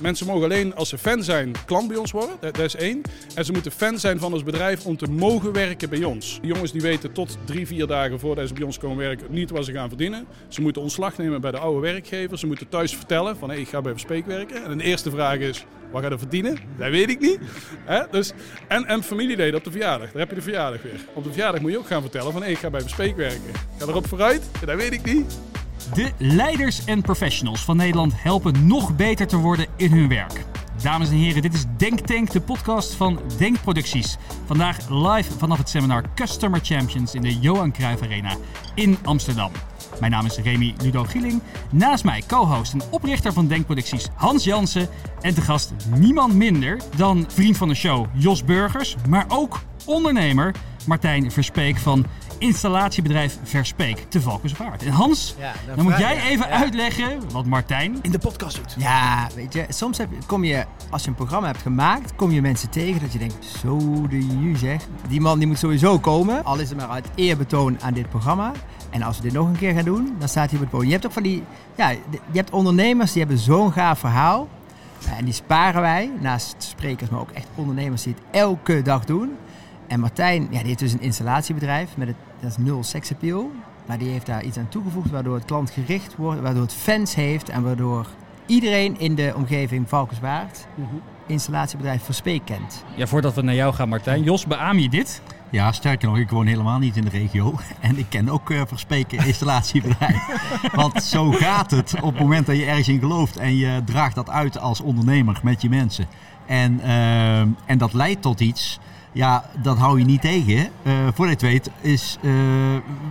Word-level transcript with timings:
Mensen 0.00 0.26
mogen 0.26 0.44
alleen 0.44 0.74
als 0.74 0.88
ze 0.88 0.98
fan 0.98 1.22
zijn 1.22 1.52
klant 1.66 1.88
bij 1.88 1.96
ons 1.96 2.10
worden. 2.10 2.36
Dat, 2.40 2.58
is 2.58 2.76
één. 2.76 3.02
En 3.34 3.44
ze 3.44 3.52
moeten 3.52 3.72
fan 3.72 3.98
zijn 3.98 4.18
van 4.18 4.32
ons 4.32 4.42
bedrijf 4.42 4.86
om 4.86 4.96
te 4.96 5.10
mogen 5.10 5.52
werken 5.52 5.90
bij 5.90 6.04
ons. 6.04 6.38
Die 6.40 6.52
jongens 6.52 6.72
die 6.72 6.80
weten 6.80 7.12
tot 7.12 7.38
drie, 7.44 7.66
vier 7.66 7.86
dagen 7.86 8.20
voordat 8.20 8.48
ze 8.48 8.54
bij 8.54 8.62
ons 8.62 8.78
komen 8.78 8.96
werken 8.96 9.26
niet 9.30 9.50
wat 9.50 9.64
ze 9.64 9.72
gaan 9.72 9.88
verdienen. 9.88 10.26
Ze 10.48 10.60
moeten 10.60 10.82
ontslag 10.82 11.16
nemen 11.16 11.40
bij 11.40 11.50
de 11.50 11.58
oude 11.58 11.80
werkgever. 11.80 12.38
Ze 12.38 12.46
moeten 12.46 12.68
thuis 12.68 12.96
vertellen 12.96 13.36
van 13.36 13.50
ik 13.50 13.68
ga 13.68 13.80
bij 13.80 13.92
Verspeek 13.92 14.26
werken. 14.26 14.64
En 14.64 14.78
de 14.78 14.84
eerste 14.84 15.10
vraag 15.10 15.38
is, 15.38 15.64
wat 15.90 16.02
ga 16.02 16.08
je 16.08 16.18
verdienen? 16.18 16.58
Dat 16.78 16.90
weet 16.90 17.10
ik 17.10 17.20
niet. 17.20 17.38
Dus, 18.10 18.32
en, 18.68 18.84
en 18.84 19.02
familieleden 19.02 19.54
op 19.54 19.64
de 19.64 19.70
verjaardag. 19.70 20.10
Daar 20.10 20.20
heb 20.20 20.28
je 20.28 20.34
de 20.34 20.42
verjaardag 20.42 20.82
weer. 20.82 21.00
Op 21.14 21.24
de 21.24 21.30
verjaardag 21.30 21.60
moet 21.60 21.70
je 21.70 21.78
ook 21.78 21.86
gaan 21.86 22.02
vertellen 22.02 22.32
van 22.32 22.44
ik 22.44 22.58
ga 22.58 22.70
bij 22.70 22.80
Verspeek 22.80 23.16
werken. 23.16 23.52
Ga 23.78 23.86
erop 23.86 24.06
vooruit? 24.06 24.42
Dat 24.64 24.76
weet 24.76 24.92
ik 24.92 25.04
niet. 25.04 25.38
De 25.94 26.12
leiders 26.18 26.84
en 26.84 27.02
professionals 27.02 27.64
van 27.64 27.76
Nederland 27.76 28.12
helpen 28.16 28.66
nog 28.66 28.96
beter 28.96 29.26
te 29.26 29.36
worden 29.36 29.66
in 29.76 29.92
hun 29.92 30.08
werk. 30.08 30.44
Dames 30.82 31.08
en 31.08 31.16
heren, 31.16 31.42
dit 31.42 31.54
is 31.54 31.64
Denktank, 31.76 32.30
de 32.30 32.40
podcast 32.40 32.94
van 32.94 33.20
Denkproducties. 33.38 34.16
Vandaag 34.44 34.88
live 34.88 35.32
vanaf 35.38 35.58
het 35.58 35.68
seminar 35.68 36.04
Customer 36.14 36.60
Champions 36.62 37.14
in 37.14 37.22
de 37.22 37.38
Johan 37.38 37.72
Cruijff 37.72 38.02
Arena 38.02 38.36
in 38.74 38.98
Amsterdam. 39.02 39.50
Mijn 40.00 40.12
naam 40.12 40.26
is 40.26 40.36
Remy 40.36 40.74
Ludo 40.82 41.04
Gieling. 41.04 41.42
Naast 41.70 42.04
mij 42.04 42.22
co-host 42.26 42.72
en 42.72 42.82
oprichter 42.90 43.32
van 43.32 43.46
Denkproducties 43.46 44.08
Hans 44.14 44.44
Jansen. 44.44 44.88
En 45.20 45.34
te 45.34 45.40
gast 45.40 45.72
niemand 45.94 46.34
minder 46.34 46.80
dan 46.96 47.24
vriend 47.28 47.56
van 47.56 47.68
de 47.68 47.74
show 47.74 48.06
Jos 48.14 48.44
Burgers, 48.44 48.96
maar 49.08 49.24
ook 49.28 49.60
ondernemer 49.84 50.54
Martijn 50.86 51.32
Verspeek 51.32 51.76
van 51.76 52.06
installatiebedrijf 52.38 53.38
Verspeek 53.42 54.04
te 54.08 54.20
Valkenswaard. 54.20 54.82
En 54.82 54.92
Hans, 54.92 55.34
Ja, 55.38 55.52
dan 55.74 55.84
moet 55.84 55.98
jij 55.98 56.14
je. 56.14 56.20
even 56.22 56.48
Ja. 56.48 56.52
uitleggen 56.60 57.20
wat 57.32 57.46
Martijn 57.46 57.98
in 58.02 58.10
de 58.10 58.18
podcast 58.18 58.56
doet. 58.56 58.74
Ja, 58.78 59.26
weet 59.34 59.52
je, 59.52 59.64
soms 59.68 59.98
heb, 59.98 60.10
je- 60.10 60.26
kom 60.26 60.44
je, 60.44 60.64
als 60.90 61.02
je 61.02 61.08
een 61.08 61.14
programma 61.14 61.46
hebt 61.46 61.62
gemaakt, 61.62 62.14
kom 62.16 62.30
je 62.30 62.40
mensen 62.42 62.70
tegen 62.70 63.00
dat 63.00 63.12
je 63.12 63.18
denkt, 63.18 63.44
zo 63.62 63.78
de 64.08 64.26
ju 64.26 64.56
zeg. 64.56 64.82
Die 65.08 65.20
man 65.20 65.38
die 65.38 65.48
moet 65.48 65.58
sowieso 65.58 65.98
komen, 65.98 66.44
al 66.44 66.58
is 66.58 66.68
het 66.68 66.78
maar 66.78 66.88
uit 66.88 67.08
eerbetoon 67.14 67.78
aan 67.82 67.94
dit 67.94 68.08
programma. 68.08 68.52
En 68.90 69.02
als 69.02 69.16
we 69.16 69.22
dit 69.22 69.32
nog 69.32 69.46
een 69.48 69.58
keer 69.58 69.74
gaan 69.74 69.84
doen, 69.84 70.14
dan 70.18 70.28
staat 70.28 70.46
hij 70.50 70.54
op 70.54 70.60
het 70.60 70.70
podium. 70.70 70.86
Je 70.88 70.92
hebt 70.94 71.06
ook 71.06 71.12
van 71.12 71.22
die, 71.22 71.42
ja, 71.76 71.88
je 71.90 71.98
hebt 72.32 72.50
ondernemers 72.50 73.12
die 73.12 73.20
hebben 73.22 73.38
zo'n 73.40 73.72
gaaf 73.72 73.98
verhaal. 73.98 74.48
En 75.16 75.24
die 75.24 75.34
sparen 75.34 75.80
wij, 75.80 76.10
naast 76.20 76.54
sprekers, 76.58 77.10
maar 77.10 77.20
ook 77.20 77.30
echt 77.30 77.46
ondernemers 77.54 78.02
die 78.02 78.14
het 78.14 78.22
elke 78.30 78.82
dag 78.82 79.04
doen. 79.04 79.30
En 79.86 80.00
Martijn, 80.00 80.42
ja, 80.42 80.58
die 80.58 80.66
heeft 80.66 80.78
dus 80.78 80.92
een 80.92 81.00
installatiebedrijf 81.00 81.96
met 81.96 82.08
het, 82.08 82.16
dat 82.40 82.50
is 82.50 82.56
nul 82.56 82.84
seksappeal. 82.84 83.50
Maar 83.86 83.98
die 83.98 84.10
heeft 84.10 84.26
daar 84.26 84.44
iets 84.44 84.58
aan 84.58 84.68
toegevoegd 84.68 85.10
waardoor 85.10 85.34
het 85.34 85.44
klantgericht 85.44 86.16
wordt, 86.16 86.40
waardoor 86.40 86.62
het 86.62 86.72
fans 86.72 87.14
heeft 87.14 87.48
en 87.48 87.62
waardoor 87.62 88.06
iedereen 88.46 88.98
in 88.98 89.14
de 89.14 89.32
omgeving 89.36 89.88
Valkenswaard 89.88 90.66
installatiebedrijf 91.26 92.02
Verspeek 92.02 92.44
kent. 92.44 92.84
Ja, 92.94 93.06
voordat 93.06 93.34
we 93.34 93.42
naar 93.42 93.54
jou 93.54 93.74
gaan 93.74 93.88
Martijn. 93.88 94.22
Jos, 94.22 94.46
beaam 94.46 94.78
je 94.78 94.88
dit? 94.88 95.22
Ja, 95.50 95.72
sterker 95.72 96.08
nog, 96.08 96.18
ik 96.18 96.30
woon 96.30 96.46
helemaal 96.46 96.78
niet 96.78 96.96
in 96.96 97.04
de 97.04 97.10
regio. 97.10 97.54
En 97.80 97.98
ik 97.98 98.06
ken 98.08 98.28
ook 98.28 98.50
eh 98.50 98.62
Verspeken 98.66 99.26
installatiebedrijf. 99.26 100.50
Want 100.74 101.02
zo 101.02 101.30
gaat 101.30 101.70
het 101.70 101.94
op 102.00 102.12
het 102.12 102.20
moment 102.20 102.46
dat 102.46 102.56
je 102.56 102.64
ergens 102.64 102.88
in 102.88 102.98
gelooft 102.98 103.36
en 103.36 103.56
je 103.56 103.82
draagt 103.84 104.14
dat 104.14 104.30
uit 104.30 104.58
als 104.58 104.80
ondernemer 104.80 105.40
met 105.42 105.62
je 105.62 105.68
mensen. 105.68 106.06
En, 106.46 106.80
eh, 106.80 107.40
en 107.40 107.78
dat 107.78 107.92
leidt 107.92 108.22
tot 108.22 108.40
iets, 108.40 108.78
ja, 109.16 109.44
dat 109.62 109.78
hou 109.78 109.98
je 109.98 110.04
niet 110.04 110.20
tegen. 110.20 110.68
Eh 110.82 110.92
voordat 111.14 111.40
je 111.40 111.46
het 111.46 111.54
weet, 111.64 111.70
is, 111.80 112.18
eh, 112.22 112.30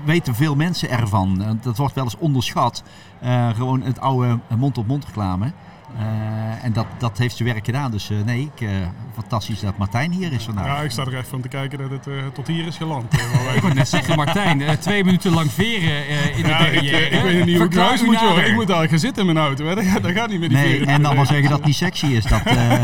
weten 0.05 0.35
veel 0.35 0.55
mensen 0.55 0.89
ervan. 0.89 1.41
Eh, 1.41 1.49
Dat 1.61 1.77
wordt 1.77 1.95
wel 1.95 2.03
eens 2.03 2.17
onderschat. 2.17 2.83
Eh, 3.21 3.49
gewoon 3.55 3.81
het 3.81 3.99
oude 3.99 4.39
mond-op-mond 4.57 5.05
reclame. 5.05 5.51
Eh, 5.97 6.63
en 6.65 6.73
dat, 6.73 6.85
dat 6.97 7.17
heeft 7.17 7.35
zijn 7.35 7.49
werk 7.49 7.65
gedaan. 7.65 7.91
Dus 7.91 8.09
eh, 8.09 8.17
nee, 8.25 8.41
ik, 8.55 8.61
eh, 8.61 8.69
fantastisch 9.13 9.59
dat 9.59 9.77
Martijn 9.77 10.11
hier 10.11 10.31
is 10.33 10.43
vandaag. 10.43 10.65
Ja, 10.65 10.81
ik 10.81 10.91
sta 10.91 11.01
er 11.05 11.15
echt 11.17 11.27
van 11.27 11.41
te 11.41 11.47
kijken 11.47 11.77
dat 11.77 11.89
het 11.89 12.07
eh, 12.07 12.13
tot 12.33 12.47
hier 12.47 12.67
is 12.67 12.77
geland. 12.77 13.13
Ik 13.55 13.61
wou 13.61 13.73
net 13.73 13.89
zeggen, 13.89 14.15
Martijn, 14.15 14.79
twee 14.79 15.03
minuten 15.03 15.31
lang 15.33 15.51
veren 15.51 16.07
eh, 16.07 16.38
in 16.38 16.44
de 16.44 16.49
Ja, 16.49 16.57
ik, 16.59 16.71
derrière. 16.71 17.05
ik 17.09 17.21
weet 17.23 17.45
niet 17.45 17.57
hoe 17.57 17.65
ik 17.65 17.73
huis 17.75 18.03
moet, 18.03 18.19
joh. 18.19 18.29
nader. 18.29 18.45
Ik 18.47 18.53
moet 18.53 18.67
daar 18.67 18.88
gaan 18.89 18.99
zitten 18.99 19.27
in 19.27 19.33
mijn 19.33 19.45
auto. 19.45 19.65
Hè. 19.65 19.75
Dat, 19.75 19.83
gaat, 19.85 20.03
dat 20.03 20.11
gaat 20.11 20.29
niet 20.29 20.39
met 20.39 20.49
die 20.49 20.57
Nee, 20.57 20.71
veren. 20.71 20.88
en 20.88 21.01
dan 21.01 21.15
maar 21.15 21.25
zeggen 21.25 21.49
dat 21.49 21.57
het 21.57 21.67
niet 21.67 21.75
sexy 21.75 22.05
is. 22.05 22.23
Dat, 22.23 22.41
eh, 22.45 22.81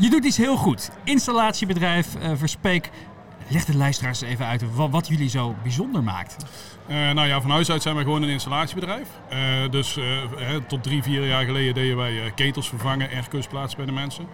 Je 0.00 0.10
doet 0.10 0.24
iets 0.24 0.36
heel 0.36 0.56
goed. 0.56 0.90
Installatiebedrijf 1.04 2.14
eh 2.14 2.30
Verspeek. 2.34 2.90
Leg 3.48 3.64
de 3.64 3.76
luisteraars 3.76 4.20
even 4.20 4.46
uit 4.46 4.74
wat, 4.74 4.90
wat 4.90 5.08
jullie 5.08 5.28
zo 5.28 5.54
bijzonder 5.62 6.02
maakt. 6.02 6.36
Eh, 6.86 6.96
nou 6.96 7.26
ja, 7.26 7.40
van 7.40 7.50
huis 7.50 7.70
uit 7.70 7.82
zijn 7.82 7.94
wij 7.94 8.04
gewoon 8.04 8.22
een 8.22 8.28
installatiebedrijf. 8.28 9.08
Eh, 9.28 9.38
dus 9.70 9.94
hè, 10.36 10.60
tot 10.60 10.82
drie, 10.82 11.02
vier 11.02 11.26
jaar 11.26 11.44
geleden 11.44 11.74
deden 11.74 11.96
wij 11.96 12.32
ketels 12.34 12.68
vervangen, 12.68 13.10
airco's 13.10 13.46
plaatsen 13.46 13.76
bij 13.76 13.86
de 13.86 13.92
mensen. 13.92 14.26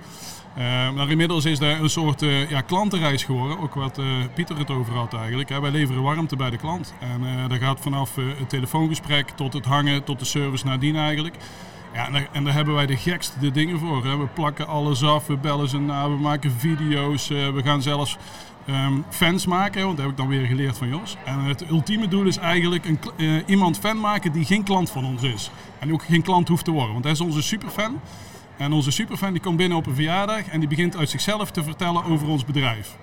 Maar 0.94 1.10
inmiddels 1.10 1.44
is 1.44 1.58
dat 1.58 1.80
een 1.80 1.90
soort 1.90 2.20
ja, 2.48 2.60
klantenreis 2.60 3.24
geworden. 3.24 3.58
Ook 3.58 3.74
wat 3.74 4.00
Pieter 4.34 4.58
het 4.58 4.70
over 4.70 4.94
had 4.94 5.14
eigenlijk. 5.14 5.48
Wij 5.48 5.70
leveren 5.70 6.02
warmte 6.02 6.36
bij 6.36 6.50
de 6.50 6.56
klant. 6.56 6.94
En 7.00 7.48
dat 7.48 7.58
gaat 7.58 7.80
vanaf 7.80 8.14
het 8.14 8.48
telefoongesprek 8.48 9.30
tot 9.30 9.52
het 9.52 9.64
hangen, 9.64 10.04
tot 10.04 10.18
de 10.18 10.24
service 10.24 10.66
nadien 10.66 10.96
eigenlijk. 10.96 11.36
Ja, 11.94 12.06
en 12.06 12.12
daar, 12.12 12.28
en 12.32 12.44
daar 12.44 12.54
hebben 12.54 12.74
wij 12.74 12.86
de 12.86 12.96
gekste 12.96 13.50
dingen 13.50 13.78
voor. 13.78 14.02
We 14.02 14.26
plakken 14.34 14.66
alles 14.66 15.02
af, 15.02 15.26
we 15.26 15.36
bellen 15.36 15.68
ze 15.68 15.78
na, 15.78 16.08
we 16.10 16.16
maken 16.16 16.52
video's. 16.52 17.30
eh, 17.30 17.48
we 17.48 17.62
gaan 17.62 17.82
zelfs 17.82 18.16
ehm, 18.66 18.92
fans 19.10 19.46
maken, 19.46 19.84
want 19.84 19.96
dat 19.96 20.06
heb 20.06 20.14
ik 20.14 20.20
dan 20.20 20.28
weer 20.28 20.46
geleerd 20.46 20.78
van 20.78 20.88
Jos. 20.88 21.16
En 21.24 21.38
het 21.38 21.70
ultieme 21.70 22.08
doel 22.08 22.26
is 22.26 22.36
eigenlijk 22.36 22.84
een, 22.84 22.98
eh, 23.16 23.42
iemand 23.46 23.78
fan 23.78 24.00
maken 24.00 24.32
die 24.32 24.44
geen 24.44 24.62
klant 24.62 24.90
van 24.90 25.04
ons 25.04 25.22
is. 25.22 25.50
En 25.78 25.92
ook 25.92 26.02
geen 26.02 26.22
klant 26.22 26.48
hoeft 26.48 26.64
te 26.64 26.70
worden, 26.70 26.92
want 26.92 27.04
hij 27.04 27.12
is 27.12 27.20
onze 27.20 27.42
superfan. 27.42 28.00
En 28.56 28.72
onze 28.72 28.90
superfan 28.90 29.32
die 29.32 29.42
komt 29.42 29.56
binnen 29.56 29.78
op 29.78 29.86
een 29.86 29.94
verjaardag 29.94 30.48
en 30.48 30.60
die 30.60 30.68
begint 30.68 30.96
uit 30.96 31.10
zichzelf 31.10 31.50
te 31.50 31.62
vertellen 31.62 32.04
over 32.04 32.28
ons 32.28 32.44
bedrijf. 32.44 32.96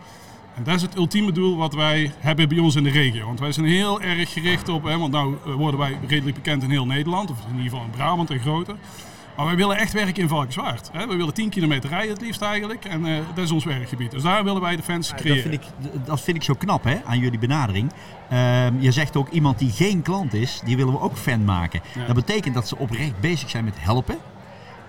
En 0.56 0.64
dat 0.64 0.76
is 0.76 0.82
het 0.82 0.96
ultieme 0.96 1.32
doel 1.32 1.58
wat 1.58 1.74
wij 1.74 2.12
hebben 2.20 2.50
bij 2.50 2.58
ons 2.60 2.76
in 2.76 2.84
de 2.84 2.90
regio. 2.90 3.26
Want 3.26 3.40
wij 3.40 3.52
zijn 3.52 3.66
heel 3.66 4.02
erg 4.02 4.34
gericht 4.34 4.70
op, 4.70 4.84
hè, 4.84 4.98
want 4.98 5.12
nou 5.12 5.36
eh, 5.46 5.54
worden 5.54 5.80
wij 5.80 5.98
redelijk 6.08 6.36
bekend 6.36 6.64
in 6.64 6.70
heel 6.70 6.86
Nederland, 6.86 7.30
of 7.32 7.38
in 7.40 7.56
ieder 7.56 7.70
geval 7.70 7.86
in 7.86 7.90
Brabant 7.92 8.30
en 8.30 8.40
groter. 8.40 8.76
Maar 9.36 9.46
wij 9.46 9.56
willen 9.56 9.78
echt 9.78 9.94
werken 9.94 10.22
in 10.22 10.28
Valkenswaard. 10.28 10.90
Hè. 10.92 11.08
We 11.08 11.16
willen 11.16 11.34
10 11.34 11.50
kilometer 11.50 11.90
rijden 11.90 12.14
het 12.14 12.22
liefst 12.22 12.42
eigenlijk. 12.42 12.86
En 12.86 13.06
eh, 13.06 13.18
dat 13.36 13.44
is 13.44 13.52
ons 13.52 13.64
werkgebied. 13.64 14.12
Dus 14.12 14.24
daar 14.24 14.44
willen 14.44 14.62
wij 14.62 14.76
de 14.76 14.84
fans 14.84 15.10
dat, 15.10 15.20
creëren. 15.22 15.42
vind 15.42 15.54
ik, 15.54 15.62
dat 16.06 16.22
vind 16.22 16.38
ik 16.38 16.44
zo 16.44 16.54
knap 16.54 16.84
hè, 16.84 16.98
aan 17.06 17.20
jullie 17.20 17.40
benadering. 17.40 17.92
Ehm, 18.30 18.74
je 18.80 18.92
zegt 18.92 19.16
ook 19.16 19.30
iemand 19.30 19.60
die 19.60 19.72
geen 19.72 20.02
klant 20.02 20.34
is, 20.34 20.62
die 20.66 20.76
willen 20.78 20.94
we 20.94 21.00
ook 21.00 21.18
fan 21.18 21.44
maken. 21.46 21.82
Ja. 21.96 22.06
Dat 22.06 22.16
betekent 22.16 22.54
dat 22.54 22.68
ze 22.68 22.78
oprecht 22.78 23.20
bezig 23.20 23.50
zijn 23.50 23.64
met 23.64 23.76
helpen. 23.78 24.18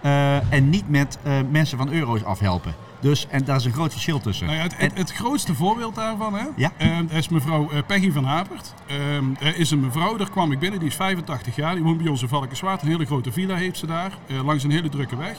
eh, 0.01 0.53
en 0.53 0.71
niet 0.71 0.89
met 0.89 1.19
mensen 1.51 1.79
van 1.79 1.93
euro's 1.93 2.25
afhelpen. 2.25 2.75
Dus, 3.03 3.27
en 3.29 3.45
daar 3.45 3.57
is 3.57 3.65
een 3.65 3.73
groot 3.73 3.93
verschil 3.93 4.21
tussen. 4.21 4.47
Nou 4.47 4.59
ja, 4.59 4.63
het, 4.65 4.77
het, 4.77 4.99
het 4.99 5.13
grootste 5.13 5.55
voorbeeld 5.55 5.95
daarvan 5.95 6.35
hè, 6.35 6.45
Ja. 6.57 6.73
eh, 6.77 6.97
dat 6.99 7.11
is 7.11 7.29
mevrouw 7.29 7.71
eh, 7.71 7.79
Peggy 7.87 8.11
van 8.13 8.25
Hapert. 8.25 8.75
Er 9.41 9.57
is 9.57 9.71
een 9.71 9.81
mevrouw, 9.81 10.17
daar 10.17 10.31
kwam 10.31 10.53
ik 10.53 10.59
binnen, 10.59 10.79
die 10.79 10.89
is 10.89 10.95
85 10.95 11.57
jaar. 11.57 11.75
Die 11.75 11.83
woont 11.85 11.99
bij 12.03 12.09
ons 12.11 12.23
in 12.23 12.29
Valkenswaard. 12.29 12.83
Een 12.83 12.89
hele 12.89 13.07
grote 13.07 13.33
villa 13.33 13.55
heeft 13.55 13.79
ze 13.79 13.87
daar, 13.87 14.13
eh, 14.27 14.45
langs 14.45 14.65
een 14.65 14.71
hele 14.71 14.89
drukke 14.89 15.17
weg. 15.17 15.37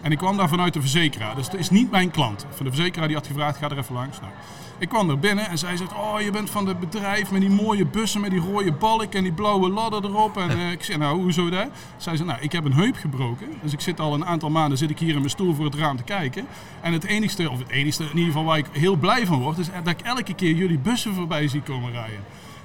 En 0.00 0.12
ik 0.12 0.18
kwam 0.18 0.36
daar 0.36 0.48
vanuit 0.48 0.72
de 0.72 0.80
verzekeraar. 0.80 1.34
Dus 1.34 1.46
het 1.46 1.54
is 1.54 1.70
niet 1.70 1.90
mijn 1.90 2.10
klant. 2.10 2.46
Van 2.54 2.66
de 2.66 2.72
verzekeraar 2.72 3.06
die 3.06 3.16
had 3.16 3.26
gevraagd, 3.26 3.56
ga 3.58 3.70
er 3.70 3.78
even 3.78 3.94
langs. 3.94 4.20
Nou, 4.20 4.32
ik 4.80 4.88
kwam 4.88 5.10
er 5.10 5.18
binnen 5.18 5.48
en 5.48 5.58
zij 5.58 5.76
zegt, 5.76 5.92
oh 5.92 6.20
je 6.20 6.30
bent 6.30 6.50
van 6.50 6.66
het 6.66 6.80
bedrijf 6.80 7.30
met 7.30 7.40
die 7.40 7.50
mooie 7.50 7.86
bussen 7.86 8.20
met 8.20 8.30
die 8.30 8.40
rode 8.40 8.72
balk 8.72 9.14
en 9.14 9.22
die 9.22 9.32
blauwe 9.32 9.70
ladder 9.70 10.04
erop. 10.04 10.36
En 10.36 10.50
eh, 10.50 10.70
ik 10.70 10.84
zei, 10.84 10.98
nou 10.98 11.20
hoezo 11.20 11.50
dat? 11.50 11.68
Zij 11.96 12.16
zei, 12.16 12.28
nou 12.28 12.40
ik 12.40 12.52
heb 12.52 12.64
een 12.64 12.72
heup 12.72 12.96
gebroken. 12.96 13.46
Dus 13.62 13.72
ik 13.72 13.80
zit 13.80 14.00
al 14.00 14.14
een 14.14 14.24
aantal 14.24 14.50
maanden 14.50 14.78
zit 14.78 14.90
ik 14.90 14.98
hier 14.98 15.12
in 15.12 15.18
mijn 15.18 15.30
stoel 15.30 15.54
voor 15.54 15.64
het 15.64 15.74
raam 15.74 15.96
te 15.96 16.02
kijken. 16.02 16.46
En 16.80 16.92
het 16.92 17.04
enigste, 17.04 17.50
of 17.50 17.58
het 17.58 17.68
enigste 17.68 18.02
in 18.02 18.08
ieder 18.08 18.24
geval 18.24 18.44
waar 18.44 18.58
ik 18.58 18.66
heel 18.72 18.96
blij 18.96 19.26
van 19.26 19.40
word, 19.40 19.58
is 19.58 19.68
dat 19.84 19.98
ik 19.98 20.00
elke 20.00 20.34
keer 20.34 20.54
jullie 20.54 20.78
bussen 20.78 21.14
voorbij 21.14 21.48
zie 21.48 21.62
komen 21.62 21.92
rijden. 21.92 22.20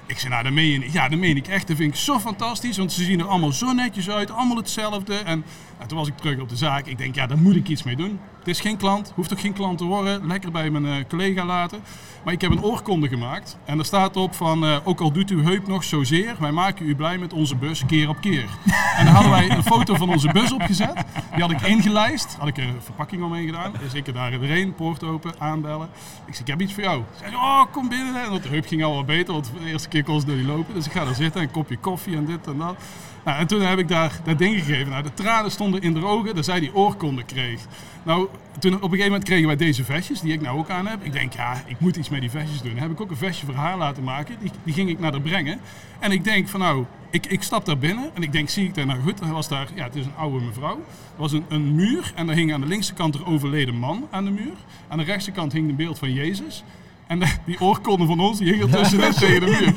Ik 0.08 0.20
zei, 0.20 0.32
nou, 0.32 0.44
dat 0.44 0.54
meen 0.54 0.70
je. 0.70 0.92
Ja, 0.92 1.10
dat 1.10 1.20
meen 1.20 1.38
ik 1.38 1.48
echt. 1.48 1.68
Dat 1.68 1.78
vind 1.78 1.94
ik 1.94 2.00
zo 2.00 2.20
fantastisch, 2.20 2.78
want 2.78 2.92
ze 2.92 3.04
zien 3.04 3.20
er 3.20 3.28
allemaal 3.28 3.52
zo 3.52 3.72
netjes 3.74 4.10
uit, 4.10 4.32
allemaal 4.32 4.58
hetzelfde. 4.58 5.16
En 5.16 5.46
toen 5.88 5.98
was 5.98 6.08
ik 6.08 6.18
terug 6.18 6.40
op 6.40 6.50
de 6.50 6.56
zaak. 6.56 6.86
Ik 6.86 6.98
denk, 6.98 7.16
ja, 7.16 7.28
daar 7.28 7.38
moet 7.38 7.56
ik 7.56 7.68
iets 7.68 7.84
mee 7.84 7.96
doen. 7.96 8.20
Het 8.40 8.48
is 8.48 8.60
geen 8.60 8.78
klant, 8.78 9.12
hoeft 9.16 9.34
ook 9.34 9.40
geen 9.40 9.54
klant 9.54 9.78
te 9.78 9.84
worden. 9.84 10.28
Lekker 10.28 10.52
bij 10.52 10.70
mijn 10.70 10.86
eh, 10.86 11.06
collega 11.10 11.46
laten. 11.46 11.80
Maar 12.24 12.34
ik 12.34 12.42
heb 12.42 12.52
een 12.52 12.64
oorkonde 12.64 13.08
gemaakt. 13.08 13.58
En 13.66 13.76
daar 13.76 13.86
staat 13.86 14.16
op 14.16 14.36
van, 14.36 14.66
eh, 14.66 14.78
ook 14.84 15.00
al 15.00 15.12
doet 15.12 15.30
uw 15.30 15.44
heup 15.44 15.68
nog 15.68 15.84
zozeer, 15.84 16.36
wij 16.40 16.52
maken 16.52 16.86
u 16.86 16.96
blij 16.96 17.18
met 17.18 17.34
onze 17.34 17.56
bus 17.56 17.86
keer 17.86 18.10
op 18.10 18.22
keer. 18.22 18.46
En 18.98 19.06
daar 19.06 19.14
hadden 19.14 19.32
wij 19.32 19.50
een 19.50 19.64
foto 19.64 19.96
van 19.96 20.10
onze 20.10 20.32
bus 20.32 20.52
opgezet. 20.52 20.94
Die 21.34 21.42
had 21.42 21.52
ik 21.52 21.62
ingelijst. 21.62 22.36
Had 22.40 22.48
ik 22.48 22.58
er 22.58 22.64
een 22.64 22.82
verpakking 22.82 23.24
omheen 23.24 23.46
gedaan. 23.46 23.74
Dus 23.80 23.94
ik 23.94 24.08
er 24.08 24.14
daar 24.14 24.34
erheen, 24.34 24.76
poort 24.76 25.04
open, 25.04 25.34
aanbellen. 25.38 25.90
Ik 26.26 26.34
zei, 26.34 26.44
ik 26.44 26.48
heb 26.48 26.62
iets 26.62 26.74
voor 26.74 26.84
jou. 26.84 27.04
Ze 27.12 27.24
zei, 27.24 27.36
oh, 27.36 27.62
kom 27.72 27.90
binnen. 27.90 28.24
En 28.24 28.42
de 28.42 28.48
heup 28.48 28.68
ging 28.68 28.84
al 28.84 28.96
wat 28.96 29.06
beter, 29.06 29.34
want 29.34 29.52
de 29.64 29.70
eerste 29.70 29.88
keer 29.88 30.04
kon 30.04 30.22
ze 30.22 30.28
er 30.28 30.36
niet 30.36 30.46
lopen. 30.46 30.74
Dus 30.74 30.86
ik 30.86 30.92
ga 30.92 31.06
daar 31.06 31.16
zitten, 31.16 31.42
een 31.42 31.52
kopje 31.52 31.78
koffie 31.78 32.16
en 32.16 32.26
dit 32.26 32.48
en 32.48 32.58
dat. 32.58 32.76
Nou, 33.26 33.40
en 33.40 33.48
toen 33.48 33.62
heb 33.62 33.80
ik 33.80 33.88
daar 33.88 34.20
dat 34.24 34.38
ding 34.38 34.56
gegeven. 34.56 34.90
Nou, 34.90 35.04
de 35.04 35.14
tranen 35.14 35.52
stonden 35.52 35.82
in 35.82 35.94
de 35.94 36.06
ogen, 36.06 36.36
dat 36.36 36.46
zij 36.46 36.60
die 36.60 36.76
oorkonde 36.76 37.24
kreeg. 37.24 37.60
Nou, 38.04 38.28
toen 38.60 38.74
op 38.76 38.82
een 38.82 38.90
gegeven 38.90 39.06
moment 39.06 39.24
kregen 39.24 39.48
wij 39.48 39.56
deze 39.56 39.84
vestjes, 39.84 40.22
die 40.22 40.34
ik 40.34 40.42
nou 40.42 40.58
ook 40.58 40.70
aan 40.70 40.88
heb. 40.88 41.04
Ik 41.04 41.12
denk, 41.12 41.34
ja, 41.34 41.62
ik 41.66 41.80
moet 41.80 41.96
iets 41.96 42.10
met 42.10 42.22
die 42.22 42.30
vestjes 42.30 42.62
doen. 42.62 42.72
Dan 42.72 42.82
heb 42.82 42.92
ik 42.92 43.02
ook 43.02 43.10
een 43.10 43.18
vestje 43.18 43.46
voor 43.46 43.56
haar 43.56 43.78
laten 43.78 44.04
maken. 44.04 44.36
Die, 44.42 44.52
die 44.64 44.74
ging 44.74 44.90
ik 44.90 45.00
naar 45.00 45.12
haar 45.12 45.22
brengen. 45.22 45.60
En 46.00 46.12
ik 46.12 46.24
denk 46.24 46.48
van 46.48 46.60
nou, 46.60 46.86
ik, 47.10 47.26
ik 47.26 47.44
stap 47.44 47.66
daar 47.66 47.78
binnen 47.78 48.10
en 48.14 48.24
ik 48.24 48.32
denk, 48.32 48.50
zie 48.50 48.66
ik 48.66 48.76
daar 48.76 48.86
nou 48.86 49.02
goed? 49.02 49.20
Er 49.20 49.32
was 49.32 49.48
daar, 49.48 49.68
ja, 49.76 49.84
het 49.84 49.96
is 49.96 50.06
een 50.06 50.16
oude 50.16 50.46
mevrouw. 50.46 50.76
Er 50.76 51.22
was 51.22 51.32
een, 51.32 51.46
een 51.48 51.76
muur 51.76 52.12
en 52.16 52.28
daar 52.28 52.36
hing 52.36 52.54
aan 52.54 52.62
de 52.62 52.68
linkse 52.68 52.94
kant 52.94 53.16
er 53.16 53.26
overleden 53.26 53.76
man 53.76 54.08
aan 54.12 54.26
de 54.26 54.32
muur. 54.32 54.56
Aan 54.88 54.98
de 54.98 55.04
rechtse 55.04 55.32
kant 55.32 55.54
hing 55.54 55.70
een 55.70 55.76
beeld 55.76 56.00
van 56.00 56.14
Jezus. 56.14 56.64
En 57.08 57.20
de- 57.20 57.34
die 57.46 57.62
oorkonde 57.62 58.06
van 58.06 58.20
ons, 58.20 58.38
die 58.38 58.54
hing 58.54 58.62
er 58.64 58.70
tussenin 58.70 59.12
tegen 59.14 59.40
de 59.40 59.46
muur. 59.60 59.74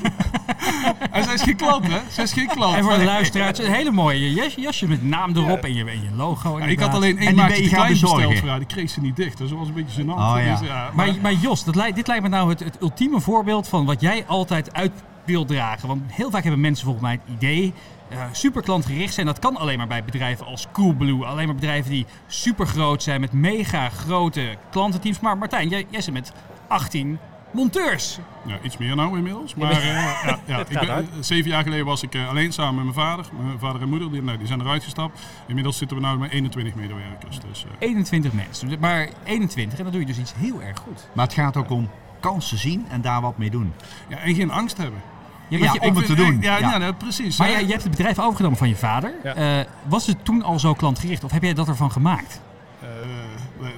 en 1.10 1.25
zij 1.25 1.34
is 1.34 1.42
geen 1.42 1.56
klant, 1.56 1.86
hè? 1.86 1.98
Zij 2.08 2.25
is 2.25 2.32
geen 2.32 2.46
klant. 2.46 2.76
En 2.76 2.84
voor 2.84 2.98
de 2.98 3.04
luisteraars, 3.04 3.58
een 3.58 3.72
hele 3.72 3.90
mooie 3.90 4.34
jas- 4.34 4.54
jasje 4.54 4.88
met 4.88 5.02
naam 5.02 5.36
erop 5.36 5.64
en, 5.64 5.75
je, 5.75 5.84
en 5.84 6.02
je 6.02 6.10
logo. 6.16 6.58
Ja, 6.58 6.64
ik 6.64 6.80
had 6.80 6.94
alleen 6.94 7.16
En 7.19 7.22
één 7.26 7.26
die 7.34 7.36
maatje 7.36 7.62
te 7.62 7.69
klein 7.69 7.88
besteld 7.90 8.40
haar. 8.40 8.58
Die 8.58 8.66
kreeg 8.66 8.90
ze 8.90 9.00
niet 9.00 9.16
dicht. 9.16 9.38
Dus 9.38 9.48
dat 9.50 9.58
was 9.58 9.69
een 9.69 9.75
beetje 9.75 10.02
gênant. 10.02 10.06
Oh, 10.08 10.34
ja. 10.44 10.56
Dus, 10.58 10.69
ja, 10.69 10.90
Maar, 10.94 11.14
maar 11.22 11.32
Jos, 11.32 11.64
dat 11.64 11.75
lijkt, 11.75 11.96
dit 11.96 12.06
lijkt 12.06 12.22
me 12.22 12.28
nou 12.28 12.48
het, 12.50 12.60
het 12.60 12.76
ultieme 12.80 13.20
voorbeeld 13.20 13.69
van 13.69 13.84
wat 13.84 14.00
jij 14.00 14.24
altijd 14.26 14.72
uit 14.74 14.92
wil 15.24 15.44
dragen. 15.44 15.88
Want 15.88 16.02
heel 16.06 16.31
vaak 16.31 16.42
hebben 16.42 16.60
mensen 16.60 16.84
volgens 16.84 17.04
mij 17.04 17.12
het 17.24 17.34
idee 17.36 17.72
eh 18.08 18.19
super 18.32 18.62
klantgericht 18.62 19.14
zijn. 19.14 19.26
Dat 19.26 19.38
kan 19.38 19.56
alleen 19.56 19.78
maar 19.78 19.86
bij 19.86 20.04
bedrijven 20.04 20.46
als 20.46 20.66
Coolblue. 20.72 21.24
Alleen 21.24 21.46
maar 21.46 21.54
bedrijven 21.54 21.90
die 21.90 22.06
super 22.26 22.66
groot 22.66 23.02
zijn 23.02 23.20
met 23.20 23.32
mega 23.32 23.88
grote 23.88 24.56
klantenteams. 24.70 25.20
Maar 25.20 25.38
Martijn, 25.38 25.69
jij, 25.69 25.86
jij 25.90 26.00
zit 26.00 26.12
met 26.14 26.32
18 26.69 27.19
monteurs. 27.50 28.19
ja, 28.47 28.59
iets 28.62 28.76
meer 28.76 28.97
nou 28.97 29.17
inmiddels. 29.17 29.55
Maar 29.55 29.70
eh, 29.70 29.85
ja, 30.26 30.38
ja, 30.47 30.59
ik 30.69 30.69
ben, 30.81 30.91
uit. 30.91 31.09
zeven 31.20 31.50
jaar 31.50 31.62
geleden 31.62 31.85
was 31.87 32.03
ik 32.03 32.15
eh, 32.15 32.29
alleen 32.29 32.53
samen 32.53 32.75
met 32.75 32.94
mijn 32.94 33.06
vader. 33.09 33.26
Mijn 33.43 33.59
vader 33.59 33.82
en 33.82 33.88
moeder, 33.88 34.11
die, 34.11 34.23
nou, 34.23 34.38
die 34.38 34.47
zijn 34.47 34.61
eruit 34.61 34.82
gestapt. 34.85 35.20
Inmiddels 35.47 35.76
zitten 35.79 36.00
we 36.00 36.06
nu 36.06 36.17
met 36.19 36.31
21 36.31 36.75
medewerkers. 36.75 37.41
Dus, 37.49 37.65
eh, 37.65 37.70
21 37.79 38.32
mensen. 38.32 38.76
Maar 38.81 39.09
21 39.25 39.79
en 39.79 39.85
dan 39.85 39.93
doe 39.93 40.00
je 40.00 40.06
dus 40.06 40.19
iets 40.19 40.35
heel 40.37 40.62
erg 40.62 40.79
goed. 40.79 41.09
Maar 41.12 41.25
het 41.25 41.35
gaat 41.35 41.56
ook 41.56 41.70
om 41.70 41.91
kansen 42.20 42.59
zien 42.59 42.87
en 42.91 43.00
daar 43.00 43.20
wat 43.20 43.38
mee 43.38 43.50
doen. 43.50 43.73
ja, 44.09 44.17
en 44.19 44.35
geen 44.35 44.50
angst 44.50 44.76
hebben. 44.76 45.00
Ja, 45.49 45.59
je- 45.73 45.81
om 45.81 45.97
het 45.97 46.06
vind 46.06 46.06
te 46.06 46.25
doen. 46.25 46.38
Ja, 46.41 46.59
Ja. 46.59 46.70
ja. 46.70 46.79
nou, 46.79 46.93
precies. 46.93 47.38
maar 47.38 47.50
jij, 47.50 47.61
jij 47.61 47.70
hebt 47.70 47.82
het 47.82 47.91
bedrijf 47.91 48.19
overgenomen 48.19 48.59
van 48.59 48.69
je 48.69 48.76
vader. 48.76 49.12
Ja. 49.25 49.35
Eh, 49.35 49.67
was 49.88 50.06
het 50.06 50.25
toen 50.25 50.43
al 50.43 50.59
zo 50.59 50.75
klantgericht 50.75 51.25
of 51.25 51.31
heb 51.31 51.43
jij 51.43 51.55
dat 51.55 51.69
ervan 51.69 51.91
gemaakt? 51.93 52.41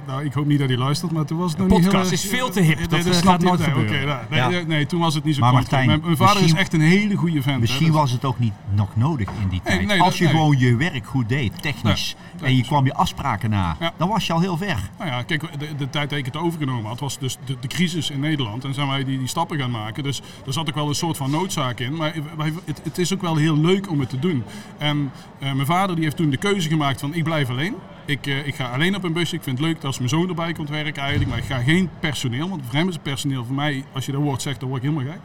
Eh, 0.05 0.07
nou, 0.13 0.25
ik 0.25 0.33
hoop 0.33 0.45
niet 0.45 0.59
dat 0.59 0.67
hij 0.69 0.77
luistert, 0.77 1.11
maar 1.11 1.25
toen 1.25 1.37
was 1.37 1.51
het 1.51 1.59
nog 1.59 1.67
podcast 1.67 1.93
niet 1.93 2.03
heel 2.03 2.11
is 2.11 2.25
veel 2.39 2.49
te 2.49 2.61
hip. 2.61 2.77
Nee, 2.77 2.87
Dat, 2.87 2.99
eh, 3.05 3.11
snapt 3.11 3.25
gaat 3.25 3.41
nooit 3.41 3.59
Nee, 3.59 3.67
gebeuren. 3.67 3.95
oké, 3.95 4.05
nou, 4.05 4.19
nee, 4.29 4.39
Ja. 4.39 4.47
nee, 4.49 4.65
nee, 4.65 4.85
toen 4.85 4.99
was 4.99 5.13
het 5.15 5.23
niet 5.23 5.35
zo 5.35 5.41
Maar. 5.41 5.53
Martijn, 5.53 5.85
mijn, 5.87 6.01
mijn 6.03 6.17
vader 6.17 6.43
is 6.43 6.53
echt 6.53 6.73
een 6.73 6.81
hele 6.81 7.15
goede 7.15 7.41
vent. 7.41 7.55
hè. 7.55 7.59
Misschien 7.59 7.85
Dat- 7.87 7.95
was 7.95 8.11
het 8.11 8.25
ook 8.25 8.39
niet 8.39 8.53
nog 8.75 8.95
nodig 8.95 9.27
in 9.41 9.47
die 9.49 9.61
Nee, 9.63 9.75
tijd. 9.77 9.87
nee, 9.87 9.99
Als 9.99 10.09
dat- 10.09 10.17
je 10.17 10.23
nee. 10.23 10.33
gewoon 10.33 10.57
je 10.57 10.75
werk 10.75 11.05
goed 11.05 11.29
deed, 11.29 11.61
technisch, 11.61 12.15
en 12.41 12.51
je 12.51 12.57
dat- 12.57 12.67
kwam 12.67 12.85
je 12.85 12.93
afspraken 12.93 13.49
na, 13.49 13.75
Ja. 13.79 13.93
dan 13.97 14.09
was 14.09 14.27
je 14.27 14.33
al 14.33 14.39
heel 14.39 14.57
ver. 14.57 14.89
Nou 14.97 15.09
ja, 15.09 15.21
kijk, 15.23 15.59
de, 15.59 15.75
de 15.77 15.89
tijd 15.89 16.09
dat 16.09 16.19
ik 16.19 16.25
het 16.25 16.37
overgenomen 16.37 16.85
had, 16.89 16.99
was 16.99 17.19
dus 17.19 17.37
de, 17.45 17.55
de 17.59 17.67
crisis 17.67 18.09
in 18.09 18.19
Nederland. 18.19 18.63
En 18.65 18.73
zijn 18.73 18.87
wij 18.87 19.03
die, 19.03 19.17
die 19.17 19.27
stappen 19.27 19.59
gaan 19.59 19.71
maken. 19.71 20.03
Dus 20.03 20.21
er 20.45 20.53
zat 20.53 20.69
ook 20.69 20.75
wel 20.75 20.87
een 20.89 20.95
soort 20.95 21.17
van 21.17 21.31
noodzaak 21.31 21.79
in. 21.79 21.95
Maar 21.95 22.13
wij, 22.37 22.53
het, 22.65 22.81
het 22.83 22.97
is 22.97 23.13
ook 23.13 23.21
wel 23.21 23.35
heel 23.35 23.57
leuk 23.57 23.89
om 23.89 23.99
het 23.99 24.09
te 24.09 24.19
doen. 24.19 24.43
En 24.77 25.11
eh, 25.39 25.51
mijn 25.53 25.67
vader 25.67 25.95
die 25.95 26.03
heeft 26.03 26.15
toen 26.17 26.29
de 26.29 26.37
keuze 26.37 26.69
gemaakt 26.69 26.99
van 26.99 27.13
ik 27.13 27.23
blijf 27.23 27.49
alleen. 27.49 27.75
Ik, 28.05 28.27
eh, 28.27 28.47
ik 28.47 28.55
ga 28.55 28.71
alleen 28.71 28.95
op 28.95 29.03
een 29.03 29.13
busje. 29.13 29.35
Ik 29.35 29.43
vind 29.43 29.57
het 29.57 29.67
leuk 29.67 29.75
dat 29.75 29.85
als 29.85 29.97
mijn 29.97 30.09
zoon 30.09 30.29
erbij 30.29 30.53
komt 30.53 30.69
werken 30.69 31.01
eigenlijk. 31.01 31.29
Maar 31.29 31.39
ik 31.39 31.45
ga 31.45 31.57
geen 31.57 31.89
personeel. 31.99 32.49
Want 32.49 33.01
personeel 33.01 33.45
voor 33.45 33.55
mij, 33.55 33.83
als 33.93 34.05
je 34.05 34.11
dat 34.11 34.21
woord 34.21 34.41
zegt, 34.41 34.59
dan 34.59 34.69
word 34.69 34.83
ik 34.83 34.89
helemaal 34.89 35.13
gek. 35.13 35.21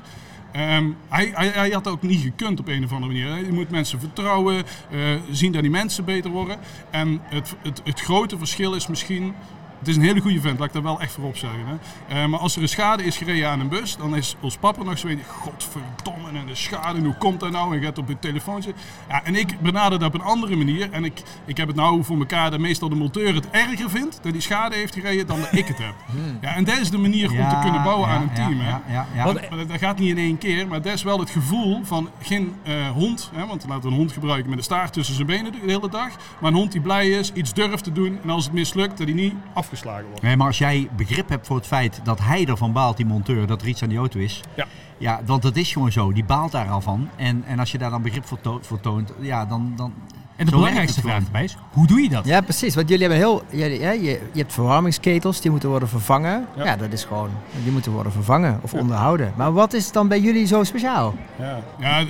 Ehm, 0.53 0.91
hij, 1.09 1.31
hij, 1.35 1.49
hij 1.49 1.71
had 1.71 1.85
dat 1.85 1.93
ook 1.93 2.03
niet 2.03 2.21
gekund 2.21 2.61
op 2.61 2.69
een 2.69 2.85
of 2.85 2.93
andere 2.93 3.13
manier. 3.13 3.47
Je 3.47 3.53
moet 3.53 3.71
mensen 3.71 4.01
vertrouwen, 4.01 4.57
eh, 4.91 4.99
zien 5.31 5.53
dat 5.53 5.63
die 5.63 5.71
mensen 5.71 6.05
beter 6.05 6.31
worden. 6.31 6.59
En 6.91 7.21
het, 7.23 7.55
het, 7.63 7.81
het 7.85 8.01
grote 8.01 8.39
verschil 8.39 8.75
is 8.75 8.87
misschien. 8.87 9.35
Het 9.79 9.89
is 9.89 9.97
een 9.97 10.03
hele 10.03 10.21
goede 10.21 10.41
vent, 10.41 10.59
laat 10.59 10.67
ik 10.69 10.73
daar 10.75 10.83
wel 10.83 11.01
echt 11.01 11.13
voor 11.13 11.25
op 11.25 11.37
zeggen. 11.37 11.61
Hè. 11.67 11.75
Eh, 12.23 12.29
maar 12.29 12.39
als 12.41 12.57
er 12.57 12.63
een 12.63 12.69
schade 12.69 13.05
is 13.05 13.17
gereden 13.17 13.49
aan 13.51 13.61
een 13.61 13.69
bus, 13.69 13.97
dan 13.97 14.17
is 14.17 14.37
ons 14.41 14.57
papa 14.57 14.83
nog 14.83 14.99
zo 14.99 15.09
een. 15.09 15.21
Godverdomme, 15.29 16.29
en 16.39 16.47
de 16.47 16.55
schade, 16.55 16.99
en 16.99 17.05
hoe 17.05 17.15
komt 17.17 17.41
dat 17.41 17.51
nou? 17.51 17.77
En 17.77 17.83
gaat 17.83 17.99
op 17.99 18.09
je 18.09 18.19
telefoon 18.19 18.63
zitten. 18.63 18.83
Ja, 19.09 19.25
en 19.25 19.35
ik 19.35 19.61
benader 19.61 19.99
dat 19.99 20.09
op 20.09 20.15
een 20.21 20.27
andere 20.27 20.57
manier. 20.57 20.91
En 20.91 21.05
ik, 21.05 21.23
ik 21.45 21.57
heb 21.57 21.67
het 21.67 21.77
nou 21.77 22.05
voor 22.05 22.19
elkaar 22.19 22.51
dat 22.51 22.61
meestal 22.61 22.89
de 22.89 22.95
monteur 22.95 23.35
het 23.35 23.51
erger 23.51 23.91
vindt 23.91 24.19
dat 24.23 24.33
die 24.33 24.41
schade 24.43 24.75
heeft 24.75 24.95
gereden 24.95 25.27
dan 25.27 25.41
dat 25.41 25.53
ik 25.53 25.67
het 25.67 25.79
heb. 25.79 25.95
Ja, 26.41 26.55
en 26.55 26.65
dat 26.65 26.79
is 26.79 26.91
de 26.91 26.99
manier 26.99 27.31
om 27.31 27.49
te 27.49 27.59
kunnen 27.63 27.83
bouwen 27.83 28.09
ja, 28.09 28.15
aan 28.15 28.23
een 28.23 28.33
team. 28.35 28.61
hè. 28.61 28.69
Ja, 28.69 28.83
ja, 28.89 29.07
ja. 29.15 29.25
Want- 29.25 29.41
Maar 29.49 29.59
dat, 29.59 29.69
dat 29.69 29.79
gaat 29.79 29.99
niet 29.99 30.09
in 30.09 30.19
één 30.19 30.39
keer, 30.39 30.67
maar 30.69 30.83
dat 30.83 30.93
is 30.93 31.03
wel 31.03 31.19
het 31.21 31.31
gevoel 31.31 31.81
van 31.85 32.09
geen 32.23 32.55
eh, 32.63 32.89
hond. 32.91 33.31
Hè, 33.35 33.47
want 33.47 33.65
laten 33.69 33.83
we 33.83 33.89
een 33.89 33.95
hond 33.95 34.13
gebruiken 34.13 34.49
met 34.49 34.59
een 34.59 34.65
staart 34.65 34.93
tussen 34.93 35.15
zijn 35.15 35.27
benen 35.27 35.53
de 35.53 35.59
hele 35.67 35.89
dag. 35.91 36.09
Maar 36.41 36.51
een 36.51 36.57
hond 36.57 36.73
die 36.73 36.81
blij 36.81 37.09
is, 37.11 37.33
iets 37.33 37.53
durft 37.55 37.85
te 37.85 37.93
doen. 37.93 38.19
En 38.23 38.31
als 38.31 38.45
het 38.45 38.53
mislukt, 38.53 38.99
dat 38.99 39.07
hij 39.07 39.17
niet 39.17 39.35
afgeslagen 39.67 40.07
wordt. 40.07 40.23
Nee, 40.23 40.37
maar 40.37 40.47
als 40.47 40.59
jij 40.59 40.89
begrip 40.97 41.29
hebt 41.29 41.47
voor 41.47 41.57
het 41.57 41.67
feit 41.67 42.01
dat 42.05 42.19
hij 42.19 42.47
ervan 42.47 42.73
baalt, 42.73 42.97
die 42.97 43.07
monteur, 43.07 43.47
dat 43.47 43.63
er 43.63 43.69
iets 43.69 43.83
aan 43.83 43.89
die 43.89 43.99
auto 43.99 44.19
is. 44.19 44.41
Ja. 44.57 44.67
Ja, 44.99 45.21
want 45.25 45.43
dat 45.43 45.57
is 45.57 45.73
gewoon 45.73 45.93
zo. 45.93 46.13
Die 46.13 46.25
baalt 46.25 46.53
daar 46.53 46.69
al 46.69 46.81
van. 46.81 47.09
En, 47.17 47.45
en 47.45 47.59
als 47.59 47.73
je 47.73 47.79
daar 47.79 47.91
dan 47.91 48.03
begrip 48.03 48.27
voor, 48.27 48.41
to- 48.41 48.59
voor 48.63 48.81
toont, 48.81 49.13
ja, 49.21 49.47
dan... 49.47 49.73
dan 49.77 49.93
En 50.37 50.45
de 50.45 50.51
zo 50.51 50.57
belangrijkste 50.57 51.01
vraag 51.01 51.25
erbij 51.25 51.45
is, 51.45 51.57
hoe 51.73 51.87
doe 51.87 52.01
je 52.03 52.09
dat? 52.09 52.25
Ja, 52.27 52.41
precies. 52.41 52.75
Want 52.75 52.89
jullie 52.89 53.07
hebben 53.09 53.23
heel. 53.27 53.43
jullie- 53.51 53.81
ja, 53.81 53.91
je, 53.91 54.03
je 54.33 54.39
hebt 54.41 54.53
verwarmingsketels, 54.53 55.41
die 55.41 55.51
moeten 55.51 55.69
worden 55.69 55.89
vervangen. 55.89 56.47
Ja. 56.57 56.65
Ja. 56.65 56.77
dat 56.77 56.93
is 56.93 57.05
gewoon. 57.05 57.31
Die 57.63 57.73
moeten 57.73 57.93
worden 57.93 58.13
vervangen 58.13 58.59
of 58.63 58.75
onderhouden. 58.75 59.33
Maar 59.37 59.53
wat 59.53 59.73
is 59.73 59.93
dan 59.93 60.09
bij 60.09 60.21
jullie 60.21 60.47
zo 60.47 60.65
speciaal? 60.65 61.15
Ja. 61.39 61.59
Ja, 61.79 62.05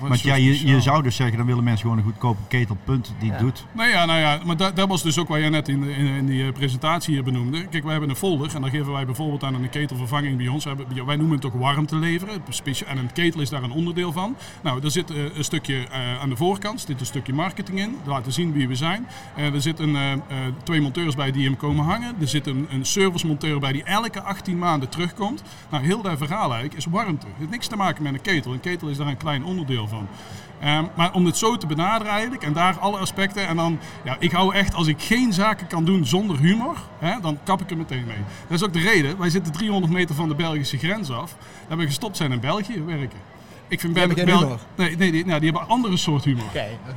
Want 0.00 0.14
is 0.14 0.20
zo 0.20 0.28
ja, 0.28 0.34
je, 0.34 0.66
je 0.66 0.80
zou 0.80 1.02
dus 1.02 1.16
zeggen, 1.16 1.36
dan 1.36 1.46
willen 1.46 1.64
mensen 1.64 1.82
gewoon 1.82 1.98
een 1.98 2.04
goedkope 2.04 2.40
ketel, 2.48 2.76
punt, 2.84 3.14
die 3.18 3.30
het 3.30 3.38
doet. 3.40 3.64
Nou 3.72 3.88
ja, 3.90 4.04
nou 4.04 4.18
ja, 4.20 4.38
maar 4.44 4.56
dat, 4.56 4.76
dat 4.76 4.88
was 4.88 5.02
dus 5.02 5.18
ook 5.18 5.28
wat 5.28 5.40
je 5.40 5.48
net 5.50 5.68
in, 5.68 5.80
de- 5.80 5.92
in, 5.94 6.06
in 6.06 6.26
die 6.26 6.46
eh, 6.46 6.52
presentatie 6.52 7.14
hier 7.14 7.24
benoemde. 7.24 7.66
Kijk, 7.66 7.82
wij 7.82 7.92
hebben 7.92 8.10
een 8.10 8.16
folder 8.16 8.54
en 8.54 8.60
dan 8.60 8.70
geven 8.70 8.92
wij 8.92 9.06
bijvoorbeeld 9.06 9.44
aan 9.44 9.54
een 9.54 9.68
ketelvervanging 9.70 10.36
bij 10.36 10.48
ons. 10.48 10.64
Wij 11.06 11.16
noemen 11.16 11.36
het 11.36 11.44
ook 11.46 11.54
warmte 11.54 11.96
leveren. 11.96 12.34
En 12.86 12.98
een 12.98 13.12
ketel 13.12 13.40
is 13.40 13.48
daar 13.48 13.62
een 13.62 13.72
onderdeel 13.72 14.12
van. 14.12 14.36
Nou, 14.62 14.80
er 14.84 14.90
zit 14.90 15.10
eh, 15.10 15.16
een 15.36 15.44
stukje 15.44 15.86
eh, 15.88 16.20
aan 16.22 16.28
de 16.28 16.36
voorkant, 16.36 16.74
er 16.82 16.86
zit 16.88 17.00
een 17.00 17.06
stukje 17.06 17.32
in. 17.64 17.96
Laten 18.04 18.32
zien 18.32 18.52
wie 18.52 18.68
we 18.68 18.74
zijn. 18.74 19.06
Eh, 19.34 19.54
er 19.54 19.62
zitten 19.62 19.96
eh, 19.96 20.12
eh, 20.12 20.18
twee 20.62 20.80
monteurs 20.80 21.14
bij 21.14 21.32
die 21.32 21.44
hem 21.44 21.56
komen 21.56 21.84
hangen. 21.84 22.14
Er 22.20 22.28
zit 22.28 22.46
een, 22.46 22.66
een 22.70 22.84
servicemonteur 22.84 23.60
bij 23.60 23.72
die 23.72 23.84
elke 23.84 24.22
18 24.22 24.58
maanden 24.58 24.88
terugkomt. 24.88 25.42
Nou, 25.70 25.84
heel 25.84 26.02
dat 26.02 26.18
verhaal 26.18 26.50
eigenlijk 26.50 26.74
is 26.74 26.86
warmte. 26.86 27.26
Het 27.26 27.36
heeft 27.38 27.50
niks 27.50 27.66
te 27.66 27.76
maken 27.76 28.02
met 28.02 28.14
een 28.14 28.20
ketel. 28.20 28.52
Een 28.52 28.60
ketel 28.60 28.88
is 28.88 28.96
daar 28.96 29.06
een 29.06 29.16
klein 29.16 29.44
onderdeel 29.44 29.88
van. 29.88 30.08
Ehm, 30.60 30.84
maar 30.94 31.12
om 31.12 31.26
het 31.26 31.36
zo 31.36 31.56
te 31.56 31.66
benaderen 31.66 32.12
eigenlijk, 32.12 32.42
en 32.42 32.52
daar 32.52 32.78
alle 32.78 32.98
aspecten. 32.98 33.46
En 33.46 33.56
dan, 33.56 33.78
ja, 34.04 34.16
ik 34.18 34.30
hou 34.30 34.54
echt, 34.54 34.74
als 34.74 34.86
ik 34.86 35.02
geen 35.02 35.32
zaken 35.32 35.66
kan 35.66 35.84
doen 35.84 36.06
zonder 36.06 36.38
humor, 36.38 36.76
hè, 36.98 37.20
dan 37.20 37.38
kap 37.44 37.60
ik 37.60 37.70
er 37.70 37.76
meteen 37.76 38.04
mee. 38.06 38.16
Dat 38.48 38.60
is 38.60 38.64
ook 38.64 38.72
de 38.72 38.80
reden, 38.80 39.18
wij 39.18 39.30
zitten 39.30 39.52
300 39.52 39.92
meter 39.92 40.14
van 40.14 40.28
de 40.28 40.34
Belgische 40.34 40.78
grens 40.78 41.10
af. 41.10 41.36
Dat 41.68 41.78
we 41.78 41.86
gestopt 41.86 42.16
zijn 42.16 42.32
in 42.32 42.40
België 42.40 42.82
werken. 42.82 43.35
Ik 43.68 43.80
vind 43.80 43.94
Die 43.94 44.04
hebben 44.06 44.28
humor. 44.28 44.58
Nee, 44.76 44.96
nee 44.96 45.12
die, 45.12 45.26
nou, 45.26 45.40
die 45.40 45.50
hebben 45.50 45.68
een 45.68 45.74
andere 45.74 45.96
soort 45.96 46.24
humor. 46.24 46.44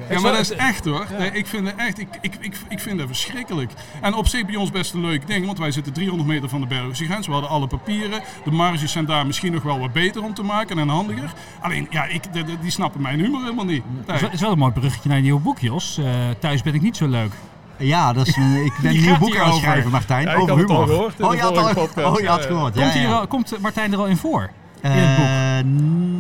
Ja, 0.10 0.20
maar 0.20 0.32
dat 0.32 0.40
is 0.42 0.52
echt 0.52 0.86
hoor. 0.86 1.06
Nee, 1.18 1.32
ik 1.32 1.48
vind 1.48 1.68
het 1.68 1.76
echt, 1.78 2.00
ik, 2.00 2.08
ik, 2.22 2.36
ik, 2.40 2.56
ik 2.70 2.80
vind 2.80 2.98
het 3.00 3.08
verschrikkelijk. 3.08 3.72
En 4.02 4.14
op 4.14 4.28
zich 4.28 4.46
bij 4.46 4.56
ons 4.56 4.72
best 4.72 4.94
een 4.94 5.02
leuk 5.02 5.28
ding, 5.28 5.46
want 5.46 5.58
wij 5.60 5.72
zitten 5.72 5.94
300 5.94 6.30
meter 6.30 6.50
van 6.50 6.62
de 6.62 6.68
Belgische 6.68 7.06
grens. 7.06 7.26
We 7.28 7.32
hadden 7.32 7.50
alle 7.50 7.68
papieren. 7.68 8.22
De 8.44 8.52
marges 8.52 8.92
zijn 8.92 9.06
daar 9.06 9.26
misschien 9.26 9.54
nog 9.54 9.64
wel 9.64 9.80
wat 9.80 9.94
beter 9.94 10.24
om 10.24 10.34
te 10.34 10.44
maken 10.44 10.80
en 10.80 10.88
handiger. 10.90 11.34
Alleen, 11.62 11.88
ja, 11.90 12.04
ik, 12.06 12.34
de- 12.34 12.44
de- 12.44 12.60
die 12.62 12.72
snappen 12.72 13.02
mijn 13.02 13.20
humor 13.20 13.42
helemaal 13.42 13.66
niet. 13.66 13.84
Het 14.06 14.22
Nee. 14.22 14.32
is 14.32 14.42
wel- 14.42 14.52
een 14.52 14.58
mooi 14.58 14.72
bruggetje 14.72 15.10
naar 15.10 15.18
een 15.18 15.24
nieuw 15.24 15.40
boek, 15.40 15.60
Jos. 15.60 15.98
Eh, 15.98 16.06
thuis 16.40 16.62
ben 16.62 16.74
ik 16.74 16.82
niet 16.82 16.98
zo 16.98 17.08
leuk. 17.08 17.32
Ja, 17.78 18.14
dat 18.14 18.28
is 18.28 18.36
een, 18.36 18.66
ik 18.66 18.74
ben 18.82 18.92
een 18.96 19.02
nieuw 19.02 19.18
boek 19.18 19.38
aan 19.38 19.48
het 19.50 19.56
schrijven, 19.60 19.92
Martijn, 19.92 20.28
Ja, 20.28 20.36
over 20.36 20.52
al 20.52 20.58
humor. 20.58 20.88
gehoord 20.88 21.20
in 21.20 21.26
oh, 21.26 21.34
je 21.36 21.42
had, 21.42 21.58
al, 21.58 21.64
oh, 22.12 22.20
je 22.20 22.28
had 22.28 22.42
Ja, 22.42 22.48
gehoord. 22.48 22.74
Komt, 22.74 22.86
Ja, 22.86 22.92
hier 23.00 23.02
ja. 23.10 23.14
al- 23.20 23.28
komt 23.28 23.58
Martijn 23.60 23.92
er 23.94 23.98
al 24.00 24.06
in 24.08 24.18
voor? 24.18 24.50
In 24.82 24.92
het 24.92 25.18
boek? 25.18 25.26
Eh, 25.26 25.64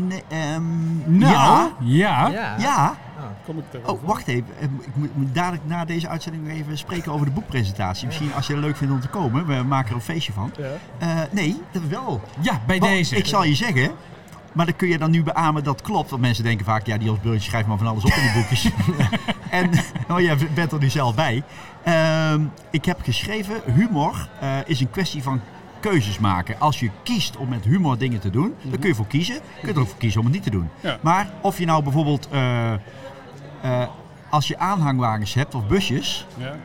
nee, 0.07 0.23
ehm, 0.27 1.17
Nou, 1.17 1.69
ja. 1.79 2.27
ja. 2.27 2.27
Ja. 2.27 2.55
Ja. 2.57 2.97
Kom 3.45 3.57
ik. 3.57 3.89
Oh, 3.89 4.03
wacht 4.03 4.27
even. 4.27 4.47
Eh, 4.59 4.63
Ik 4.63 4.95
moet, 4.95 5.15
moet 5.15 5.35
dadelijk 5.35 5.65
na 5.65 5.85
deze 5.85 6.07
uitzending 6.07 6.47
nog 6.47 6.57
even 6.57 6.77
spreken 6.77 7.11
over 7.11 7.25
de 7.25 7.31
boekpresentatie. 7.31 8.05
Misschien 8.05 8.33
als 8.33 8.47
je 8.47 8.53
het 8.53 8.61
leuk 8.61 8.77
vindt 8.77 8.93
om 8.93 8.99
te 8.99 9.07
komen. 9.07 9.45
We 9.45 9.63
maken 9.63 9.89
er 9.89 9.95
een 9.95 10.01
feestje 10.01 10.33
van. 10.33 10.51
Ja. 10.57 10.65
Eh, 10.97 11.21
nee, 11.31 11.61
dat 11.71 11.81
wel. 11.89 12.21
Ja, 12.39 12.61
bij 12.67 12.79
Want 12.79 12.91
deze. 12.91 13.15
Ik 13.15 13.25
zal 13.25 13.43
je 13.43 13.55
zeggen, 13.55 13.91
maar 14.53 14.65
dan 14.65 14.75
kun 14.75 14.87
je 14.87 14.97
dan 14.97 15.11
nu 15.11 15.23
beamen 15.23 15.63
dat 15.63 15.81
klopt. 15.81 16.09
Want 16.09 16.21
mensen 16.21 16.43
denken 16.43 16.65
vaak, 16.65 16.85
ja, 16.85 16.97
die 16.97 17.09
als 17.09 17.19
Beurtje 17.19 17.49
schrijft 17.49 17.67
maar 17.67 17.77
van 17.77 17.87
alles 17.87 18.03
op 18.03 18.11
in 18.11 18.21
die 18.21 18.33
boekjes. 18.33 18.69
en, 19.49 19.69
oh, 20.09 20.19
jij 20.19 20.37
bent 20.53 20.71
er 20.71 20.79
nu 20.79 20.89
zelf 20.89 21.15
bij. 21.15 21.43
Ehm, 21.83 22.41
ik 22.71 22.85
heb 22.85 22.99
geschreven, 23.03 23.55
humor 23.75 24.29
eh, 24.39 24.49
is 24.65 24.79
een 24.79 24.89
kwestie 24.89 25.23
van 25.23 25.41
keuzes 25.79 26.19
maken. 26.19 26.59
Als 26.59 26.79
je 26.79 26.89
kiest 27.03 27.38
om 27.38 27.50
met 27.50 27.63
humor 27.63 27.98
dingen 27.98 28.19
te 28.19 28.29
doen, 28.29 28.53
dan 28.62 28.79
kun 28.79 28.89
je 28.89 28.95
voor 28.95 29.07
kiezen. 29.07 29.36
Je 29.36 29.41
kunt 29.63 29.75
er 29.75 29.81
ook 29.81 29.88
voor 29.88 29.98
kiezen 29.98 30.19
om 30.19 30.25
het 30.25 30.36
niet 30.36 30.43
te 30.43 30.50
doen. 30.50 30.69
Ja. 30.79 30.98
Maar 31.01 31.29
of 31.41 31.57
je 31.57 31.65
nou 31.65 31.83
bijvoorbeeld, 31.83 32.27
eh, 32.31 32.74
eh, 32.74 32.79
als 34.29 34.48
je 34.48 34.57
aanhangwagens 34.59 35.33
hebt 35.33 35.55
of 35.55 35.67
busjes, 35.67 36.27
Ja. 36.38 36.55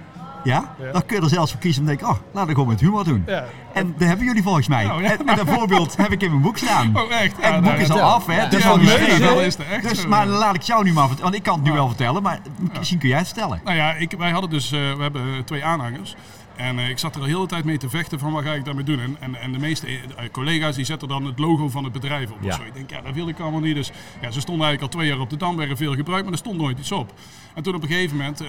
Ja? 0.45 0.75
Ja. 0.79 0.93
Dan 0.93 1.07
kun 1.07 1.17
je 1.17 1.23
er 1.23 1.29
zelfs 1.29 1.51
voor 1.51 1.61
kiezen 1.61 1.83
om 1.83 1.89
te 1.89 1.97
denken, 1.97 2.15
oh, 2.17 2.23
laten 2.33 2.49
we 2.49 2.55
gewoon 2.55 2.69
met 2.69 2.81
humor 2.81 3.05
doen. 3.05 3.23
Ja. 3.27 3.45
En 3.73 3.95
dat 3.99 4.09
hebben 4.09 4.27
jullie 4.27 4.43
volgens 4.43 4.69
mij. 4.69 4.85
Ja. 4.85 5.01
En 5.01 5.25
met 5.25 5.39
een 5.39 5.47
voorbeeld 5.47 5.97
heb 5.97 6.13
ik 6.13 6.23
in 6.23 6.31
mijn 6.31 6.43
boek 6.43 6.59
staan. 6.59 6.97
Oh, 6.97 7.13
echt? 7.13 7.39
En 7.39 7.53
het 7.53 7.63
boek 7.63 7.71
nou, 7.73 7.83
is 7.83 7.91
al 7.91 8.01
af, 8.01 8.27
hè? 8.27 8.35
Ja. 8.37 8.45
Het 8.45 8.53
is 8.53 8.63
Ja, 8.63 8.69
al 8.69 8.77
nee, 8.77 8.87
geschreven. 8.87 9.21
dat 9.21 9.41
is 9.41 9.57
echt 9.57 9.89
dus, 9.89 10.07
maar 10.07 10.27
laat 10.27 10.55
ik 10.55 10.63
jou 10.63 10.85
nu 10.85 10.93
maar 10.93 11.07
vertellen. 11.07 11.31
Want 11.31 11.35
ik 11.35 11.43
kan 11.43 11.55
het 11.55 11.65
nu 11.65 11.73
wel 11.73 11.87
vertellen, 11.89 12.23
maar 12.23 12.39
misschien 12.79 12.99
kun 12.99 13.09
jij 13.09 13.19
het 13.19 13.27
vertellen. 13.27 13.61
Nou 13.65 13.77
ja, 13.77 13.93
ik, 13.93 14.15
wij 14.19 14.31
hadden 14.31 14.51
dus, 14.51 14.73
eh, 14.73 14.79
we 14.97 15.03
hebben 15.03 15.45
twee 15.45 15.65
aanhangers. 15.65 16.17
En 16.57 16.79
eh, 16.79 16.89
ik 16.89 16.99
zat 16.99 17.15
er 17.15 17.21
al 17.21 17.27
heel 17.27 17.41
de 17.41 17.47
tijd 17.47 17.65
mee 17.65 17.79
te 17.79 17.89
vechten 17.89 18.19
van 18.19 18.33
wat 18.33 18.45
ga 18.45 18.53
ik 18.53 18.65
daarmee 18.65 18.85
doen. 18.85 19.01
En, 19.01 19.17
en, 19.21 19.35
en 19.35 19.53
de 19.53 19.59
meeste 19.59 19.87
eh, 19.87 20.31
collega's 20.31 20.77
die 20.77 20.85
zetten 20.85 21.09
dan 21.09 21.25
het 21.25 21.39
logo 21.39 21.69
van 21.69 21.85
het 21.85 21.93
bedrijf 21.93 22.31
op. 22.31 22.39
Ja. 22.41 22.49
Of 22.49 22.55
zo. 22.55 22.63
Ik 22.63 22.75
denk, 22.75 22.91
ja, 22.91 23.01
dat 23.01 23.15
wil 23.15 23.29
ik 23.29 23.41
allemaal 23.41 23.61
niet. 23.61 23.75
Dus 23.75 23.91
ja, 24.21 24.31
ze 24.31 24.41
stonden 24.41 24.67
eigenlijk 24.67 24.83
al 24.83 25.01
twee 25.01 25.13
jaar 25.13 25.21
op 25.21 25.31
de 25.31 25.37
Dam, 25.37 25.57
werden 25.57 25.77
veel 25.77 25.95
gebruikt, 25.95 26.25
maar 26.25 26.33
er 26.33 26.39
stond 26.39 26.59
nooit 26.59 26.79
iets 26.79 26.93
op. 26.93 27.13
En 27.55 27.63
toen 27.63 27.75
op 27.75 27.83
een 27.83 27.89
gegeven 27.89 28.17
moment, 28.17 28.41
eh, 28.41 28.47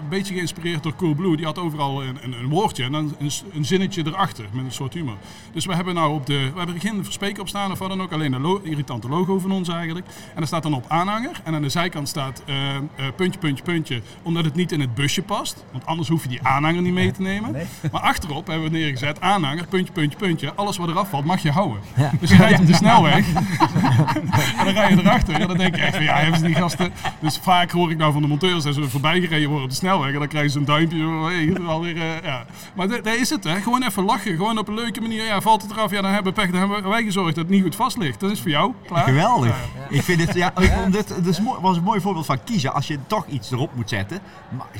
een 0.00 0.08
beetje 0.08 0.34
geïnspireerd 0.34 0.82
door 0.82 0.94
Coolblue, 0.96 1.36
die 1.36 1.44
had 1.46 1.58
overal 1.58 2.02
een, 2.02 2.18
een, 2.22 2.32
een 2.32 2.48
woordje 2.48 2.84
en 2.84 2.92
dan 2.92 3.14
een, 3.18 3.30
een 3.52 3.64
zinnetje 3.64 4.02
erachter 4.06 4.44
met 4.52 4.64
een 4.64 4.72
soort 4.72 4.94
humor. 4.94 5.16
Dus 5.52 5.66
we 5.66 5.74
hebben 5.74 5.94
nou 5.94 6.14
op 6.14 6.26
de, 6.26 6.50
we 6.52 6.58
hebben 6.58 6.74
er 6.74 6.80
geen 6.80 7.04
verspreker 7.04 7.40
op 7.40 7.48
staan 7.48 7.70
of 7.72 7.78
wat 7.78 7.88
dan 7.88 8.02
ook, 8.02 8.12
alleen 8.12 8.32
een 8.32 8.40
lo- 8.40 8.60
irritante 8.62 9.08
logo 9.08 9.38
van 9.38 9.50
ons 9.52 9.68
eigenlijk. 9.68 10.06
En 10.06 10.36
daar 10.36 10.46
staat 10.46 10.62
dan 10.62 10.74
op 10.74 10.84
aanhanger 10.88 11.40
en 11.44 11.54
aan 11.54 11.62
de 11.62 11.68
zijkant 11.68 12.08
staat 12.08 12.42
eh, 12.46 12.76
eh, 12.76 12.82
puntje, 13.16 13.38
puntje, 13.40 13.64
puntje, 13.64 14.02
omdat 14.22 14.44
het 14.44 14.54
niet 14.54 14.72
in 14.72 14.80
het 14.80 14.94
busje 14.94 15.22
past. 15.22 15.64
Want 15.72 15.86
anders 15.86 16.08
hoef 16.08 16.22
je 16.22 16.28
die 16.28 16.42
aanhanger 16.42 16.82
niet 16.82 16.92
mee 16.92 17.10
te 17.10 17.22
nemen. 17.22 17.56
Maar 17.92 18.00
achterop 18.00 18.46
hebben 18.46 18.70
we 18.70 18.78
neergezet 18.78 19.20
aanhanger, 19.20 19.66
puntje, 19.66 19.92
puntje, 19.92 20.18
puntje. 20.18 20.54
Alles 20.54 20.76
wat 20.76 20.88
eraf 20.88 21.08
valt 21.08 21.24
mag 21.24 21.42
je 21.42 21.50
houden. 21.50 21.78
Ja. 21.96 22.10
Dus 22.20 22.30
je 22.30 22.36
rijdt 22.36 22.60
op 22.60 22.66
de 22.66 22.74
snelweg 22.74 23.26
en 24.58 24.64
dan 24.64 24.74
rij 24.74 24.90
je 24.90 24.98
erachter. 24.98 25.34
En 25.34 25.48
dan 25.48 25.58
denk 25.58 25.76
je 25.76 25.82
echt 25.82 25.94
van 25.94 26.04
ja, 26.04 26.16
hebben 26.16 26.38
ze 26.40 26.46
die 26.46 26.54
gasten. 26.54 26.92
Dus 27.20 27.38
vaak 27.38 27.70
hoor 27.70 27.90
ik 27.90 27.96
nou 27.96 28.12
van 28.12 28.22
de 28.22 28.28
monteurs 28.40 28.64
dat 28.64 28.74
ze 28.74 28.88
voorbij 28.90 29.20
gereden 29.20 29.46
worden 29.48 29.64
op 29.64 29.70
de 29.70 29.76
snelweg. 29.76 30.12
En 30.12 30.18
dan 30.18 30.28
krijgen 30.28 30.50
ze 30.50 30.58
een 30.58 30.64
duimpje. 30.64 31.06
Hey, 31.06 31.66
alweer, 31.66 31.96
eh, 31.96 32.22
ja. 32.22 32.44
Maar 32.74 32.88
da- 32.88 33.00
daar 33.00 33.16
is 33.16 33.30
het 33.30 33.44
hè. 33.44 33.60
Gewoon 33.60 33.82
even 33.82 34.04
lachen. 34.04 34.36
Gewoon 34.36 34.58
op 34.58 34.68
een 34.68 34.74
leuke 34.74 35.00
manier. 35.00 35.24
Ja, 35.24 35.40
valt 35.40 35.62
het 35.62 35.70
eraf. 35.70 35.90
Ja, 35.90 36.02
dan 36.02 36.10
hebben 36.12 36.34
we 36.34 36.40
pech. 36.40 36.50
Dan 36.50 36.60
hebben 36.70 36.90
wij 36.90 37.02
gezorgd 37.02 37.34
dat 37.34 37.44
het 37.44 37.52
niet 37.54 37.62
goed 37.62 37.76
vast 37.76 37.96
ligt. 37.96 38.20
Dat 38.20 38.30
is 38.30 38.40
voor 38.40 38.50
jou. 38.50 38.72
Klaar. 38.86 39.04
Geweldig. 39.04 39.56
Ik 39.88 40.02
vind 40.02 40.20
het, 40.26 40.34
ja, 40.34 40.52
ik 40.58 40.92
dit, 40.92 41.14
was 41.60 41.76
een 41.76 41.82
mooi 41.82 42.00
voorbeeld 42.00 42.26
van 42.26 42.44
kiezen. 42.44 42.74
Als 42.74 42.86
je 42.86 42.98
toch 43.06 43.26
iets 43.26 43.50
erop 43.50 43.74
moet 43.74 43.88
zetten, 43.88 44.18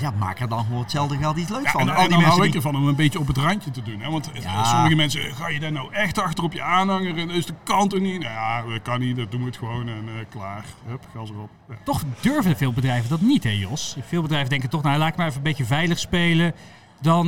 ja, 0.00 0.12
maak 0.18 0.40
er 0.40 0.49
dan 0.49 0.66
voor 0.70 0.78
hetzelfde 0.80 1.16
geld 1.16 1.37
iets 1.37 1.50
leuks 1.50 1.70
van. 1.70 1.80
en, 1.80 1.88
Al 1.88 2.02
en 2.02 2.08
die 2.08 2.18
dan 2.18 2.23
hou 2.28 2.44
ik 2.46 2.54
ervan 2.54 2.76
om 2.76 2.88
een 2.88 2.94
beetje 2.94 3.18
op 3.18 3.26
het 3.26 3.37
randje 3.37 3.70
te 3.70 3.82
doen. 3.82 4.00
Hè? 4.00 4.11
Want 4.11 4.30
eh, 4.32 4.70
sommige 4.70 4.94
mensen, 4.94 5.20
ga 5.34 5.49
je 5.49 5.61
daar 5.61 5.73
nou 5.73 5.92
echt 5.92 6.18
achter 6.18 6.44
op 6.44 6.52
je 6.52 6.62
aanhanger 6.62 7.18
en 7.18 7.30
is 7.30 7.46
de 7.46 7.54
kant 7.64 7.92
er 7.92 8.00
niet? 8.00 8.20
Nou 8.20 8.32
ja, 8.32 8.62
dat 8.73 8.82
kan 8.82 9.00
niet, 9.00 9.16
dat 9.16 9.30
doen 9.30 9.40
we 9.40 9.46
het 9.46 9.56
gewoon 9.56 9.88
en 9.88 10.04
eh, 10.06 10.25
klaar. 10.30 10.64
Hup, 10.87 11.04
gas 11.16 11.30
erop. 11.30 11.50
Ja. 11.68 11.75
Toch 11.85 12.02
durven 12.21 12.56
veel 12.56 12.73
bedrijven 12.73 13.11
dat 13.11 13.21
niet, 13.21 13.44
hè 13.44 13.50
Jos? 13.50 13.97
Veel 14.06 14.23
bedrijven 14.23 14.50
denken 14.50 14.68
toch, 14.68 14.83
nou 14.83 14.99
laat 14.99 15.09
ik 15.09 15.16
maar 15.16 15.26
even 15.26 15.37
een 15.37 15.42
beetje 15.42 15.64
veilig 15.64 15.99
spelen. 15.99 16.54
Dan 17.00 17.26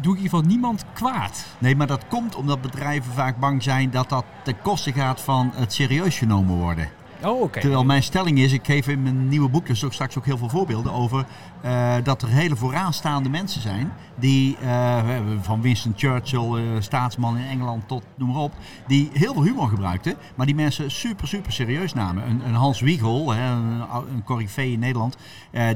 doe 0.00 0.12
ik 0.12 0.18
in 0.18 0.24
ieder 0.24 0.38
geval 0.38 0.42
niemand 0.42 0.84
kwaad. 0.92 1.46
Nee, 1.58 1.76
maar 1.76 1.86
dat 1.86 2.06
komt 2.08 2.34
omdat 2.34 2.62
bedrijven 2.62 3.12
vaak 3.12 3.38
bang 3.38 3.62
zijn 3.62 3.90
dat 3.90 4.08
dat 4.08 4.24
ten 4.44 4.62
koste 4.62 4.92
gaat 4.92 5.20
van 5.20 5.50
het 5.54 5.72
serieus 5.72 6.18
genomen 6.18 6.56
worden. 6.56 6.88
Oh, 7.22 7.40
oké. 7.40 7.60
Terwijl 7.60 7.84
mijn 7.84 8.02
stelling 8.02 8.38
is, 8.38 8.52
ik 8.52 8.66
geef 8.66 8.88
in 8.88 9.02
mijn 9.02 9.28
nieuwe 9.28 9.48
boek 9.48 9.66
dus 9.66 9.84
ook 9.84 9.92
straks 9.92 10.18
ook 10.18 10.24
heel 10.24 10.38
veel 10.38 10.48
voorbeelden 10.48 10.92
over 10.92 11.24
eh, 11.60 11.94
dat 12.02 12.22
er 12.22 12.28
hele 12.28 12.56
vooraanstaande 12.56 13.28
mensen 13.28 13.60
zijn 13.60 13.92
die, 14.14 14.56
hebben 14.58 15.44
van 15.44 15.60
Winston 15.60 15.92
Churchill, 15.96 16.54
eh, 16.54 16.62
staatsman 16.78 17.36
in 17.36 17.46
Engeland 17.46 17.88
tot 17.88 18.02
noem 18.14 18.28
maar 18.28 18.42
op, 18.42 18.52
die 18.86 19.10
heel 19.12 19.32
veel 19.32 19.42
humor 19.42 19.68
gebruikten, 19.68 20.14
maar 20.34 20.46
die 20.46 20.54
mensen 20.54 20.90
super, 20.90 21.28
super 21.28 21.52
serieus 21.52 21.94
namen. 21.94 22.28
Een, 22.28 22.42
een 22.46 22.54
Hans 22.54 22.80
Wiegel, 22.80 23.32
hè, 23.32 23.50
een, 23.50 23.80
een 24.14 24.24
corifee 24.24 24.72
in 24.72 24.78
Nederland, 24.78 25.16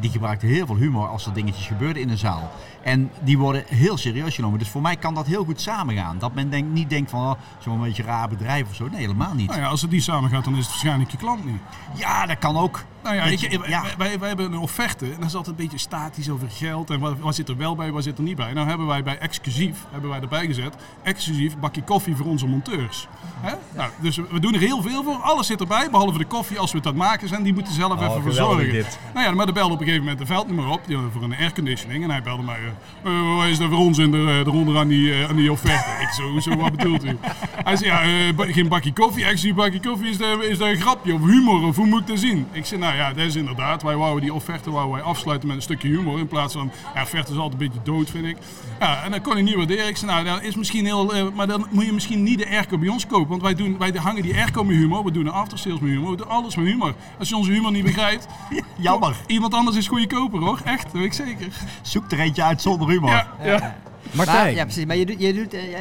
die 0.00 0.10
gebruikte 0.10 0.46
heel 0.46 0.66
veel 0.66 0.76
humor 0.76 1.08
als 1.08 1.26
er 1.26 1.32
dingetjes 1.32 1.66
gebeurden 1.66 2.02
in 2.02 2.08
een 2.08 2.18
zaal. 2.18 2.50
En 2.82 3.10
die 3.20 3.38
worden 3.38 3.64
heel 3.66 3.96
serieus 3.96 4.34
genomen. 4.34 4.58
Dus 4.58 4.68
voor 4.68 4.82
mij 4.82 4.96
kan 4.96 5.14
dat 5.14 5.26
heel 5.26 5.44
goed 5.44 5.60
samengaan. 5.60 6.18
Dat 6.18 6.34
men 6.34 6.50
denk, 6.50 6.72
niet 6.72 6.90
denkt 6.90 7.10
van 7.10 7.20
oh, 7.20 7.32
zo'n 7.58 7.80
beetje 7.80 8.02
raar 8.02 8.28
bedrijf 8.28 8.68
of 8.68 8.74
zo. 8.74 8.88
Nee, 8.88 9.00
helemaal 9.00 9.34
niet. 9.34 9.48
Nou 9.48 9.60
ja, 9.60 9.66
als 9.66 9.82
het 9.82 9.90
niet 9.90 10.02
samen 10.02 10.30
gaat, 10.30 10.44
dan 10.44 10.52
is 10.52 10.58
het 10.58 10.68
waarschijnlijk 10.68 11.10
je 11.10 11.16
klant 11.16 11.44
niet. 11.44 11.60
Ja, 11.94 12.26
dat 12.26 12.38
kan 12.38 12.56
ook. 12.56 12.84
Nou 13.02 13.16
ja, 13.16 13.22
ik, 13.22 13.68
ja. 13.68 13.82
Wij, 13.82 13.94
wij, 13.98 14.18
wij 14.18 14.28
hebben 14.28 14.52
een 14.52 14.58
offerte 14.58 15.04
en 15.04 15.16
dat 15.18 15.28
is 15.28 15.34
altijd 15.34 15.58
een 15.58 15.62
beetje 15.64 15.78
statisch 15.78 16.30
over 16.30 16.50
geld 16.50 16.90
en 16.90 17.00
wat, 17.00 17.18
wat 17.18 17.34
zit 17.34 17.48
er 17.48 17.56
wel 17.56 17.74
bij, 17.74 17.90
wat 17.90 18.02
zit 18.02 18.18
er 18.18 18.24
niet 18.24 18.36
bij. 18.36 18.52
Nou 18.52 18.68
hebben 18.68 18.86
wij 18.86 19.02
bij 19.02 19.18
exclusief, 19.18 19.76
hebben 19.90 20.10
wij 20.10 20.20
erbij 20.20 20.46
gezet, 20.46 20.74
exclusief 21.02 21.58
bakje 21.58 21.82
koffie 21.82 22.16
voor 22.16 22.26
onze 22.26 22.46
monteurs. 22.46 23.08
Hè? 23.40 23.54
Nou, 23.76 23.90
dus 24.00 24.16
we 24.16 24.40
doen 24.40 24.54
er 24.54 24.60
heel 24.60 24.82
veel 24.82 25.02
voor, 25.02 25.14
alles 25.14 25.46
zit 25.46 25.60
erbij, 25.60 25.90
behalve 25.90 26.18
de 26.18 26.24
koffie 26.24 26.58
als 26.58 26.72
we 26.72 26.78
het 26.78 26.86
aan 26.86 26.92
het 26.92 27.02
maken 27.02 27.28
zijn, 27.28 27.42
die 27.42 27.54
moeten 27.54 27.72
zelf 27.72 27.92
even 27.92 28.04
geweldig 28.04 28.34
verzorgen. 28.34 28.72
dit. 28.72 28.98
Nou 29.14 29.26
ja, 29.26 29.32
maar 29.32 29.46
er 29.46 29.52
belde 29.52 29.74
op 29.74 29.80
een 29.80 29.86
gegeven 29.86 30.04
moment 30.04 30.20
een 30.20 30.26
veldnummer 30.26 30.68
op 30.68 30.80
die, 30.86 30.98
voor 31.12 31.22
een 31.22 31.36
airconditioning 31.36 32.04
en 32.04 32.10
hij 32.10 32.22
belde 32.22 32.42
mij, 32.42 32.58
eh, 32.58 33.12
eh, 33.12 33.36
wat 33.36 33.46
is 33.46 33.58
er 33.58 33.68
voor 33.68 33.78
ons 33.78 33.98
in 33.98 34.10
de, 34.10 34.42
eronder 34.46 34.78
aan 34.78 34.88
die, 34.88 35.12
eh, 35.12 35.28
aan 35.28 35.36
die 35.36 35.52
offerte? 35.52 35.90
Ik 36.00 36.08
zo, 36.08 36.40
zo, 36.40 36.56
wat 36.56 36.76
bedoelt 36.76 37.04
u? 37.04 37.18
Hij 37.68 37.76
zei, 37.76 37.90
ja, 37.90 38.02
eh, 38.02 38.54
geen 38.54 38.68
bakje 38.68 38.92
koffie, 38.92 39.24
exclusief 39.24 39.54
bakje 39.54 39.80
koffie, 39.80 40.10
is 40.10 40.58
dat 40.58 40.68
een 40.68 40.76
grapje 40.76 41.14
of 41.14 41.20
humor 41.20 41.62
of 41.62 41.76
hoe 41.76 41.86
moet 41.86 42.00
ik 42.00 42.06
dat 42.06 42.18
zien? 42.18 42.46
Ik 42.52 42.66
zei, 42.66 42.80
nou 42.80 42.91
ja, 42.96 43.08
dat 43.12 43.24
is 43.26 43.34
inderdaad, 43.36 43.82
wij 43.82 43.96
wouden 43.96 44.22
die 44.22 44.34
offerte 44.34 44.70
wouden 44.70 44.94
wij 44.94 45.02
afsluiten 45.04 45.48
met 45.48 45.56
een 45.56 45.62
stukje 45.62 45.88
humor 45.88 46.18
in 46.18 46.26
plaats 46.26 46.54
van, 46.54 46.70
ja, 46.94 47.02
offerte 47.02 47.32
is 47.32 47.38
altijd 47.38 47.60
een 47.60 47.68
beetje 47.68 47.82
dood 47.84 48.10
vind 48.10 48.24
ik. 48.26 48.36
Ja, 48.80 49.02
en 49.04 49.10
dat 49.10 49.20
kon 49.20 49.36
ik 49.36 49.44
niet 49.44 49.54
waarderen. 49.54 49.86
Ik 49.88 49.96
zei, 49.96 50.10
nou, 50.10 50.24
dat 50.24 50.42
is 50.42 50.54
misschien 50.54 50.84
heel, 50.84 51.14
eh, 51.14 51.24
maar 51.34 51.46
dan 51.46 51.66
moet 51.70 51.84
je 51.86 51.92
misschien 51.92 52.22
niet 52.22 52.38
de 52.38 52.48
airco 52.48 52.78
bij 52.78 52.88
ons 52.88 53.06
kopen, 53.06 53.28
want 53.28 53.42
wij, 53.42 53.54
doen, 53.54 53.78
wij 53.78 53.90
hangen 53.96 54.22
die 54.22 54.34
airco 54.34 54.64
met 54.64 54.76
humor, 54.76 55.04
we 55.04 55.10
doen 55.10 55.26
een 55.26 55.32
aftersales 55.32 55.80
met 55.80 55.90
humor, 55.90 56.10
we 56.10 56.16
doen 56.16 56.28
alles 56.28 56.56
met 56.56 56.66
humor. 56.66 56.94
Als 57.18 57.28
je 57.28 57.36
onze 57.36 57.50
humor 57.52 57.70
niet 57.72 57.84
begrijpt, 57.84 58.26
Jammer. 58.76 59.16
iemand 59.26 59.54
anders 59.54 59.76
is 59.76 59.88
goedkoper 59.88 60.40
hoor, 60.40 60.60
echt, 60.64 60.82
dat 60.82 60.92
weet 60.92 61.04
ik 61.04 61.12
zeker. 61.12 61.48
Zoek 61.82 62.12
er 62.12 62.20
eentje 62.20 62.42
uit 62.42 62.62
zonder 62.62 62.88
humor. 62.88 63.10
Ja, 63.10 63.26
ja. 63.42 63.58
Maar, 63.58 64.26
Martijn. 64.26 64.54
ja, 64.54 64.62
precies. 64.64 64.84
Maar 64.84 64.96
je, 64.96 65.06
doet- 65.06 65.20
je, 65.20 65.32
doet, 65.34 65.54
eh, 65.54 65.74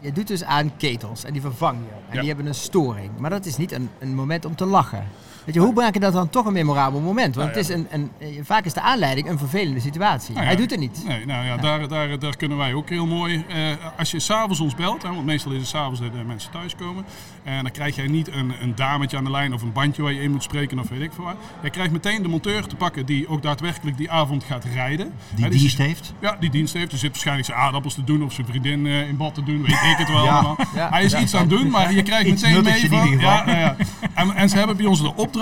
je 0.00 0.12
doet 0.12 0.26
dus 0.26 0.44
aan 0.44 0.76
ketels 0.76 1.24
en 1.24 1.32
die 1.32 1.40
vervang 1.42 1.78
je. 1.78 1.90
En 2.08 2.14
Ja. 2.14 2.18
die 2.18 2.28
hebben 2.28 2.46
een 2.46 2.54
storing. 2.54 3.10
Maar 3.18 3.30
dat 3.30 3.46
is 3.46 3.56
niet 3.56 3.72
een, 3.72 3.90
een 3.98 4.14
moment 4.14 4.44
om 4.44 4.54
te 4.56 4.64
lachen. 4.66 5.04
Weet 5.48 5.56
je, 5.56 5.62
hoe 5.62 5.74
maak 5.74 5.94
je 5.94 6.00
dat 6.00 6.12
dan 6.12 6.28
toch 6.30 6.46
een 6.46 6.52
memorabel 6.52 7.00
moment? 7.00 7.34
Want 7.34 7.46
Nou 7.54 7.58
het 7.58 7.68
is 7.68 7.74
een, 7.74 7.86
een, 7.90 8.10
eh, 8.18 8.28
vaak 8.42 8.64
is 8.64 8.72
de 8.72 8.80
aanleiding 8.80 9.28
een 9.28 9.38
vervelende 9.38 9.80
situatie. 9.80 10.30
Nou 10.34 10.40
ja, 10.40 10.46
Hij 10.50 10.56
doet 10.60 10.70
het 10.70 10.80
niet. 10.80 11.02
Nee, 11.06 11.26
nou 11.26 11.46
ja, 11.46 11.56
Daar, 11.56 11.88
daar, 11.88 12.18
daar 12.18 12.36
kunnen 12.36 12.58
wij 12.58 12.74
ook 12.74 12.88
heel 12.88 13.06
mooi. 13.06 13.44
eh, 13.48 13.56
als 13.98 14.10
je 14.10 14.20
s'avonds 14.20 14.60
ons 14.60 14.74
belt, 14.74 15.02
hè, 15.02 15.08
want 15.08 15.24
meestal 15.24 15.52
is 15.52 15.58
het 15.58 15.66
s'avonds 15.68 16.00
dat 16.00 16.12
de 16.12 16.24
mensen 16.26 16.50
thuiskomen. 16.50 17.04
En 17.44 17.62
dan 17.62 17.72
krijg 17.72 17.96
jij 17.96 18.06
niet 18.06 18.32
een, 18.32 18.52
een 18.60 18.74
dametje 18.74 19.16
aan 19.16 19.24
de 19.24 19.30
lijn 19.30 19.52
of 19.54 19.62
een 19.62 19.72
bandje 19.72 20.02
waar 20.02 20.12
je 20.12 20.20
in 20.22 20.30
moet 20.30 20.42
spreken 20.42 20.78
of 20.78 20.88
weet 20.88 21.00
ik 21.00 21.12
veel 21.14 21.24
wat. 21.24 21.36
Je 21.62 21.70
krijgt 21.70 21.92
meteen 21.92 22.22
de 22.22 22.28
monteur 22.28 22.66
te 22.66 22.76
pakken 22.76 23.06
die 23.06 23.28
ook 23.28 23.42
daadwerkelijk 23.42 23.96
die 23.96 24.10
avond 24.10 24.44
gaat 24.44 24.64
rijden. 24.74 25.12
Die 25.34 25.44
Hè, 25.44 25.50
dienst 25.50 25.78
heeft. 25.78 26.12
Ja, 26.20 26.36
die 26.40 26.50
dienst 26.50 26.74
heeft. 26.74 26.92
Er 26.92 26.98
zit 26.98 27.10
waarschijnlijk 27.10 27.46
zijn 27.46 27.58
aardappels 27.58 27.94
te 27.94 28.04
doen 28.04 28.22
of 28.22 28.32
zijn 28.32 28.46
vriendin 28.46 28.86
eh, 28.86 29.08
in 29.08 29.16
bad 29.16 29.34
te 29.34 29.42
doen, 29.42 29.60
weet 29.62 29.70
ik 29.70 29.96
het 29.96 30.08
wel 30.08 30.28
allemaal. 30.28 30.56
Hij 30.74 31.04
is 31.04 31.14
iets 31.14 31.34
aan 31.34 31.40
het 31.40 31.50
doen, 31.50 31.70
maar 31.70 31.92
je 31.92 32.02
krijgt 32.02 32.28
meteen 32.30 32.62
mee 32.64 32.88
van... 32.88 33.18
ja. 33.18 33.76
En, 34.14 34.34
en 34.34 34.48
ze 34.48 34.56
hebben 34.56 34.76
bij 34.76 34.86
ons 34.86 35.00
de 35.00 35.14
opdracht 35.14 35.36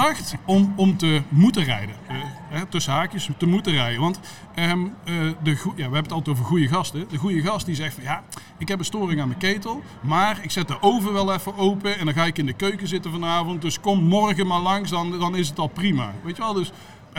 om, 0.44 0.72
om 0.76 0.96
te 0.96 1.22
moeten 1.28 1.64
rijden. 1.64 1.94
Eh, 2.08 2.16
hè, 2.48 2.66
tussen 2.66 2.92
haakjes, 2.92 3.28
te 3.38 3.46
moeten 3.46 3.72
rijden. 3.72 4.00
Want 4.00 4.20
ehm, 4.54 4.84
eh, 5.04 5.14
de 5.42 5.50
ja, 5.50 5.72
we 5.74 5.82
hebben 5.82 6.02
het 6.02 6.12
altijd 6.12 6.36
over 6.36 6.44
goede 6.48 6.68
gasten. 6.68 7.08
De 7.08 7.16
goede 7.16 7.42
gast 7.42 7.66
die 7.66 7.74
zegt 7.74 7.94
van 7.94 8.02
ja, 8.02 8.22
ik 8.58 8.68
heb 8.68 8.78
een 8.78 8.84
storing 8.84 9.20
aan 9.20 9.28
mijn 9.28 9.40
ketel. 9.40 9.82
Maar 10.00 10.38
ik 10.42 10.50
zet 10.50 10.68
de 10.68 10.82
oven 10.82 11.12
wel 11.12 11.34
even 11.34 11.56
open 11.56 11.98
en 11.98 12.04
dan 12.04 12.14
ga 12.14 12.24
ik 12.24 12.38
in 12.38 12.46
de 12.46 12.52
keuken 12.52 12.88
zitten 12.88 13.10
vanavond. 13.10 13.62
Dus 13.62 13.80
kom 13.80 14.04
morgen 14.04 14.46
maar 14.46 14.60
langs, 14.60 14.90
dan, 14.90 15.18
dan 15.18 15.36
is 15.36 15.48
het 15.48 15.58
al 15.58 15.68
prima. 15.68 16.12
Weet 16.22 16.36
je 16.36 16.42
wel, 16.42 16.52
dus... 16.52 16.72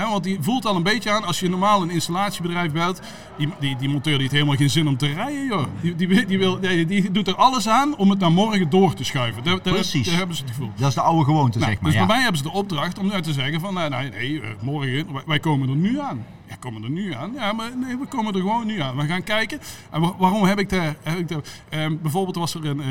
Want 0.06 0.24
die 0.24 0.38
voelt 0.42 0.66
al 0.66 0.76
een 0.76 0.84
beetje 0.84 1.12
aan, 1.12 1.24
als 1.24 1.40
je 1.40 1.50
normaal 1.50 1.82
een 1.82 1.90
installatiebedrijf 1.90 2.72
belt, 2.72 3.02
die, 3.38 3.50
die, 3.60 3.76
die 3.76 3.90
monteur 3.90 4.14
die 4.14 4.22
heeft 4.22 4.32
helemaal 4.32 4.56
geen 4.56 4.70
zin 4.70 4.88
om 4.88 4.98
te 4.98 5.08
rijden, 5.14 5.46
joh. 5.48 5.66
Die, 5.82 5.96
die, 5.96 6.26
die, 6.26 6.38
wil, 6.38 6.60
die, 6.60 6.86
die 6.86 7.12
doet 7.12 7.28
er 7.28 7.36
alles 7.36 7.68
aan 7.68 7.96
om 7.98 8.10
het 8.10 8.20
naar 8.20 8.32
morgen 8.32 8.70
door 8.70 8.94
te 8.94 9.04
schuiven. 9.04 9.44
Daar, 9.44 9.60
daar, 9.64 9.74
Precies. 9.74 10.08
daar 10.08 10.18
hebben 10.18 10.36
ze 10.36 10.42
het 10.42 10.52
gevoel. 10.52 10.72
Dat 10.76 10.90
is 10.90 10.96
de 10.96 11.02
oude 11.02 11.24
gewoonte, 11.24 11.60
Nou, 11.60 11.72
zeg 11.72 11.82
maar. 11.82 11.92
dus 11.92 12.00
ja. 12.00 12.06
bij 12.06 12.16
mij 12.16 12.24
hebben 12.24 12.42
ze 12.42 12.50
de 12.50 12.58
opdracht 12.58 13.00
om 13.00 13.08
nu 13.08 13.22
te 13.22 13.34
zeggen 13.34 13.60
van, 13.60 13.74
nou, 13.74 13.90
nee, 13.90 14.10
nee 14.10 14.42
eh, 14.42 14.50
morgen, 14.62 15.08
wij 15.26 15.40
komen 15.40 15.70
er 15.70 15.76
nu 15.76 16.00
aan. 16.00 16.26
Ja, 16.48 16.56
komen 16.60 16.84
er 16.84 16.90
nu 16.90 17.14
aan. 17.14 17.34
Ja, 17.34 17.54
maar 17.54 17.78
nee, 17.78 17.98
we 17.98 18.06
komen 18.06 18.34
er 18.34 18.40
gewoon 18.40 18.66
nu 18.66 18.80
aan. 18.82 18.96
We 18.98 19.06
gaan 19.06 19.24
kijken. 19.24 19.60
En 19.92 20.02
wa- 20.02 20.16
waarom 20.18 20.44
heb 20.44 20.60
ik 20.60 20.70
daar... 20.70 20.96
Ik 21.18 21.28
daar 21.28 21.42
ehm, 21.70 21.96
bijvoorbeeld 22.02 22.36
was 22.36 22.54
er 22.54 22.66
een, 22.66 22.82
eh, 22.82 22.88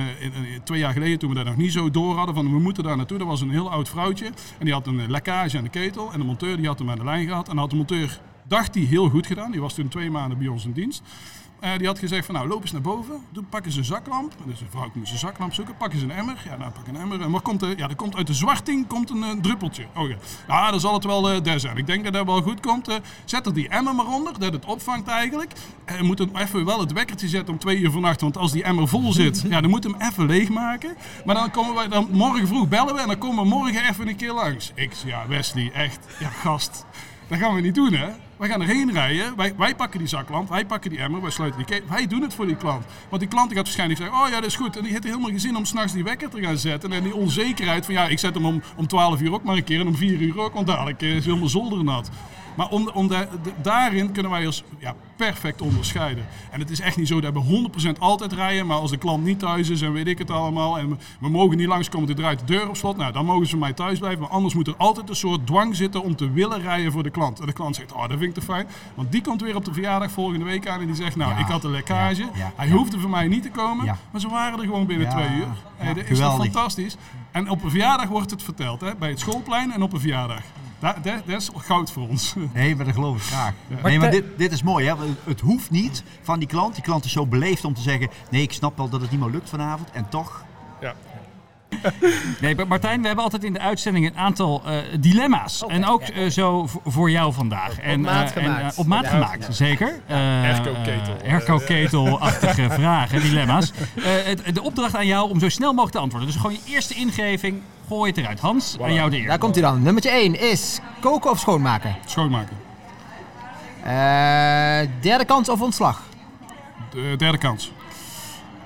twee 0.65 0.79
jaar 0.79 0.93
geleden, 0.93 1.19
toen 1.19 1.29
we 1.29 1.35
dat 1.35 1.45
nog 1.45 1.57
niet 1.57 1.73
zo 1.73 1.91
door 1.91 2.17
hadden, 2.17 2.35
van 2.35 2.51
we 2.53 2.59
moeten 2.59 2.85
daar 2.85 2.97
naartoe. 2.97 3.19
Er 3.19 3.25
was 3.27 3.41
een 3.41 3.51
heel 3.51 3.71
oud 3.71 3.89
vrouwtje 3.89 4.27
en 4.59 4.65
die 4.65 4.73
had 4.73 4.87
een 4.87 5.01
eh, 5.01 5.09
lekkage 5.09 5.57
aan 5.59 5.65
de 5.65 5.71
ketel. 5.71 6.13
En 6.13 6.19
de 6.19 6.25
monteur 6.27 6.57
die 6.57 6.67
had 6.67 6.79
hem 6.79 6.91
aan 6.91 6.99
de 6.99 7.05
lijn 7.05 7.27
gehad. 7.27 7.49
En 7.49 7.57
had 7.57 7.71
de 7.71 7.77
monteur, 7.77 8.21
dacht 8.49 8.75
hij, 8.75 8.85
heel 8.85 9.09
goed 9.09 9.27
gedaan. 9.27 9.51
Die 9.51 9.61
was 9.61 9.75
toen 9.75 9.89
twee 9.89 10.11
maanden 10.11 10.39
bij 10.39 10.49
ons 10.49 10.65
in 10.65 10.73
dienst. 10.73 11.03
Eh, 11.61 11.79
die 11.79 11.87
had 11.87 11.99
gezegd 11.99 12.27
van 12.27 12.35
nou 12.35 12.49
loop 12.49 12.63
eens 12.63 12.73
naar 12.73 12.81
boven, 12.81 13.21
doe, 13.31 13.43
pak 13.43 13.65
eens 13.65 13.77
een 13.77 13.85
zaklamp. 13.85 14.33
Dus 14.45 14.61
een 14.61 14.67
vrouw 14.71 14.91
moet 14.95 15.07
zijn 15.07 15.19
zaklamp 15.19 15.55
zoeken, 15.55 15.77
pak 15.77 15.93
eens 15.93 16.03
een 16.03 16.11
emmer. 16.11 16.43
Ja, 16.45 16.57
nou 16.57 16.71
pak 16.71 16.87
een 16.87 16.97
emmer. 16.97 17.21
En 17.21 17.31
wat 17.31 17.43
komt 17.43 17.63
er? 17.63 17.79
Ja, 17.79 17.89
er 17.89 17.97
komt 17.97 18.17
uit 18.17 18.27
de 18.27 18.35
zwarting 18.35 18.87
komt 18.87 19.11
een, 19.11 19.23
eh, 19.23 19.31
druppeltje. 19.41 19.87
Oh 19.95 20.09
ja, 20.09 20.17
nou 20.49 20.71
dan 20.71 20.81
zal 20.81 20.95
het 20.95 21.05
wel 21.05 21.31
eh 21.31 21.43
daar 21.43 21.61
zijn. 21.61 21.77
Ik 21.77 21.87
denk 21.87 22.05
dat 22.05 22.13
dat 22.13 22.27
wel 22.27 22.43
goed 22.43 22.61
komt. 22.61 22.89
Eh, 22.89 22.97
zet 23.25 23.47
er 23.47 23.55
die 23.55 23.69
emmer 23.69 23.95
maar 23.95 24.07
onder, 24.07 24.39
dat 24.39 24.53
het 24.53 24.65
opvangt 24.65 25.09
eigenlijk. 25.09 25.53
En 25.85 26.05
moet 26.05 26.19
hem 26.19 26.37
even 26.37 26.65
wel 26.65 26.81
het 26.81 26.93
wekkertje 26.93 27.29
zetten 27.29 27.55
om 27.55 27.61
twee 27.61 27.79
uur 27.79 27.91
vannacht. 27.91 28.21
Want 28.21 28.37
als 28.37 28.53
die 28.53 28.63
emmer 28.63 28.89
vol 28.89 29.13
zit, 29.13 29.45
ja, 29.49 29.61
dan 29.61 29.71
moet 29.71 29.85
hem 29.85 29.97
even 29.99 30.27
leegmaken. 30.27 30.97
Maar 31.25 31.35
dan 31.35 31.51
komen 31.51 31.75
wij 31.75 31.89
dan 31.89 32.09
morgen 32.11 32.47
vroeg 32.47 32.69
bellen 32.69 32.95
we 32.95 33.01
en 33.01 33.07
dan 33.07 33.19
komen 33.19 33.43
we 33.43 33.49
morgen 33.49 33.89
even 33.89 34.09
een 34.09 34.17
keer 34.17 34.33
langs. 34.33 34.73
Ik 34.75 34.93
ja 35.05 35.27
Wesley, 35.27 35.71
echt, 35.73 36.07
ja 36.19 36.29
gast. 36.29 36.85
Dat 37.29 37.39
gaan 37.39 37.55
we 37.55 37.61
niet 37.61 37.75
doen, 37.75 37.93
hè? 37.93 38.09
Wij 38.37 38.49
gaan 38.49 38.61
erheen 38.61 38.93
rijden, 38.93 39.37
wij, 39.37 39.55
wij 39.57 39.75
pakken 39.75 39.99
die 39.99 40.09
zaklamp, 40.09 40.49
wij 40.49 40.67
pakken 40.67 40.91
die 40.91 40.99
emmer, 40.99 41.21
wij 41.21 41.31
sluiten 41.31 41.59
die 41.59 41.69
keten. 41.69 41.91
Wij 41.91 42.07
doen 42.07 42.23
het 42.23 42.35
voor 42.35 42.47
die 42.47 42.57
klant. 42.57 42.85
Want 43.09 43.21
die 43.21 43.31
klant 43.31 43.53
gaat 43.53 43.63
waarschijnlijk 43.65 44.01
zeggen, 44.01 44.19
oh 44.19 44.29
ja, 44.29 44.35
dat 44.35 44.45
is 44.45 44.57
goed. 44.57 44.77
En 44.77 44.83
die 44.83 44.93
heeft 44.93 45.05
helemaal 45.05 45.31
geen 45.31 45.41
zin 45.41 45.57
om 45.57 45.65
s'nachts 45.65 45.93
die 45.93 46.05
wekker 46.05 46.29
te 46.29 46.43
gaan 46.43 46.57
zetten. 46.57 46.93
En 46.93 47.03
die 47.03 47.15
onzekerheid 47.15 47.85
van, 47.85 47.95
ja, 47.95 48.07
ik 48.07 48.19
zet 48.19 48.35
hem 48.35 48.47
om, 48.47 48.63
om 48.77 48.87
12 48.87 49.21
uur 49.21 49.33
ook 49.33 49.43
maar 49.43 49.57
een 49.57 49.65
keer 49.65 49.81
en 49.81 49.87
om 49.87 49.97
4 49.97 50.21
uur 50.21 50.41
ook, 50.41 50.55
want 50.55 50.67
dadelijk 50.67 51.03
eh, 51.03 51.17
is 51.17 51.25
helemaal 51.25 51.49
zolder 51.49 51.85
nat. 51.85 52.11
Maar 52.57 52.69
om, 52.69 52.91
om 52.95 53.09
de- 53.09 53.29
de- 53.43 53.53
daarin 53.63 54.13
kunnen 54.13 54.33
wij 54.33 54.47
ons 54.47 54.65
ja, 54.79 54.95
perfect 55.17 55.63
onderscheiden. 55.63 56.27
En 56.51 56.61
het 56.61 56.71
is 56.71 56.81
echt 56.81 56.97
niet 56.97 57.09
zo 57.09 57.21
dat 57.21 57.33
we 57.33 57.69
100% 57.95 57.99
altijd 57.99 58.33
rijden, 58.33 58.67
maar 58.67 58.77
als 58.79 58.91
de 58.91 58.97
klant 58.97 59.25
niet 59.25 59.39
thuis 59.39 59.69
is 59.71 59.83
en 59.83 59.93
weet 59.93 60.07
ik 60.07 60.19
het 60.19 60.31
allemaal. 60.31 60.79
En 60.79 60.89
we, 60.89 60.97
we 61.21 61.29
mogen 61.29 61.57
niet 61.57 61.67
langskomen, 61.67 62.09
er 62.09 62.15
draait 62.15 62.39
de 62.39 62.45
deur 62.45 62.69
op 62.69 62.77
slot. 62.77 62.97
Nou, 62.97 63.13
dan 63.13 63.25
mogen 63.25 63.47
ze 63.47 63.51
bij 63.51 63.61
mij 63.61 63.73
thuis 63.73 63.99
blijven. 63.99 64.21
Maar 64.21 64.29
anders 64.31 64.55
moet 64.55 64.67
er 64.67 64.75
altijd 64.77 65.09
een 65.09 65.17
soort 65.17 65.47
dwang 65.47 65.77
zitten 65.77 66.03
om 66.03 66.17
te 66.17 66.31
willen 66.31 66.61
rijden 66.63 66.93
voor 66.93 67.03
de 67.03 67.11
klant. 67.11 67.41
En 67.41 67.47
de 67.47 67.53
klant 67.53 67.77
zegt, 67.77 67.93
oh, 67.93 68.01
dat 68.01 68.11
vind 68.11 68.23
ik 68.23 68.35
te 68.35 68.43
fijn. 68.43 68.67
Want 68.95 69.13
die 69.13 69.21
komt 69.23 69.41
weer 69.43 69.57
op 69.57 69.65
de 69.65 69.73
verjaardag 69.73 70.11
volgende 70.11 70.45
week 70.45 70.69
aan 70.69 70.81
en 70.81 70.87
die 70.87 70.95
zegt, 70.95 71.17
nou, 71.17 71.31
Ja, 71.33 71.39
ik 71.39 71.47
had 71.47 71.65
een 71.65 71.71
lekkage. 71.71 72.29
ja, 72.35 72.53
Hij 72.57 72.71
hoefde 72.71 72.99
voor 73.01 73.11
mij 73.11 73.29
niet 73.29 73.43
te 73.43 73.51
komen, 73.51 73.85
maar 74.11 74.21
ze 74.21 74.29
waren 74.29 74.59
er 74.59 74.65
gewoon 74.65 74.87
binnen 74.87 75.09
twee 75.09 75.29
uur. 75.37 75.47
Hey, 75.77 75.95
dat 75.95 76.05
is 76.05 76.19
toch 76.19 76.19
fantastisch. 76.53 76.97
En 77.31 77.51
op 77.51 77.63
een 77.65 77.71
verjaardag 77.71 78.09
wordt 78.09 78.31
het 78.31 78.43
verteld, 78.43 78.81
hè? 78.81 78.95
bij 78.99 79.09
het 79.09 79.21
schoolplein 79.21 79.73
en 79.73 79.83
op 79.83 79.93
een 79.93 80.01
verjaardag. 80.01 80.41
Dat, 80.95 81.05
dat, 81.05 81.27
dat 81.27 81.41
is 81.41 81.51
goud 81.55 81.91
voor 81.93 82.09
ons. 82.09 82.35
Nee, 82.55 82.77
maar 82.77 82.85
dat 82.85 82.95
geloof 82.95 83.17
ik 83.17 83.23
graag. 83.23 83.53
Nee, 83.83 83.99
maar 83.99 84.11
dit, 84.11 84.25
dit 84.37 84.53
is 84.53 84.63
mooi. 84.63 84.87
Hè? 84.87 84.95
Het 85.25 85.41
hoeft 85.41 85.71
niet 85.71 86.03
van 86.23 86.39
die 86.39 86.49
klant. 86.49 86.75
Die 86.75 86.85
klant 86.85 87.05
is 87.05 87.13
zo 87.13 87.27
beleefd 87.27 87.65
om 87.65 87.75
te 87.75 87.81
zeggen... 87.81 88.09
nee, 88.31 88.43
ik 88.43 88.53
snap 88.53 88.77
wel 88.77 88.89
dat 88.89 89.01
het 89.01 89.11
niet 89.11 89.21
meer 89.21 89.31
lukt 89.31 89.49
vanavond. 89.49 89.91
En 89.91 90.09
toch... 90.09 90.45
Nee, 92.41 92.55
maar 92.55 92.67
Martijn, 92.67 93.01
we 93.01 93.07
hebben 93.07 93.25
altijd 93.25 93.45
in 93.45 93.53
de 93.53 93.59
uitzending 93.61 94.07
een 94.07 94.17
aantal 94.17 94.63
eh, 94.67 94.73
dilemma's. 95.01 95.63
Oké, 95.63 95.73
en 95.73 95.87
ook 95.87 96.07
ja. 96.07 96.15
eh, 96.15 96.31
zo 96.31 96.69
voor 96.85 97.11
jou 97.11 97.33
vandaag. 97.33 97.79
en, 97.79 98.01
maat 98.01 98.33
eh, 98.33 98.45
en, 98.45 98.73
op 98.77 98.87
maat 98.87 99.05
Ja, 99.05 99.11
gemaakt, 99.11 99.47
ja. 99.47 99.53
zeker. 99.53 100.01
Eh 100.07 100.49
Erko-ketel. 100.49 101.17
Erko-ketel-achtige 101.25 102.71
vragen, 102.81 103.21
dilemma's. 103.21 103.73
Eh, 103.97 104.03
het- 104.25 104.55
de 104.55 104.63
opdracht 104.63 104.97
aan 104.97 105.07
jou 105.07 105.31
om 105.31 105.41
zo 105.41 105.49
snel 105.49 105.69
mogelijk 105.71 105.93
te 105.95 105.99
antwoorden. 105.99 106.29
Dus 106.31 106.41
gewoon 106.41 106.53
je 106.65 106.73
eerste 106.73 106.95
ingeving, 106.95 107.61
gooi 107.89 108.11
het 108.11 108.19
eruit. 108.21 108.41
Hans, 108.41 108.77
aan 108.83 108.93
jou 108.95 109.11
de 109.11 109.17
eer. 109.19 109.27
Daar 109.27 109.39
komt 109.39 109.55
hij 109.55 109.65
dan. 109.65 109.83
Nummertje 109.83 110.11
1 110.11 110.41
is 110.41 110.79
koken 111.01 111.31
of 111.31 111.39
schoonmaken. 111.39 111.97
Schoonmaken. 112.05 112.57
Eh, 113.83 114.89
derde 115.01 115.25
kans 115.25 115.49
of 115.49 115.61
ontslag. 115.61 116.03
De 116.91 117.15
derde 117.17 117.39
kans. 117.39 117.73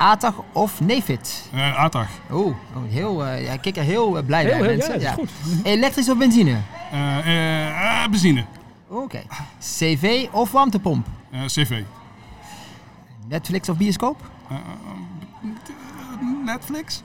ATAG 0.00 0.34
of 0.52 0.80
Nefit. 0.80 1.48
Eh 1.52 1.78
ATAG. 1.78 2.08
Oeh, 2.32 2.56
oh, 2.74 2.82
heel, 2.88 3.24
eh 3.26 3.44
ja, 3.44 3.52
ik 3.52 3.60
kijk 3.60 3.76
er 3.76 3.82
heel 3.82 4.16
eh, 4.18 4.24
blij 4.24 4.44
Heel, 4.44 4.58
bij 4.58 4.68
heel, 4.68 4.76
mensen. 4.76 5.00
ja, 5.00 5.12
goed. 5.12 5.30
Elektrisch 5.62 6.08
of 6.10 6.18
benzine? 6.18 6.58
Eh, 6.90 7.18
eh, 7.18 8.02
eh, 8.04 8.10
benzine. 8.10 8.44
Oké. 8.88 9.22
CV 9.58 10.26
of 10.32 10.50
warmtepomp? 10.52 11.06
Eh, 11.30 11.44
CV. 11.44 11.82
Netflix 13.28 13.68
of 13.68 13.76
bioscoop? 13.76 14.30
Eh, 14.48 14.56
Netflix? 16.44 17.02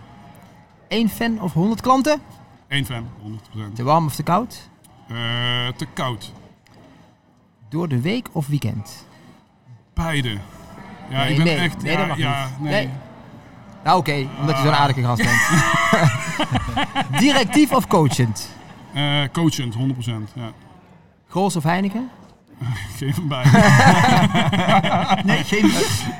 Eén 0.87 1.09
fan 1.09 1.41
of 1.41 1.53
100 1.53 1.81
klanten? 1.81 2.21
Eén 2.67 2.85
fan, 2.85 3.09
100%. 3.21 3.75
Te 3.75 3.83
warm 3.83 4.05
of 4.05 4.15
te 4.15 4.23
koud? 4.23 4.69
Eh, 5.07 5.15
te 5.75 5.85
koud. 5.93 6.31
Door 7.69 7.87
de 7.87 8.01
week 8.01 8.27
of 8.31 8.47
weekend? 8.47 9.05
Beide. 9.93 10.37
Ja, 11.09 11.17
Nee, 11.23 11.29
ik 11.29 11.35
ben 11.35 11.45
nee. 11.45 11.55
echt... 11.55 11.81
Nee, 11.81 11.91
ja, 11.91 11.97
dat 11.97 12.07
mag 12.07 12.17
ja, 12.17 12.49
niet. 12.59 12.69
nee. 12.69 12.89
Nou 13.83 13.97
oké, 13.97 14.27
omdat 14.39 14.57
je 14.57 14.63
zo'n 14.63 14.73
aardige 14.75 15.03
gast 15.03 15.23
bent. 15.23 15.41
Directief 17.21 17.71
of 17.71 17.87
coachend? 17.87 18.49
Eh, 18.93 19.21
coachend, 19.31 19.75
100%. 19.75 19.77
Ja. 20.33 20.51
Grols 21.29 21.55
of 21.55 21.63
Heineken? 21.63 22.09
Hem 22.99 23.27
bij. 23.27 23.43
Nee, 25.23 25.43
geen... 25.43 25.71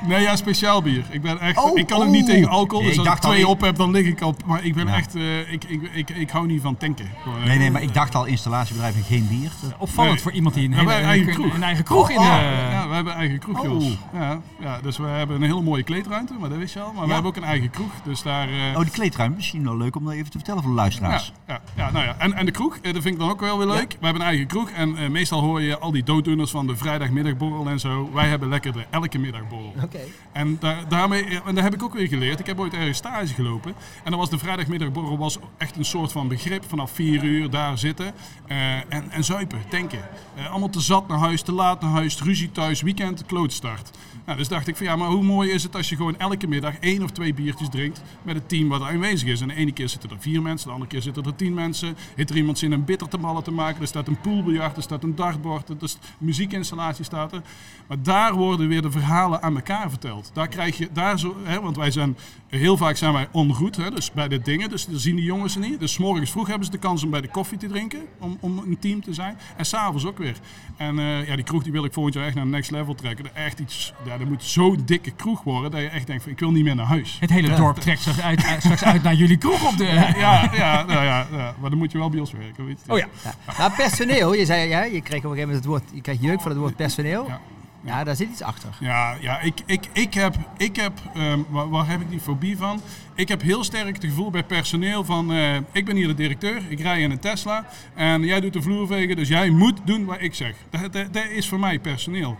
nee, 0.06 0.20
ja, 0.22 0.36
speciaal 0.36 0.82
bier. 0.82 1.04
Ik 1.10 1.22
ben 1.22 1.40
echt... 1.40 1.58
Oh, 1.64 1.78
ik 1.78 1.86
kan 1.86 1.98
ook 1.98 2.04
oh. 2.04 2.10
niet 2.10 2.26
tegen 2.26 2.48
alcohol. 2.48 2.80
Nee, 2.84 2.94
dus 2.94 2.98
ik 3.04 3.08
als 3.10 3.18
ik 3.18 3.24
al, 3.24 3.30
twee 3.30 3.46
op 3.48 3.60
heb, 3.60 3.76
dan 3.76 3.90
lig 3.90 4.06
ik 4.06 4.20
al... 4.20 4.34
Maar 4.46 4.64
ik 4.64 4.74
ben 4.74 4.86
Ja. 4.86 4.94
echt... 4.96 5.14
eh, 5.14 5.52
ik, 5.52 5.64
ik, 5.64 5.90
ik, 5.92 6.10
ik 6.10 6.30
hou 6.30 6.46
niet 6.46 6.62
van 6.62 6.76
tanken. 6.76 7.10
Gewoon, 7.22 7.38
eh, 7.40 7.46
Nee, 7.46 7.58
nee, 7.58 7.70
maar 7.70 7.82
ik 7.82 7.94
dacht 7.94 8.14
al 8.14 8.24
installatiebedrijf 8.24 8.96
en 8.96 9.02
geen 9.02 9.26
bier. 9.28 9.50
Opvallend 9.78 10.14
Nee. 10.14 10.22
voor 10.22 10.32
iemand 10.32 10.54
die 10.54 10.64
een, 10.64 10.70
Ja, 10.70 10.76
hele, 10.76 10.88
wij 10.88 11.02
eigen 11.02 11.28
een, 11.28 11.34
kroeg. 11.34 11.54
een 11.54 11.62
eigen 11.62 11.84
kroeg 11.84 12.10
in 12.10 12.16
Oh, 12.18 12.24
de... 12.24 12.30
Ja, 12.70 12.88
we 12.88 12.94
hebben 12.94 13.12
een 13.12 13.18
eigen 13.18 13.38
kroeg, 13.38 13.58
Oh. 13.60 13.64
Jos. 13.82 13.96
Ja, 14.12 14.40
ja, 14.60 14.78
dus 14.82 14.96
we 14.96 15.06
hebben 15.06 15.36
een 15.36 15.42
hele 15.42 15.62
mooie 15.62 15.82
kleedruimte, 15.82 16.34
maar 16.40 16.48
dat 16.48 16.58
wist 16.58 16.74
je 16.74 16.80
al. 16.80 16.92
Maar 16.92 17.06
we 17.06 17.12
hebben 17.12 17.30
ook 17.30 17.36
een 17.36 17.44
eigen 17.44 17.70
kroeg, 17.70 17.90
dus 18.04 18.22
daar... 18.22 18.48
eh, 18.48 18.54
Oh, 18.76 18.80
die 18.80 18.90
kleedruimte. 18.90 19.36
Misschien 19.36 19.64
wel 19.64 19.76
leuk 19.76 19.96
om 19.96 20.04
dat 20.04 20.12
even 20.14 20.30
te 20.30 20.38
vertellen 20.38 20.62
voor 20.62 20.70
de 20.70 20.76
ja, 20.76 20.82
luisteraars. 20.82 21.32
ja, 21.46 21.60
ja, 21.76 21.90
nou 21.90 22.04
ja. 22.04 22.14
En, 22.18 22.32
en 22.34 22.44
de 22.46 22.52
kroeg, 22.52 22.76
eh, 22.82 22.92
dat 22.92 23.02
vind 23.02 23.14
ik 23.14 23.20
dan 23.20 23.30
ook 23.30 23.40
wel 23.40 23.58
weer 23.58 23.66
leuk. 23.66 23.96
We 24.00 24.04
hebben 24.04 24.22
een 24.22 24.28
eigen 24.28 24.46
kroeg 24.46 24.70
en 24.70 24.96
eh, 24.96 25.08
meestal 25.08 25.40
hoor 25.40 25.62
je 25.62 25.78
al 25.78 25.90
die 25.92 26.02
dooddoeners 26.04 26.50
van 26.50 26.65
de 26.66 26.76
vrijdagmiddagborrel 26.76 27.68
en 27.68 27.80
zo. 27.80 28.10
Wij 28.12 28.28
hebben 28.28 28.48
lekker 28.48 28.72
de 28.72 28.84
elke 28.90 29.18
middagborrel. 29.18 29.74
Oké. 29.82 30.00
En 30.32 30.56
daar, 30.60 30.88
daarmee, 30.88 31.40
en 31.46 31.54
daar 31.54 31.64
heb 31.64 31.74
ik 31.74 31.82
ook 31.82 31.94
weer 31.94 32.08
geleerd. 32.08 32.40
Ik 32.40 32.46
heb 32.46 32.60
ooit 32.60 32.74
ergens 32.74 32.98
stage 32.98 33.34
gelopen. 33.34 33.74
En 34.04 34.10
dan 34.10 34.18
was 34.20 34.30
de 34.30 34.38
vrijdagmiddagborrel 34.38 35.18
was 35.18 35.38
echt 35.58 35.76
een 35.76 35.84
soort 35.84 36.12
van 36.12 36.28
begrip. 36.28 36.64
Vanaf 36.68 36.90
vier 36.90 37.22
uur 37.24 37.50
daar 37.50 37.78
zitten. 37.78 38.12
eh, 38.46 38.74
en, 38.74 39.10
en 39.10 39.24
zuipen, 39.24 39.58
tanken. 39.68 40.04
Eh, 40.36 40.50
allemaal 40.50 40.70
te 40.70 40.80
zat 40.80 41.08
naar 41.08 41.18
huis, 41.18 41.42
te 41.42 41.52
laat 41.52 41.80
naar 41.80 41.90
huis, 41.90 42.22
ruzie 42.22 42.52
thuis, 42.52 42.82
weekend, 42.82 43.26
klootstart. 43.26 43.90
Nou, 44.26 44.38
dus 44.38 44.48
dacht 44.48 44.68
ik 44.68 44.76
van 44.76 44.86
ja, 44.86 44.96
maar 44.96 45.08
hoe 45.08 45.22
mooi 45.22 45.50
is 45.50 45.62
het 45.62 45.76
als 45.76 45.88
je 45.88 45.96
gewoon 45.96 46.18
elke 46.18 46.46
middag 46.46 46.78
één 46.78 47.02
of 47.02 47.10
twee 47.10 47.34
biertjes 47.34 47.68
drinkt 47.68 48.02
met 48.22 48.34
het 48.34 48.48
team 48.48 48.68
wat 48.68 48.82
aanwezig 48.82 49.28
is. 49.28 49.40
En 49.40 49.48
de 49.48 49.54
ene 49.54 49.72
keer 49.72 49.88
zitten 49.88 50.10
er 50.10 50.16
vier 50.18 50.42
mensen, 50.42 50.66
de 50.66 50.72
andere 50.72 50.90
keer 50.90 51.02
zitten 51.02 51.24
er 51.24 51.36
tien 51.36 51.54
mensen. 51.54 51.96
Heeft 52.14 52.30
er 52.30 52.36
iemand 52.36 52.58
zin 52.58 52.72
een 52.72 52.84
bitter 52.84 53.08
te 53.08 53.18
ballen 53.18 53.42
te 53.42 53.50
maken? 53.50 53.80
Er 53.80 53.86
staat 53.86 54.08
een 54.08 54.20
poolbiljart, 54.20 54.76
er 54.76 54.82
staat 54.82 55.02
een 55.02 55.14
dartbord, 55.14 55.68
er 55.68 55.76
is 55.80 55.98
muziekinstallatie 56.18 57.04
staat 57.04 57.32
er. 57.32 57.42
Maar 57.86 58.02
daar 58.02 58.34
worden 58.34 58.68
weer 58.68 58.82
de 58.82 58.90
verhalen 58.90 59.42
aan 59.42 59.56
elkaar 59.56 59.90
verteld. 59.90 60.30
Daar 60.32 60.48
krijg 60.48 60.78
je, 60.78 60.88
daar 60.92 61.18
zo, 61.18 61.36
hè, 61.42 61.60
want 61.60 61.76
wij 61.76 61.90
zijn, 61.90 62.16
heel 62.48 62.76
vaak 62.76 62.96
zijn 62.96 63.12
wij 63.12 63.28
ongoed, 63.32 63.76
hè, 63.76 63.90
dus 63.90 64.12
bij 64.12 64.28
de 64.28 64.40
dingen. 64.40 64.70
Dus 64.70 64.86
dan 64.86 64.98
zien 64.98 65.16
die 65.16 65.24
jongens 65.24 65.56
niet. 65.56 65.80
Dus 65.80 65.98
morgens 65.98 66.30
vroeg 66.30 66.46
hebben 66.46 66.64
ze 66.64 66.70
de 66.70 66.78
kans 66.78 67.04
om 67.04 67.10
bij 67.10 67.20
de 67.20 67.28
koffie 67.28 67.58
te 67.58 67.66
drinken, 67.66 68.00
om, 68.18 68.38
om 68.40 68.58
een 68.58 68.78
team 68.78 69.02
te 69.02 69.14
zijn. 69.14 69.38
En 69.56 69.66
s'avonds 69.66 70.06
ook 70.06 70.18
weer. 70.18 70.36
En 70.76 70.98
eh, 70.98 71.26
ja, 71.26 71.34
die 71.34 71.44
kroeg 71.44 71.62
die 71.62 71.72
wil 71.72 71.84
ik 71.84 71.92
volgend 71.92 72.14
jaar 72.14 72.24
echt 72.24 72.34
naar 72.34 72.44
het 72.44 72.52
next 72.52 72.70
level 72.70 72.94
trekken. 72.94 73.34
Echt 73.34 73.58
iets, 73.58 73.92
ja, 74.04 74.15
dat 74.18 74.28
moet 74.28 74.44
zo'n 74.44 74.82
dikke 74.84 75.10
kroeg 75.10 75.42
worden, 75.42 75.70
dat 75.70 75.80
je 75.80 75.88
echt 75.88 76.06
denkt 76.06 76.22
van, 76.22 76.32
ik 76.32 76.38
wil 76.38 76.50
niet 76.50 76.64
meer 76.64 76.74
naar 76.74 76.86
huis. 76.86 77.16
Het 77.20 77.30
hele 77.30 77.54
dorp 77.54 77.76
trekt 77.76 78.00
straks 78.00 78.20
uit, 78.20 78.44
uit- 78.44 78.62
straks 78.62 78.84
uit 78.84 79.02
naar 79.02 79.14
jullie 79.14 79.36
kroeg 79.36 79.72
op 79.72 79.76
de... 79.76 79.84
Ja, 79.84 80.50
ja, 80.52 80.84
nou 80.84 81.04
ja, 81.04 81.26
ja, 81.32 81.54
maar 81.60 81.70
dan 81.70 81.78
moet 81.78 81.92
je 81.92 81.98
wel 81.98 82.10
bij 82.10 82.20
ons 82.20 82.32
werken. 82.32 82.66
Weet 82.66 82.80
je. 82.86 82.92
Oh 82.92 82.98
ja. 82.98 83.06
Ja. 83.24 83.34
Maar 83.58 83.72
personeel, 83.72 84.34
je 84.34 84.44
zei, 84.44 84.68
ja, 84.68 84.84
je 84.84 85.00
kreeg 85.00 85.24
op 85.24 85.30
een 85.30 85.36
gegeven 85.36 85.38
moment 85.38 85.56
het 85.56 85.64
woord, 85.64 85.82
je 85.92 86.00
kreeg 86.00 86.20
jeuk 86.20 86.40
van 86.40 86.50
het 86.50 86.60
woord 86.60 86.76
personeel. 86.76 87.26
Ja. 87.28 87.40
Ja, 87.86 88.04
daar 88.04 88.16
zit 88.16 88.30
iets 88.30 88.42
achter. 88.42 88.70
Ja, 88.80 89.16
ja 89.20 89.40
ik, 89.40 89.54
ik, 89.66 89.84
ik 89.92 90.14
heb, 90.14 90.34
ik 90.56 90.76
heb 90.76 90.92
ehm, 91.14 91.40
waar, 91.48 91.68
waar 91.68 91.88
heb 91.88 92.00
ik 92.00 92.10
die 92.10 92.20
fobie 92.20 92.56
van? 92.56 92.80
Ik 93.14 93.28
heb 93.28 93.42
heel 93.42 93.64
sterk 93.64 93.94
het 93.94 94.04
gevoel 94.04 94.30
bij 94.30 94.44
personeel 94.44 95.04
van, 95.04 95.32
eh, 95.32 95.54
ik 95.72 95.84
ben 95.84 95.96
hier 95.96 96.06
de 96.06 96.14
directeur, 96.14 96.62
ik 96.68 96.80
rij 96.80 97.00
in 97.00 97.10
een 97.10 97.18
Tesla 97.18 97.66
en 97.94 98.22
jij 98.22 98.40
doet 98.40 98.52
de 98.52 98.62
vloervegen, 98.62 99.16
dus 99.16 99.28
jij 99.28 99.50
moet 99.50 99.80
doen 99.84 100.04
wat 100.04 100.16
ik 100.20 100.34
zeg. 100.34 100.54
Dat, 100.70 100.92
dat, 100.92 101.12
dat 101.12 101.26
is 101.30 101.48
voor 101.48 101.58
mij 101.58 101.78
personeel. 101.78 102.36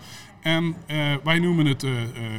En 0.46 0.74
eh, 0.86 1.14
wij 1.24 1.38
noemen 1.38 1.66
het 1.66 1.82
eh 1.82 1.92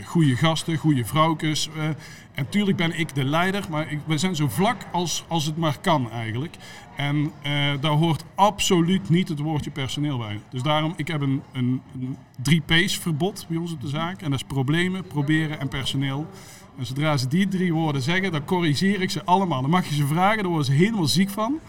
goede 0.05 0.35
gasten, 0.35 0.77
goede 0.77 1.05
vrouwkes. 1.05 1.69
en 1.77 1.95
natuurlijk 2.35 2.77
ben 2.77 2.99
ik 2.99 3.15
de 3.15 3.23
leider, 3.23 3.65
maar 3.69 3.91
ik, 3.91 3.99
we 4.05 4.17
zijn 4.17 4.35
zo 4.35 4.47
vlak 4.47 4.81
als, 4.91 5.25
als 5.27 5.45
het 5.45 5.57
maar 5.57 5.77
kan 5.81 6.11
eigenlijk. 6.11 6.55
En 6.95 7.31
daar 7.79 7.91
hoort 7.91 8.23
absoluut 8.35 9.09
niet 9.09 9.27
het 9.29 9.39
woordje 9.39 9.71
personeel 9.71 10.17
bij. 10.17 10.39
Dus 10.49 10.61
daarom, 10.61 10.93
ik 10.95 11.07
heb 11.07 11.21
een, 11.21 11.41
een, 11.53 11.81
een 11.93 12.17
3P's 12.49 12.97
verbod 12.97 13.45
bij 13.49 13.57
ons 13.57 13.71
op 13.71 13.81
de 13.81 13.87
zaak. 13.87 14.21
En 14.21 14.31
dat 14.31 14.39
is 14.39 14.45
problemen, 14.47 15.07
proberen 15.07 15.59
en 15.59 15.67
personeel. 15.67 16.27
En 16.77 16.85
zodra 16.85 17.17
ze 17.17 17.27
die 17.27 17.47
drie 17.47 17.73
woorden 17.73 18.01
zeggen, 18.01 18.31
dan 18.31 18.45
corrigeer 18.45 19.01
ik 19.01 19.11
ze 19.11 19.23
allemaal. 19.25 19.61
Dan 19.61 19.69
mag 19.69 19.87
je 19.87 19.95
ze 19.95 20.07
vragen, 20.07 20.37
daar 20.37 20.47
worden 20.47 20.65
ze 20.65 20.71
helemaal 20.71 21.07
ziek 21.07 21.29
van. 21.29 21.59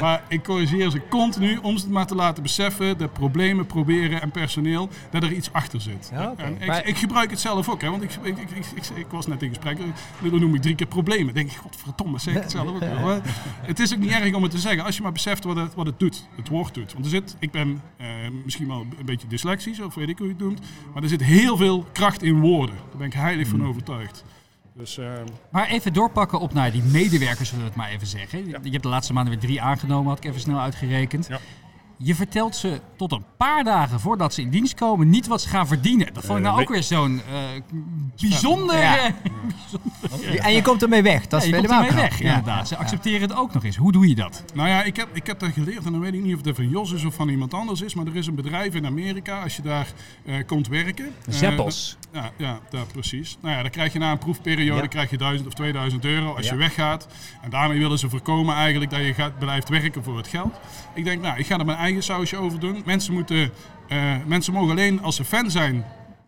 Maar 0.00 0.22
ik 0.28 0.42
corrigeer 0.42 0.90
ze 0.90 1.00
continu 1.08 1.56
om 1.56 1.76
ze 1.78 1.90
maar 1.90 2.06
te 2.06 2.14
laten 2.14 2.42
beseffen 2.42 2.98
dat 2.98 3.12
problemen, 3.12 3.66
proberen 3.66 4.22
en 4.22 4.30
personeel, 4.30 4.88
dat 5.10 5.22
er 5.22 5.32
iets 5.32 5.52
achter 5.52 5.80
zit. 5.80 6.10
Ja. 6.12 6.34
En 6.36 6.56
ik, 6.60 6.66
Maar- 6.66 6.86
ik 6.86 6.96
gebruik 6.96 7.30
het 7.30 7.40
zelf 7.40 7.68
ook, 7.68 7.80
hè, 7.80 7.90
want 7.90 8.02
ik, 8.02 8.10
ik, 8.22 8.36
ik, 8.94 9.06
was 9.10 9.26
net 9.26 9.42
in 9.42 9.48
gesprek, 9.48 9.78
eh, 9.78 10.30
dan 10.30 10.40
noem 10.40 10.54
ik 10.54 10.62
drie 10.62 10.74
keer 10.74 10.86
problemen. 10.86 11.24
Dan 11.24 11.34
denk 11.34 11.50
ik, 11.50 11.56
godverdomme, 11.56 12.18
zeg 12.18 12.34
ik 12.34 12.42
het 12.42 12.50
zelf 12.50 12.68
ook. 12.68 12.80
het 13.62 13.78
is 13.78 13.92
ook 13.94 13.98
niet 13.98 14.10
erg 14.10 14.34
om 14.34 14.42
het 14.42 14.50
te 14.50 14.58
zeggen, 14.58 14.84
als 14.84 14.96
je 14.96 15.02
maar 15.02 15.12
beseft 15.12 15.44
wat 15.44 15.56
het, 15.56 15.74
wat 15.74 15.86
het 15.86 15.98
doet, 15.98 16.28
het 16.36 16.48
woord 16.48 16.74
doet. 16.74 16.92
Want 16.92 17.04
er 17.04 17.10
zit, 17.10 17.36
ik 17.38 17.50
ben 17.50 17.82
eh, 17.96 18.06
misschien 18.44 18.68
wel 18.68 18.86
een 18.98 19.06
beetje 19.06 19.26
dyslexisch, 19.26 19.80
of 19.80 19.94
weet 19.94 20.08
ik 20.08 20.18
hoe 20.18 20.26
je 20.26 20.32
het 20.32 20.42
noemt, 20.42 20.60
maar 20.94 21.02
er 21.02 21.08
zit 21.08 21.22
heel 21.22 21.56
veel 21.56 21.86
kracht 21.92 22.22
in 22.22 22.40
woorden. 22.40 22.76
Daar 22.76 22.98
ben 22.98 23.06
ik 23.06 23.12
heilig 23.12 23.48
van 23.48 23.66
overtuigd. 23.66 24.24
Dus, 24.76 24.98
eh, 24.98 25.12
Maar 25.50 25.68
even 25.68 25.92
doorpakken 25.92 26.40
op 26.40 26.52
naar 26.52 26.72
die 26.72 26.82
medewerkers, 26.82 27.48
zullen 27.48 27.64
we 27.64 27.70
het 27.70 27.78
maar 27.78 27.90
even 27.90 28.06
zeggen. 28.06 28.46
Je 28.46 28.70
hebt 28.70 28.82
de 28.82 28.88
laatste 28.88 29.12
maanden 29.12 29.32
weer 29.32 29.42
drie 29.42 29.60
aangenomen, 29.60 30.08
had 30.08 30.18
ik 30.18 30.24
even 30.24 30.40
snel 30.40 30.60
uitgerekend. 30.60 31.26
Ja. 31.26 31.38
Je 31.96 32.14
vertelt 32.14 32.56
ze 32.56 32.80
tot 32.96 33.12
een 33.12 33.24
paar 33.36 33.64
dagen 33.64 34.00
voordat 34.00 34.34
ze 34.34 34.40
in 34.40 34.50
dienst 34.50 34.74
komen 34.74 35.10
niet 35.10 35.26
wat 35.26 35.40
ze 35.42 35.48
gaan 35.48 35.66
verdienen. 35.66 36.14
Dat 36.14 36.24
vond 36.24 36.38
ik 36.38 36.44
nou 36.44 36.56
Eh, 36.56 36.62
ook 36.62 36.68
weer 36.68 36.82
zo'n 36.82 37.20
eh, 37.32 37.38
bijzonder... 38.20 38.78
Ja. 38.78 39.10
En 40.38 40.52
je 40.52 40.62
komt 40.62 40.82
ermee 40.82 41.02
weg. 41.02 41.26
Dat 41.26 41.42
is 41.42 41.48
ja, 41.48 41.56
je 41.56 41.66
komt 41.66 41.78
ermee 41.78 41.90
weg, 42.02 42.18
Ja. 42.18 42.28
inderdaad. 42.28 42.68
Ze 42.68 42.76
accepteren 42.76 43.20
het 43.28 43.36
ook 43.36 43.54
nog 43.54 43.64
eens. 43.64 43.76
Hoe 43.76 43.92
doe 43.92 44.08
je 44.08 44.14
dat? 44.14 44.44
Nou 44.54 44.68
ja, 44.68 44.82
ik 44.82 44.96
heb, 44.96 45.08
ik 45.12 45.26
heb 45.26 45.38
dat 45.38 45.50
geleerd 45.52 45.84
en 45.84 45.92
dan 45.92 46.00
weet 46.00 46.14
ik 46.14 46.22
niet 46.22 46.34
of 46.36 46.44
het 46.44 46.56
van 46.56 46.68
Jos 46.68 46.92
is 46.92 47.04
of 47.04 47.14
van 47.14 47.28
iemand 47.28 47.54
anders 47.54 47.80
is. 47.80 47.94
Maar 47.94 48.06
er 48.06 48.16
is 48.16 48.26
een 48.26 48.34
bedrijf 48.34 48.74
in 48.74 48.86
Amerika, 48.86 49.42
als 49.42 49.56
je 49.56 49.62
daar 49.62 49.86
eh, 50.24 50.34
komt 50.46 50.68
werken. 50.68 51.12
Zeppels. 51.28 51.96
ja, 52.12 52.30
ja 52.36 52.58
daar, 52.70 52.86
precies. 52.92 53.36
Nou 53.40 53.54
ja, 53.54 53.62
dan 53.62 53.70
krijg 53.70 53.92
je 53.92 53.98
na 53.98 54.10
een 54.10 54.18
proefperiode 54.18 54.82
Ja. 54.82 54.86
krijg 54.88 55.10
je 55.10 55.16
1000 55.16 55.46
of 55.48 55.54
2000 55.54 56.04
euro 56.04 56.34
als 56.34 56.46
Ja. 56.46 56.52
je 56.52 56.58
weggaat. 56.58 57.06
En 57.42 57.50
daarmee 57.50 57.78
willen 57.78 57.98
ze 57.98 58.08
voorkomen 58.08 58.54
eigenlijk 58.54 58.90
dat 58.90 59.00
je 59.00 59.14
gaat, 59.14 59.38
blijft 59.38 59.68
werken 59.68 60.04
voor 60.04 60.16
het 60.16 60.28
geld. 60.28 60.54
Ik 60.94 61.04
denk, 61.04 61.22
nou, 61.22 61.38
ik 61.38 61.46
ga 61.46 61.58
er 61.58 61.64
mijn 61.64 61.78
eigen 61.84 62.02
sausje 62.02 62.36
over 62.36 62.60
doen. 62.60 62.82
Mensen, 62.84 63.14
moeten, 63.14 63.50
eh, 63.88 64.14
mensen 64.26 64.52
mogen 64.52 64.70
alleen 64.70 65.02
als 65.02 65.16
ze 65.16 65.24
fan 65.24 65.50
zijn 65.50 65.84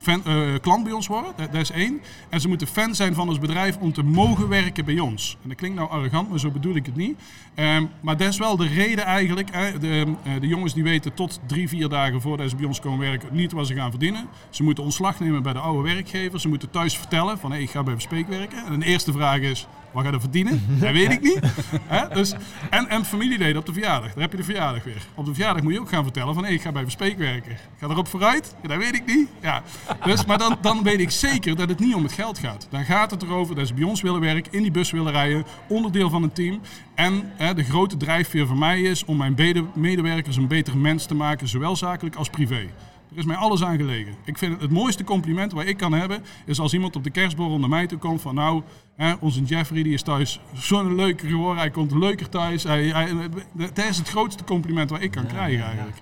eh, 0.07 0.55
klant 0.61 0.85
bij 0.85 0.93
ons 0.93 1.07
worden. 1.07 1.33
Dat, 1.37 1.53
dat 1.53 1.61
is 1.61 1.71
één. 1.71 2.01
En 2.29 2.41
ze 2.41 2.49
moeten 2.49 2.67
fan 2.67 2.95
zijn 2.95 3.15
van 3.15 3.29
ons 3.29 3.39
bedrijf 3.39 3.77
om 3.77 3.93
te 3.93 4.03
mogen 4.03 4.49
werken 4.49 4.85
bij 4.85 4.99
ons. 4.99 5.37
En 5.43 5.49
dat 5.49 5.59
klinkt 5.59 5.77
nou 5.77 5.91
arrogant, 5.91 6.31
maar 6.31 6.39
zo 6.39 6.51
bedoel 6.51 6.77
ik 6.77 6.87
het 6.87 6.97
niet. 6.97 7.19
Ehm, 7.55 7.85
maar 8.01 8.17
dat 8.17 8.29
is 8.29 8.39
wel 8.39 8.57
de 8.57 8.67
reden 8.67 9.05
eigenlijk. 9.05 9.53
De, 9.81 10.15
eh, 10.23 10.33
de 10.41 10.47
jongens 10.47 10.75
die 10.75 10.83
weten 10.83 11.15
tot 11.15 11.41
drie, 11.47 11.69
vier 11.69 11.89
dagen 11.89 12.21
voordat 12.21 12.51
ze 12.51 12.57
bij 12.57 12.65
ons 12.65 12.81
komen 12.81 12.99
werken 12.99 13.29
niet 13.33 13.53
wat 13.53 13.67
ze 13.67 13.75
gaan 13.75 13.91
verdienen. 13.91 14.27
Ze 14.51 14.63
moeten 14.63 14.85
ontslag 14.85 15.21
nemen 15.21 15.43
bij 15.43 15.53
de 15.53 15.59
oude 15.59 15.93
werkgever. 15.93 16.41
Ze 16.41 16.49
moeten 16.49 16.71
thuis 16.71 16.97
vertellen 16.97 17.39
van 17.39 17.53
ik 17.53 17.71
ga 17.71 17.83
bij 17.83 17.93
Verspeek 17.93 18.29
werken. 18.29 18.67
En 18.67 18.81
de 18.81 18.87
eerste 18.87 19.13
vraag 19.13 19.41
is, 19.41 19.67
wat 19.97 20.05
ga 20.05 20.11
je 20.11 20.21
verdienen? 20.21 20.63
Dat 20.81 20.93
weet 20.93 21.13
ik 21.13 21.23
niet. 21.23 21.41
Dus, 22.15 22.35
en, 22.71 22.89
en 22.89 23.05
familieleden 23.05 23.57
op 23.57 23.67
de 23.67 23.73
verjaardag. 23.73 24.13
Daar 24.13 24.23
heb 24.23 24.31
je 24.31 24.37
de 24.37 24.45
verjaardag 24.45 24.85
weer. 24.85 25.03
Op 25.15 25.25
de 25.25 25.35
verjaardag 25.35 25.63
moet 25.63 25.73
je 25.73 25.81
ook 25.81 25.89
gaan 25.89 26.03
vertellen 26.03 26.35
van 26.35 26.45
hey, 26.45 26.53
ik 26.53 26.61
ga 26.61 26.73
bij 26.73 26.83
Verspeek 26.83 27.19
werken. 27.19 27.51
Ik 27.51 27.59
ga 27.79 27.89
erop 27.89 28.09
vooruit? 28.09 28.55
Ja, 28.63 28.69
dat 28.69 28.79
weet 28.79 28.95
ik 28.95 29.07
niet. 29.07 29.29
Ja. 29.41 29.63
Dus, 30.05 30.25
maar 30.25 30.39
dan, 30.39 30.59
dan 30.61 30.83
weet 30.83 31.01
ik 31.01 31.11
zeker 31.11 31.57
dat 31.57 31.69
het 31.69 31.79
niet 31.79 31.95
om 31.95 32.03
het 32.03 32.13
geld 32.13 32.39
gaat. 32.39 32.67
Dan 32.71 32.85
gaat 32.85 33.11
het 33.11 33.23
erover 33.23 33.55
dat 33.55 33.67
ze 33.67 33.75
bij 33.75 33.85
ons 33.85 34.03
willen 34.03 34.21
werken, 34.21 34.53
in 34.53 34.63
die 34.63 34.71
bus 34.71 34.91
willen 34.91 35.13
rijden, 35.13 35.45
onderdeel 35.69 36.11
van 36.11 36.23
een 36.23 36.33
team. 36.33 36.61
En 36.95 37.33
de 37.55 37.65
grote 37.65 37.97
drijfveer 37.97 38.47
voor 38.47 38.59
mij 38.59 38.81
is 38.81 39.05
om 39.05 39.17
mijn 39.17 39.35
medewerkers 39.75 40.37
een 40.37 40.47
beter 40.47 40.77
mens 40.77 41.07
te 41.07 41.15
maken, 41.15 41.49
zowel 41.49 41.77
zakelijk 41.77 42.17
als 42.17 42.31
privé. 42.31 42.69
Er 43.17 43.23
is 43.23 43.29
mij 43.29 43.37
alles 43.37 43.63
aan 43.65 43.77
gelegen. 43.77 44.15
Ik 44.25 44.39
vind 44.39 44.53
het, 44.53 44.61
het 44.61 44.71
mooiste 44.71 45.05
compliment 45.05 45.53
wat 45.53 45.65
ik 45.67 45.77
kan 45.77 45.93
hebben, 45.93 46.23
is 46.45 46.61
als 46.61 46.73
iemand 46.73 46.97
op 46.97 47.05
de 47.05 47.11
kerstborrel 47.11 47.59
naar 47.59 47.69
mij 47.69 47.87
toe 47.87 47.99
komt 47.99 48.21
van 48.21 48.35
nou, 48.35 48.63
hè, 48.97 49.13
onze 49.21 49.43
Jeffrey 49.43 49.83
die 49.83 49.93
is 49.93 50.03
thuis 50.03 50.41
zo'n 50.53 50.95
leuker 50.95 51.29
geworden, 51.29 51.59
hij 51.59 51.71
komt 51.71 51.93
leuker 51.93 52.29
thuis. 52.29 52.63
Hij, 52.63 52.85
hij, 52.87 53.09
dat 53.53 53.79
is 53.79 53.99
het 53.99 54.09
grootste 54.09 54.45
compliment 54.45 54.91
wat 54.91 55.01
ik 55.03 55.11
kan 55.11 55.27
krijgen 55.27 55.65
eigenlijk. 55.65 55.97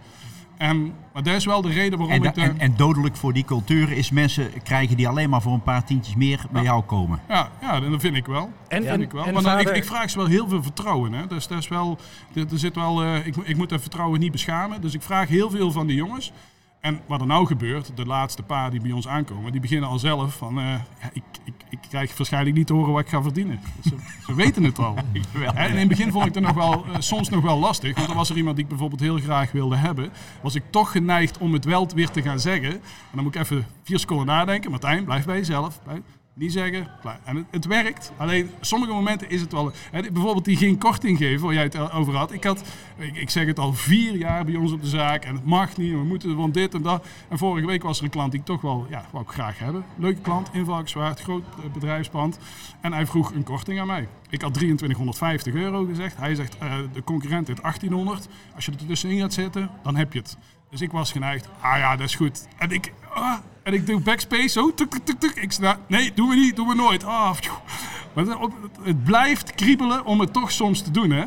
En, 0.57 0.93
maar 1.13 1.23
dat 1.23 1.35
is 1.35 1.45
wel 1.45 1.63
de 1.63 1.69
reden 1.69 1.99
waarom 1.99 2.17
En, 2.17 2.23
da- 2.23 2.29
ik... 2.29 2.35
de- 2.35 2.41
en, 2.41 2.59
en 2.59 2.77
dodelijk 2.77 3.17
voor 3.17 3.33
die 3.33 3.45
cultuur 3.45 3.93
is 3.93 4.11
mensen 4.11 4.51
krijgen 4.63 4.97
die 4.97 5.09
alleen 5.09 5.31
maar 5.31 5.43
voor 5.43 5.53
een 5.53 5.63
paar 5.63 5.85
tientjes 5.85 6.15
meer 6.17 6.45
bij 6.51 6.63
jou 6.63 6.83
komen. 6.83 7.21
Ja, 7.29 7.51
ja, 7.61 7.81
dat 7.81 8.01
vind 8.01 8.17
ik 8.17 8.27
wel. 8.27 8.53
En- 8.69 8.83
vind 8.85 9.03
ik 9.03 9.11
wel. 9.13 9.25
en 9.25 9.35
Maar 9.35 9.43
dan, 9.43 9.53
ik, 9.59 9.59
vader- 9.67 9.77
ik 9.77 9.85
vraag 9.85 10.11
ze 10.11 10.17
wel 10.19 10.27
heel 10.27 10.49
veel 10.49 10.63
vertrouwen. 10.63 11.13
Hè. 11.13 11.27
Dus 11.27 11.47
dat 11.47 11.59
is 11.59 11.69
wel, 11.69 11.99
er, 12.35 12.47
er 12.53 12.59
zit 12.59 12.75
wel, 12.75 13.03
eh, 13.03 13.27
ik, 13.27 13.37
moet- 13.37 13.49
ik 13.49 13.57
moet 13.57 13.69
dat 13.69 13.81
vertrouwen 13.81 14.21
niet 14.21 14.33
beschamen. 14.33 14.81
Dus 14.81 14.95
ik 14.95 15.03
vraag 15.03 15.29
heel 15.29 15.51
veel 15.51 15.71
van 15.73 15.87
die 15.87 15.97
jongens. 15.97 16.33
En 16.85 17.01
wat 17.07 17.21
er 17.21 17.27
nou 17.27 17.47
gebeurt, 17.47 17.97
de 17.97 18.07
laatste 18.07 18.43
paar 18.43 18.71
die 18.71 18.81
bij 18.81 18.93
ons 18.93 19.09
aankomen, 19.09 19.53
die 19.53 19.61
beginnen 19.61 19.89
al 19.89 19.99
zelf 19.99 20.37
van, 20.37 20.59
eh, 20.59 20.75
ik, 21.13 21.23
ik, 21.45 21.55
ik 21.69 21.79
krijg 21.89 22.17
waarschijnlijk 22.17 22.57
niet 22.57 22.67
te 22.67 22.73
horen 22.73 22.93
wat 22.93 23.03
ik 23.03 23.09
ga 23.09 23.23
verdienen. 23.23 23.61
Ze, 23.83 23.95
ze 24.27 24.35
weten 24.43 24.65
het 24.65 24.79
al. 24.79 24.97
En 25.55 25.71
in 25.71 25.77
het 25.79 25.89
begin 25.89 26.11
vond 26.13 26.27
ik 26.27 26.35
het 26.35 26.43
nog 26.45 26.55
wel, 26.55 26.85
eh, 26.85 26.95
soms 26.99 27.29
nog 27.29 27.43
wel 27.43 27.59
lastig, 27.59 27.97
want 27.97 28.09
er 28.09 28.15
was 28.15 28.31
er 28.31 28.37
iemand 28.37 28.57
die 28.57 28.65
ik 28.65 28.71
bijvoorbeeld 28.71 29.01
heel 29.01 29.19
graag 29.19 29.53
wilde 29.53 29.77
hebben. 29.77 30.11
Was 30.43 30.55
ik 30.55 30.63
toch 30.71 30.91
geneigd 30.91 31.39
om 31.39 31.53
het 31.53 31.65
wel 31.65 31.89
weer 31.95 32.11
te 32.11 32.23
gaan 32.23 32.41
zeggen. 32.41 32.73
En 32.73 32.81
dan 33.15 33.25
moet 33.25 33.35
ik 33.35 33.41
even 33.41 33.67
vier 33.83 33.99
seconden 33.99 34.27
nadenken. 34.27 34.71
Martijn, 34.71 35.05
blijf 35.05 35.25
bij 35.25 35.37
jezelf. 35.37 35.83
Blijf- 35.83 36.01
niet 36.35 36.53
zeggen. 36.53 36.89
klaar. 37.01 37.21
En 37.25 37.37
het, 37.37 37.45
het 37.51 37.65
werkt. 37.65 38.13
Alleen 38.17 38.51
sommige 38.61 38.93
momenten 38.93 39.31
is 39.31 39.41
het 39.41 39.53
wel. 39.53 39.73
Hè, 39.91 40.11
bijvoorbeeld 40.13 40.45
die 40.45 40.57
geen 40.57 40.79
korting 40.79 41.19
geven, 41.19 41.45
waar 41.45 41.55
jij 41.55 41.63
het 41.63 41.93
over 41.93 42.17
had. 42.17 42.33
Ik, 42.33 42.45
had 42.45 42.63
ik, 42.97 43.31
zeg 43.31 43.47
het 43.47 43.59
al 43.59 43.73
vier 43.73 44.17
jaar 44.17 44.45
bij 44.45 44.57
ons 44.57 44.73
op 44.73 44.83
de 44.83 44.89
zaak. 44.89 45.25
En 45.25 45.35
het 45.35 45.45
mag 45.45 45.77
niet. 45.77 45.93
We 45.93 46.05
moeten 46.05 46.37
want 46.37 46.55
dit 46.55 46.75
en 46.75 46.83
dat. 46.83 47.07
En 47.29 47.39
vorige 47.39 47.67
week 47.67 47.83
was 47.83 47.99
er 47.99 48.05
een 48.05 48.11
klant 48.11 48.31
die 48.31 48.41
ik 48.41 48.47
toch 48.47 48.61
wel. 48.61 48.87
Ja, 48.91 49.05
wou 49.11 49.25
ik 49.25 49.31
graag 49.31 49.59
hebben. 49.59 49.85
Leuke 49.97 50.21
klant, 50.21 50.49
invalkswaard, 50.53 51.21
groot 51.21 51.45
eh, 51.59 51.73
bedrijfspand. 51.73 52.39
En 52.81 52.93
hij 52.93 53.07
vroeg 53.07 53.33
een 53.33 53.45
korting 53.45 53.81
aan 53.81 53.87
mij. 53.87 54.09
Ik 54.31 54.43
had 54.43 54.55
2350 54.55 55.55
euro 55.55 55.85
gezegd. 55.85 56.17
Hij 56.17 56.35
zegt 56.35 56.59
eh, 56.59 56.75
de 56.93 57.05
concurrent 57.05 57.47
heeft 57.47 57.63
1800. 57.63 58.29
Als 58.55 58.65
je 58.65 58.73
er 58.73 58.87
tussenin 58.87 59.21
gaat 59.21 59.33
zitten, 59.33 59.71
dan 59.83 59.97
heb 59.97 60.13
je 60.13 60.19
het. 60.19 60.37
Dus 60.71 60.81
ik 60.81 60.91
was 60.91 61.13
geneigd. 61.13 61.49
Ah 61.61 61.79
ja, 61.79 61.97
dat 61.97 62.09
is 62.09 62.15
goed. 62.15 62.47
En 62.59 62.71
ik. 62.71 62.93
ah, 63.13 63.39
en 63.65 63.73
ik 63.73 63.87
doe 63.87 64.01
backspace 64.01 64.49
zo. 64.49 64.75
Tuk, 64.75 64.91
tuk, 64.91 65.05
tuk, 65.05 65.21
tuk. 65.21 65.35
Ik 65.35 65.53
zei, 65.53 65.77
nee, 65.87 66.13
doen 66.15 66.29
we 66.29 66.35
niet, 66.35 66.57
doen 66.57 66.69
we 66.69 66.75
nooit. 66.75 67.05
Ah, 67.05 67.37
maar 68.13 68.25
het, 68.27 68.39
het 68.83 69.05
blijft 69.05 69.55
kriebelen 69.55 70.05
om 70.05 70.21
het 70.21 70.33
toch 70.33 70.53
soms 70.53 70.83
te 70.83 70.91
doen, 70.91 71.11
hè. 71.11 71.25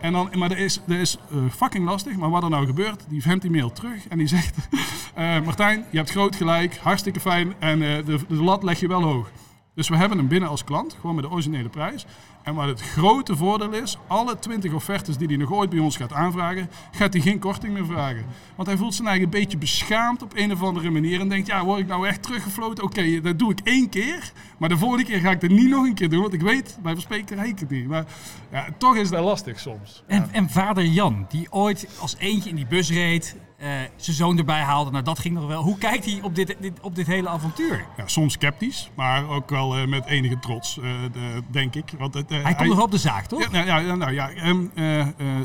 En 0.00 0.12
dan, 0.12 0.30
maar 0.36 0.48
dat 0.48 0.58
is, 0.58 0.80
dat 0.86 0.98
is 0.98 1.16
eh, 1.30 1.38
fucking 1.56 1.84
lastig. 1.84 2.16
Maar 2.16 2.30
wat 2.30 2.42
er 2.42 2.50
nou 2.50 2.66
gebeurt, 2.66 3.04
die 3.08 3.22
vent 3.22 3.42
die 3.42 3.50
mail 3.50 3.72
terug 3.72 4.08
en 4.08 4.18
die 4.18 4.26
zegt... 4.26 4.56
eh, 5.14 5.40
Martijn, 5.44 5.84
je 5.90 5.96
hebt 5.96 6.10
groot 6.10 6.36
gelijk, 6.36 6.76
hartstikke 6.76 7.20
fijn 7.20 7.54
en 7.58 7.82
eh, 7.82 8.06
de, 8.06 8.18
de 8.28 8.34
lat 8.34 8.62
leg 8.62 8.80
je 8.80 8.88
wel 8.88 9.02
hoog. 9.02 9.30
Dus 9.78 9.88
we 9.88 9.96
hebben 9.96 10.18
hem 10.18 10.28
binnen 10.28 10.48
als 10.48 10.64
klant, 10.64 10.96
gewoon 11.00 11.14
met 11.14 11.24
de 11.24 11.30
originele 11.30 11.68
prijs. 11.68 12.06
En 12.42 12.54
wat 12.54 12.66
het 12.66 12.80
grote 12.80 13.36
voordeel 13.36 13.72
is, 13.72 13.98
alle 14.06 14.38
20 14.38 14.72
offertes 14.72 15.16
die 15.16 15.26
hij 15.26 15.36
nog 15.36 15.52
ooit 15.52 15.70
bij 15.70 15.78
ons 15.78 15.96
gaat 15.96 16.12
aanvragen, 16.12 16.70
gaat 16.90 17.12
hij 17.12 17.22
geen 17.22 17.38
korting 17.38 17.72
meer 17.72 17.86
vragen. 17.86 18.24
Want 18.54 18.68
hij 18.68 18.76
voelt 18.76 18.94
zich 18.94 19.06
eigenlijk 19.06 19.34
een 19.34 19.40
beetje 19.40 19.58
beschaamd 19.58 20.22
op 20.22 20.32
een 20.36 20.52
of 20.52 20.62
andere 20.62 20.90
manier 20.90 21.20
en 21.20 21.28
denkt, 21.28 21.46
ja, 21.46 21.64
word 21.64 21.80
ik 21.80 21.86
nou 21.86 22.06
echt 22.06 22.22
teruggefloten? 22.22 22.84
Oké, 22.84 23.20
dat 23.20 23.38
doe 23.38 23.50
ik 23.50 23.60
één 23.64 23.88
keer, 23.88 24.32
maar 24.58 24.68
de 24.68 24.78
volgende 24.78 25.04
keer 25.04 25.20
ga 25.20 25.30
ik 25.30 25.40
dat 25.40 25.50
niet 25.50 25.68
nog 25.68 25.84
een 25.84 25.94
keer 25.94 26.08
doen, 26.08 26.20
want 26.20 26.32
ik 26.32 26.42
weet, 26.42 26.78
bij 26.82 26.92
verspreek 26.92 27.30
rijk 27.30 27.48
ik 27.48 27.58
het 27.58 27.70
niet. 27.70 27.86
Maar 27.86 28.04
ja, 28.50 28.66
toch 28.78 28.96
is 28.96 29.08
dat 29.08 29.24
lastig 29.24 29.60
soms. 29.60 30.02
En, 30.06 30.28
en 30.32 30.50
vader 30.50 30.84
Jan, 30.84 31.26
die 31.28 31.52
ooit 31.52 31.88
als 32.00 32.16
eentje 32.18 32.50
in 32.50 32.56
die 32.56 32.66
bus 32.66 32.90
reed, 32.90 33.36
eh, 33.58 33.68
zijn 33.96 34.16
zoon 34.16 34.38
erbij 34.38 34.60
haalde. 34.60 34.90
Nou, 34.90 35.04
dat 35.04 35.18
ging 35.18 35.34
nog 35.34 35.46
wel. 35.46 35.62
Hoe 35.62 35.78
kijkt 35.78 36.04
hij 36.04 36.20
op 36.22 36.34
dit, 36.34 36.56
dit, 36.60 36.80
op 36.80 36.94
dit 36.94 37.06
hele 37.06 37.28
avontuur? 37.28 37.84
Ja, 37.96 38.06
soms 38.08 38.32
sceptisch, 38.32 38.90
maar 38.94 39.28
ook 39.28 39.50
wel 39.50 39.76
eh, 39.76 39.86
met 39.86 40.06
enige 40.06 40.38
trots, 40.38 40.78
eh, 40.78 40.84
de- 41.12 41.42
denk 41.50 41.74
ik. 41.74 41.92
Want 41.98 42.14
Hij 42.28 42.54
komt 42.54 42.68
nog 42.68 42.82
op 42.82 42.90
de 42.90 42.98
zaak, 42.98 43.26
toch? 43.26 43.40
Ja, 43.40 43.64
nou, 43.64 43.66
ja, 43.86 43.94
nou, 43.94 44.12
ja 44.12 44.30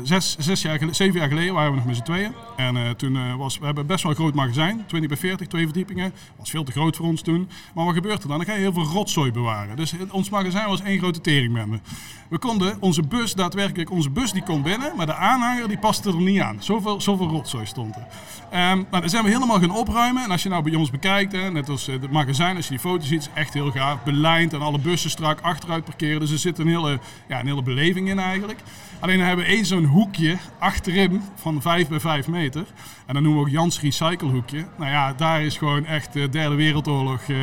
zes, 0.02 0.36
zes 0.38 0.62
jaar 0.62 0.72
geleden, 0.74 0.94
zeven 0.94 1.18
jaar 1.20 1.28
geleden 1.28 1.54
waren 1.54 1.70
we 1.70 1.76
nog 1.76 1.86
met 1.86 1.96
z'n 1.96 2.02
tweeën. 2.02 2.32
En 2.56 2.96
toen 2.96 3.36
was, 3.36 3.58
we 3.58 3.64
hebben 3.64 3.86
best 3.86 4.02
wel 4.02 4.12
een 4.12 4.18
groot 4.18 4.34
magazijn, 4.34 4.84
20 4.86 5.08
bij 5.10 5.18
40, 5.18 5.46
twee 5.46 5.64
verdiepingen. 5.64 6.12
Was 6.36 6.50
veel 6.50 6.64
te 6.64 6.72
groot 6.72 6.96
voor 6.96 7.06
ons 7.06 7.22
toen. 7.22 7.48
Maar 7.74 7.84
wat 7.84 7.94
gebeurt 7.94 8.22
er 8.22 8.28
dan? 8.28 8.36
Dan 8.36 8.46
ga 8.46 8.52
je 8.52 8.58
heel 8.60 8.72
veel 8.72 8.84
rotzooi 8.84 9.32
bewaren. 9.32 9.76
Dus 9.76 9.94
ons 10.10 10.30
magazijn 10.30 10.68
was 10.68 10.82
één 10.82 10.98
grote 10.98 11.20
teringbende. 11.20 11.78
We 12.28 12.38
konden 12.38 12.76
onze 12.80 13.02
bus, 13.02 13.34
daadwerkelijk 13.34 13.90
onze 13.90 14.10
bus, 14.10 14.32
die 14.32 14.42
kon 14.42 14.62
binnen, 14.62 14.96
maar 14.96 15.06
de 15.06 15.14
aanhanger 15.14 15.68
die 15.68 15.78
paste 15.78 16.08
er 16.08 16.16
niet 16.16 16.40
aan. 16.40 16.56
Zoveel, 16.62 17.00
zoveel 17.00 17.28
rotzooi 17.28 17.66
stond 17.66 17.96
er. 17.96 18.03
Ehm 18.50 18.82
nou, 18.90 19.08
zijn 19.08 19.24
we 19.24 19.30
helemaal 19.30 19.60
gaan 19.60 19.76
opruimen. 19.76 20.22
En 20.22 20.30
als 20.30 20.42
je 20.42 20.48
nou 20.48 20.62
bij 20.62 20.74
ons 20.74 20.90
bekijkt, 20.90 21.32
hè, 21.32 21.50
net 21.50 21.68
als 21.68 21.88
eh, 21.88 22.00
het 22.00 22.10
magazijn, 22.10 22.56
als 22.56 22.64
je 22.64 22.70
die 22.70 22.80
foto's 22.80 23.08
ziet, 23.08 23.20
is 23.20 23.28
echt 23.34 23.54
heel 23.54 23.70
gaaf. 23.70 24.02
Belijnd 24.02 24.52
en 24.52 24.60
alle 24.60 24.78
bussen 24.78 25.10
strak 25.10 25.40
achteruit 25.40 25.84
parkeren. 25.84 26.20
Dus 26.20 26.30
er 26.30 26.38
zit 26.38 26.58
een 26.58 26.68
hele, 26.68 26.98
ja, 27.28 27.40
een 27.40 27.46
hele 27.46 27.62
beleving 27.62 28.08
in 28.08 28.18
eigenlijk. 28.18 28.58
Alleen 29.00 29.18
dan 29.18 29.26
hebben 29.26 29.44
we 29.44 29.52
één 29.52 29.66
zo'n 29.66 29.84
hoekje 29.84 30.36
achterin 30.58 31.22
van 31.34 31.62
5 31.62 31.88
bij 31.88 32.00
5 32.00 32.28
meter. 32.28 32.64
En 33.06 33.14
dan 33.14 33.22
noemen 33.22 33.42
we 33.42 33.46
ook 33.46 33.52
Jans 33.52 33.80
Recycle 33.80 34.28
hoekje. 34.28 34.64
Nou 34.76 34.90
ja, 34.90 35.12
daar 35.12 35.42
is 35.42 35.56
gewoon 35.56 35.86
echt 35.86 36.12
de 36.12 36.28
derde 36.28 36.54
wereldoorlog. 36.54 37.20
eh, 37.28 37.36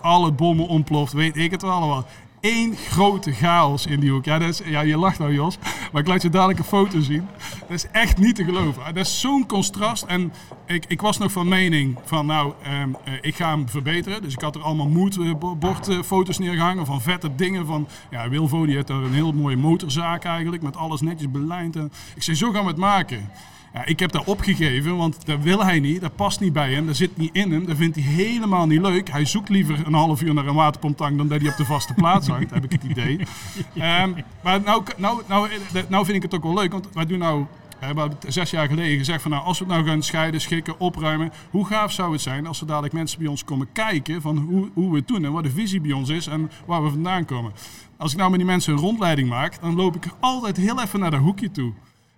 alle 0.00 0.32
bommen 0.32 0.66
ontploft, 0.66 1.12
weet 1.12 1.36
ik 1.36 1.50
het 1.50 1.62
wel 1.62 1.70
allemaal. 1.70 2.06
Eén 2.46 2.76
grote 2.76 3.32
chaos 3.32 3.86
in 3.86 4.00
die 4.00 4.10
hoek. 4.10 4.24
Ja, 4.24 4.50
ja, 4.64 4.80
je 4.80 4.96
lacht 4.96 5.18
nou 5.18 5.34
Jos, 5.34 5.58
maar 5.92 6.02
ik 6.02 6.08
laat 6.08 6.22
je 6.22 6.28
dadelijk 6.28 6.58
een 6.58 6.64
foto 6.64 7.00
zien. 7.00 7.28
Dat 7.60 7.70
is 7.70 7.86
echt 7.92 8.18
niet 8.18 8.34
te 8.34 8.44
geloven. 8.44 8.94
Dat 8.94 9.06
is 9.06 9.20
zo'n 9.20 9.46
contrast. 9.46 10.04
En 10.04 10.32
ik, 10.66 10.84
ik 10.88 11.00
was 11.00 11.18
nog 11.18 11.32
van 11.32 11.48
mening 11.48 11.98
van 12.04 12.26
nou, 12.26 12.52
ehm, 12.62 12.90
eh, 13.04 13.12
ik 13.20 13.36
ga 13.36 13.50
hem 13.50 13.68
verbeteren. 13.68 14.22
Dus 14.22 14.32
ik 14.32 14.40
had 14.40 14.54
er 14.54 14.62
allemaal 14.62 14.88
moodbordfoto's 14.88 16.38
neergehangen 16.38 16.86
van 16.86 17.02
vette 17.02 17.34
dingen. 17.34 17.66
Van, 17.66 17.88
ja, 18.10 18.28
Wilvo 18.28 18.66
die 18.66 18.74
heeft 18.74 18.86
daar 18.86 19.02
een 19.02 19.14
heel 19.14 19.32
mooie 19.32 19.56
motorzaak 19.56 20.24
eigenlijk. 20.24 20.62
Met 20.62 20.76
alles 20.76 21.00
netjes 21.00 21.30
belijnd. 21.30 21.76
En 21.76 21.92
ik 22.14 22.22
zei, 22.22 22.36
zo 22.36 22.50
gaan 22.50 22.62
we 22.62 22.68
het 22.68 22.76
maken. 22.76 23.30
Ja, 23.76 23.84
ik 23.84 23.98
heb 23.98 24.12
dat 24.12 24.24
opgegeven, 24.24 24.96
want 24.96 25.26
dat 25.26 25.40
wil 25.40 25.64
hij 25.64 25.80
niet. 25.80 26.00
Dat 26.00 26.16
past 26.16 26.40
niet 26.40 26.52
bij 26.52 26.72
hem. 26.72 26.86
Dat 26.86 26.96
zit 26.96 27.16
niet 27.16 27.34
in 27.34 27.52
hem. 27.52 27.66
Dat 27.66 27.76
vindt 27.76 27.96
hij 27.96 28.04
helemaal 28.04 28.66
niet 28.66 28.80
leuk. 28.80 29.10
Hij 29.10 29.24
zoekt 29.24 29.48
liever 29.48 29.86
een 29.86 29.94
half 29.94 30.22
uur 30.22 30.34
naar 30.34 30.46
een 30.46 30.54
waterpomptank 30.54 31.16
dan 31.16 31.28
dat 31.28 31.40
hij 31.40 31.50
op 31.50 31.56
de 31.56 31.64
vaste 31.64 31.94
plaats 31.94 32.28
hangt, 32.28 32.50
heb 32.50 32.64
ik 32.64 32.72
het 32.72 32.82
idee. 32.82 33.18
Ehm, 33.74 34.10
maar 34.42 34.60
nou, 34.60 34.82
nou, 34.96 35.22
nou, 35.26 35.48
nou 35.88 36.04
vind 36.04 36.16
ik 36.16 36.22
het 36.22 36.34
ook 36.34 36.42
wel 36.42 36.54
leuk, 36.54 36.72
want 36.72 36.88
wij 36.92 37.06
doen 37.06 37.18
nou... 37.18 37.46
We 37.78 37.86
hebben 37.86 38.12
zes 38.28 38.50
jaar 38.50 38.68
geleden 38.68 38.98
gezegd 38.98 39.22
van 39.22 39.30
nou, 39.30 39.44
als 39.44 39.58
we 39.58 39.64
het 39.64 39.74
nou 39.74 39.86
gaan 39.86 40.02
scheiden, 40.02 40.40
schikken, 40.40 40.80
opruimen. 40.80 41.32
Hoe 41.50 41.66
gaaf 41.66 41.92
zou 41.92 42.12
het 42.12 42.20
zijn 42.20 42.46
als 42.46 42.60
er 42.60 42.66
dadelijk 42.66 42.94
mensen 42.94 43.18
bij 43.18 43.28
ons 43.28 43.44
komen 43.44 43.68
kijken 43.72 44.22
van 44.22 44.38
hoe, 44.38 44.70
hoe 44.74 44.90
we 44.90 44.96
het 44.96 45.08
doen 45.08 45.24
en 45.24 45.32
wat 45.32 45.44
de 45.44 45.50
visie 45.50 45.80
bij 45.80 45.92
ons 45.92 46.08
is 46.08 46.26
en 46.26 46.50
waar 46.66 46.84
we 46.84 46.90
vandaan 46.90 47.24
komen. 47.24 47.52
Als 47.96 48.12
ik 48.12 48.18
nou 48.18 48.30
met 48.30 48.38
die 48.38 48.48
mensen 48.48 48.72
een 48.72 48.78
rondleiding 48.78 49.28
maak, 49.28 49.60
dan 49.60 49.74
loop 49.74 49.96
ik 49.96 50.06
altijd 50.20 50.56
heel 50.56 50.82
even 50.82 51.00
naar 51.00 51.10
dat 51.10 51.20
hoekje 51.20 51.50
toe. 51.50 51.72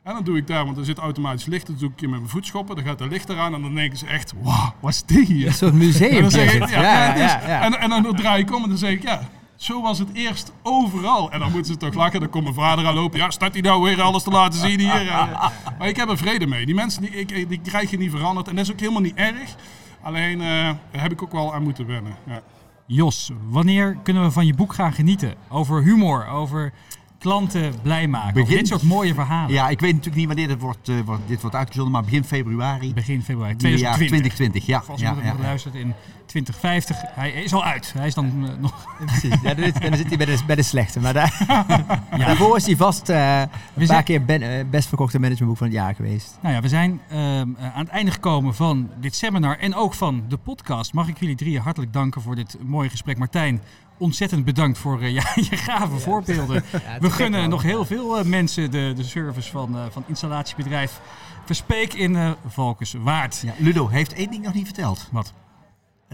En 0.09 0.15
dan 0.15 0.25
doe 0.25 0.37
ik 0.37 0.47
daar, 0.47 0.65
want 0.65 0.77
er 0.77 0.85
zit 0.85 0.99
automatisch 0.99 1.47
licht. 1.47 1.67
Dan 1.67 1.77
doe 1.79 1.85
ik 1.85 1.91
een 1.91 1.97
keer 2.01 2.09
met 2.09 2.19
mijn 2.19 2.31
voet 2.31 2.47
schoppen. 2.47 2.77
Dan 2.77 2.85
gaat 2.85 3.01
er 3.01 3.09
licht 3.09 3.29
eraan. 3.29 3.55
En 3.55 3.63
dan 3.63 3.75
denken 3.75 3.99
ze 3.99 4.07
echt, 4.07 4.35
wauw, 4.43 4.75
wat 4.81 4.91
is 4.91 5.03
dit 5.03 5.29
hier? 5.29 5.47
Een 5.47 5.53
soort 5.53 5.73
En 5.73 5.79
museum. 5.79 6.21
dan 6.21 6.31
zeg 6.31 6.55
ik, 6.55 6.61
het. 6.61 6.71
ja, 6.71 6.83
ja, 6.83 7.17
ja, 7.17 7.41
ja. 7.47 7.61
En, 7.63 7.81
en 7.81 8.03
dan 8.03 8.17
draai 8.17 8.43
ik 8.43 8.55
om 8.55 8.63
en 8.63 8.69
dan 8.69 8.79
zeg 8.79 8.91
ik, 8.91 9.03
ja, 9.03 9.21
zo 9.57 9.83
was 9.83 9.99
het 9.99 10.09
eerst 10.13 10.53
overal. 10.63 11.31
En 11.31 11.39
dan 11.39 11.53
moeten 11.53 11.73
ze 11.73 11.79
toch 11.79 11.95
lachen. 11.95 12.21
Dan 12.21 12.29
komt 12.29 12.45
mijn 12.45 12.57
vader 12.57 12.87
aan 12.87 12.95
lopen. 12.95 13.19
Ja, 13.19 13.31
staat 13.31 13.53
hij 13.53 13.61
nou 13.61 13.83
weer 13.83 14.03
alles 14.03 14.23
te 14.23 14.31
laten 14.31 14.61
zien 14.61 14.81
hier? 14.81 15.05
Ja. 15.05 15.53
Maar 15.79 15.89
ik 15.89 15.97
heb 15.97 16.09
er 16.09 16.19
vrede 16.19 16.47
mee. 16.47 16.67
Die 16.67 16.75
mensen, 16.75 17.03
die, 17.03 17.11
ik, 17.11 17.49
die 17.49 17.61
krijg 17.61 17.91
je 17.91 17.99
niet 17.99 18.11
veranderd. 18.11 18.49
En 18.49 18.57
dat 18.57 18.65
is 18.65 18.73
ook 18.73 18.81
helemaal 18.81 19.03
niet 19.03 19.17
erg. 19.17 19.55
Alleen 20.03 20.41
eh, 20.41 20.47
daar 20.91 21.03
heb 21.03 21.13
ik 21.13 21.23
ook 21.23 21.33
wel 21.33 21.55
aan 21.55 21.63
moeten 21.63 21.87
wennen. 21.87 22.15
Ja. 22.27 22.41
Jos, 22.87 23.31
wanneer 23.49 23.97
kunnen 24.03 24.23
we 24.23 24.31
van 24.31 24.47
je 24.47 24.55
boek 24.55 24.75
gaan 24.75 24.93
genieten? 24.93 25.35
Over 25.49 25.83
humor, 25.83 26.27
over 26.29 26.73
klanten 27.19 27.75
blij 27.83 28.09
maken. 28.09 28.35
Begin- 28.35 28.57
dit 28.57 28.67
soort 28.67 28.83
mooie 28.83 29.15
verhalen. 29.15 29.53
Ja, 29.53 29.69
ik 29.69 29.81
weet 29.81 29.91
natuurlijk 29.91 30.17
niet 30.17 30.27
wanneer 30.27 30.49
dit 30.49 30.61
wordt, 30.61 30.91
wordt, 31.05 31.23
dit 31.27 31.41
wordt 31.41 31.57
uitgezonden, 31.57 31.93
maar 31.93 32.03
begin 32.03 32.25
februari. 32.25 32.95
Begin 32.95 33.23
februari 33.23 33.55
Nieuwe 33.59 33.79
jaar 33.79 33.95
2020. 33.95 34.35
2020, 34.35 34.67
ja. 34.67 34.83
Als 34.93 35.01
ja, 35.01 35.09
iemand 35.09 35.27
ja, 35.27 35.33
ja. 35.33 35.49
luistert 35.49 35.75
in 35.75 35.95
2050. 36.29 36.97
Hij 37.15 37.31
is 37.31 37.53
al 37.53 37.65
uit. 37.65 37.93
Hij 37.97 38.07
is 38.07 38.15
dan 38.15 38.49
eh, 38.49 38.61
nog... 38.61 38.87
Precies. 39.07 39.41
Ja, 39.43 39.55
dan, 39.55 39.97
zit 39.97 40.09
hij 40.09 40.17
bij 40.17 40.27
de, 40.27 40.39
bij 40.47 40.57
de 40.57 40.63
slechte. 40.63 41.01
Maar 41.01 41.13
daar, 41.13 41.47
daarvoor 42.19 42.57
is 42.57 42.67
hij 42.67 42.77
vast 42.77 43.09
eh, 43.09 43.41
een 43.41 43.49
paar 43.75 43.87
zijn- 43.87 44.05
keer 44.05 44.25
ben, 44.25 44.43
eh, 44.43 44.65
best 44.71 44.89
verkochte 44.89 45.19
managementboek 45.19 45.59
van 45.59 45.67
het 45.67 45.77
jaar 45.77 45.95
geweest. 45.95 46.39
Nou 46.43 46.55
ja, 46.55 46.61
we 46.61 46.69
zijn 46.69 47.01
ehm, 47.09 47.49
eh, 47.59 47.75
aan 47.77 47.85
het 47.85 47.89
einde 47.89 48.11
gekomen 48.11 48.55
van 48.55 48.91
dit 49.01 49.15
seminar 49.15 49.59
en 49.59 49.75
ook 49.75 49.95
van 49.95 50.25
de 50.29 50.37
podcast. 50.37 50.93
Mag 50.93 51.09
ik 51.09 51.19
jullie 51.19 51.37
drieën 51.37 51.61
hartelijk 51.61 51.93
danken 51.93 52.23
voor 52.23 52.35
dit 52.35 52.57
mooie 52.65 52.89
gesprek. 52.89 53.19
Martijn, 53.19 53.63
ontzettend 53.99 54.45
bedankt 54.45 54.79
voor 54.79 55.05
ja, 55.19 55.25
je 55.35 55.57
gave 55.57 55.99
voorbeelden. 55.99 56.65
We 57.01 57.11
gunnen 57.11 57.49
nog 57.51 57.63
heel 57.63 57.85
veel 57.85 58.25
mensen 58.25 58.71
de, 58.71 58.93
de 58.97 59.05
service 59.05 59.51
van, 59.51 59.77
van 59.91 60.05
installatiebedrijf 60.07 61.01
Verspeek 61.45 61.95
in 61.95 62.35
Valkenswaard. 62.47 63.41
Ja, 63.45 63.53
Ludo 63.59 63.89
heeft 63.89 64.13
één 64.13 64.31
ding 64.31 64.45
nog 64.45 64.55
niet 64.55 64.65
verteld. 64.65 65.09
Wat? 65.13 65.33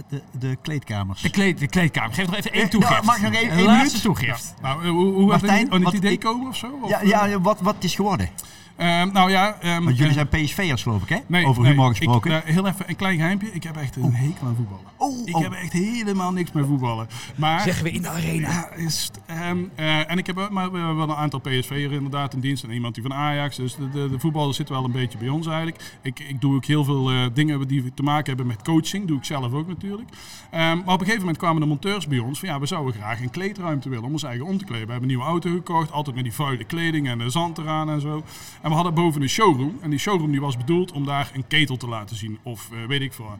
De, 0.08 0.22
de 0.38 0.56
kleedkamers. 0.62 1.22
De, 1.22 1.30
kleed, 1.30 1.58
de 1.58 1.66
kleedkamer. 1.68 2.14
Geef 2.14 2.26
nog 2.26 2.36
even 2.36 2.52
één 2.52 2.62
Eh, 2.64 2.68
toegift. 2.70 2.92
nou, 2.92 3.04
mag 3.04 3.20
nog 3.20 3.32
één- 3.34 3.52
een 3.58 3.62
laatste 3.62 3.86
minuut? 3.86 4.02
toegift. 4.02 4.54
Nou, 4.62 4.82
eh, 4.84 4.90
hoe, 4.90 5.12
hoe 5.12 5.26
Martijn, 5.26 5.68
wat 5.68 5.82
het 5.82 5.92
idee 5.94 6.18
komen 6.18 6.48
of 6.48 6.56
zo? 6.56 6.78
Of, 6.82 6.88
Ja, 6.88 7.00
eh? 7.00 7.08
ja 7.08 7.40
wat, 7.40 7.60
wat 7.60 7.74
het 7.74 7.84
is 7.84 7.94
geworden. 7.94 8.28
Ehm, 8.76 9.12
nou 9.12 9.30
ja... 9.30 9.56
ehm, 9.60 9.84
Want 9.84 9.96
jullie 9.96 10.18
eh, 10.18 10.26
zijn 10.30 10.44
PSV'ers 10.44 10.82
geloof 10.82 11.02
ik, 11.02 11.08
hè? 11.08 11.18
Nee, 11.26 11.46
Over 11.46 11.62
nee, 11.62 11.70
humor 11.70 11.90
ik- 11.90 11.96
gesproken. 11.96 12.30
nou, 12.30 12.42
heel 12.44 12.66
even 12.66 12.84
een 12.88 12.96
klein 12.96 13.16
geheimpje. 13.16 13.52
Ik 13.52 13.62
heb 13.62 13.76
echt 13.76 13.96
een 13.96 14.14
hekel 14.14 14.46
aan 14.46 14.56
voetballen. 14.56 14.84
Oh, 14.96 15.28
ik 15.28 15.36
oh. 15.36 15.42
heb 15.42 15.52
echt 15.52 15.72
helemaal 15.72 16.32
niks 16.32 16.52
met 16.52 16.66
voetballen. 16.66 17.08
Maar, 17.36 17.60
Zeggen 17.60 17.84
we 17.84 17.90
in 17.90 18.02
de 18.02 18.08
arena. 18.08 18.50
Ja, 18.50 18.72
is, 18.72 19.10
ehm, 19.26 19.58
eh, 19.74 20.10
en 20.10 20.18
ik 20.18 20.26
heb 20.26 20.36
maar 20.50 20.70
we 20.70 20.76
hebben 20.78 20.96
wel 20.96 21.08
een 21.08 21.14
aantal 21.14 21.40
PSV'ers 21.40 21.92
inderdaad 21.92 22.34
in 22.34 22.40
dienst. 22.40 22.64
En 22.64 22.70
iemand 22.70 22.94
die 22.94 23.02
van 23.02 23.14
Ajax. 23.14 23.56
Dus 23.56 23.76
de, 23.76 23.90
de, 23.90 24.18
de 24.18 24.52
zit 24.52 24.68
wel 24.68 24.84
een 24.84 24.92
beetje 24.92 25.18
bij 25.18 25.28
ons 25.28 25.46
eigenlijk. 25.46 25.96
Ik, 26.02 26.20
ik 26.20 26.40
doe 26.40 26.54
ook 26.54 26.64
heel 26.64 26.84
veel 26.84 27.10
eh, 27.10 27.26
dingen 27.34 27.68
die 27.68 27.94
te 27.94 28.02
maken 28.02 28.26
hebben 28.26 28.46
met 28.46 28.62
coaching. 28.62 29.06
Doe 29.06 29.16
ik 29.18 29.24
zelf 29.24 29.52
ook 29.52 29.68
natuurlijk. 29.68 30.08
Ehm, 30.50 30.62
maar 30.62 30.78
op 30.78 30.88
een 30.88 30.98
gegeven 30.98 31.18
moment 31.18 31.38
kwamen 31.38 31.60
de 31.60 31.66
monteurs 31.66 32.06
bij 32.06 32.18
ons. 32.18 32.38
Van 32.38 32.48
ja, 32.48 32.60
we 32.60 32.66
zouden 32.66 32.94
graag 32.94 33.20
een 33.20 33.30
kleedruimte 33.30 33.88
willen 33.88 34.04
om 34.04 34.12
ons 34.12 34.22
eigen 34.22 34.46
om 34.46 34.58
te 34.58 34.64
kleden. 34.64 34.86
We 34.86 34.92
hebben 34.92 35.10
een 35.10 35.16
nieuwe 35.16 35.30
auto 35.30 35.50
gekocht. 35.50 35.92
Altijd 35.92 36.14
met 36.16 36.24
die 36.24 36.34
vuile 36.34 36.64
kleding 36.64 37.08
en 37.08 37.18
de 37.18 37.30
zand 37.30 37.58
eraan 37.58 37.90
en 37.90 38.00
zo. 38.00 38.22
En 38.64 38.70
we 38.70 38.76
hadden 38.76 38.94
boven 38.94 39.22
een 39.22 39.28
showroom. 39.28 39.78
En 39.80 39.90
die 39.90 39.98
showroom 39.98 40.30
die 40.30 40.40
was 40.40 40.56
bedoeld 40.56 40.92
om 40.92 41.04
daar 41.04 41.30
een 41.34 41.46
ketel 41.46 41.76
te 41.76 41.86
laten 41.88 42.16
zien. 42.16 42.38
Of 42.42 42.68
eh, 42.72 42.78
weet 42.88 43.00
ik 43.00 43.12
veel. 43.12 43.24
Op 43.24 43.32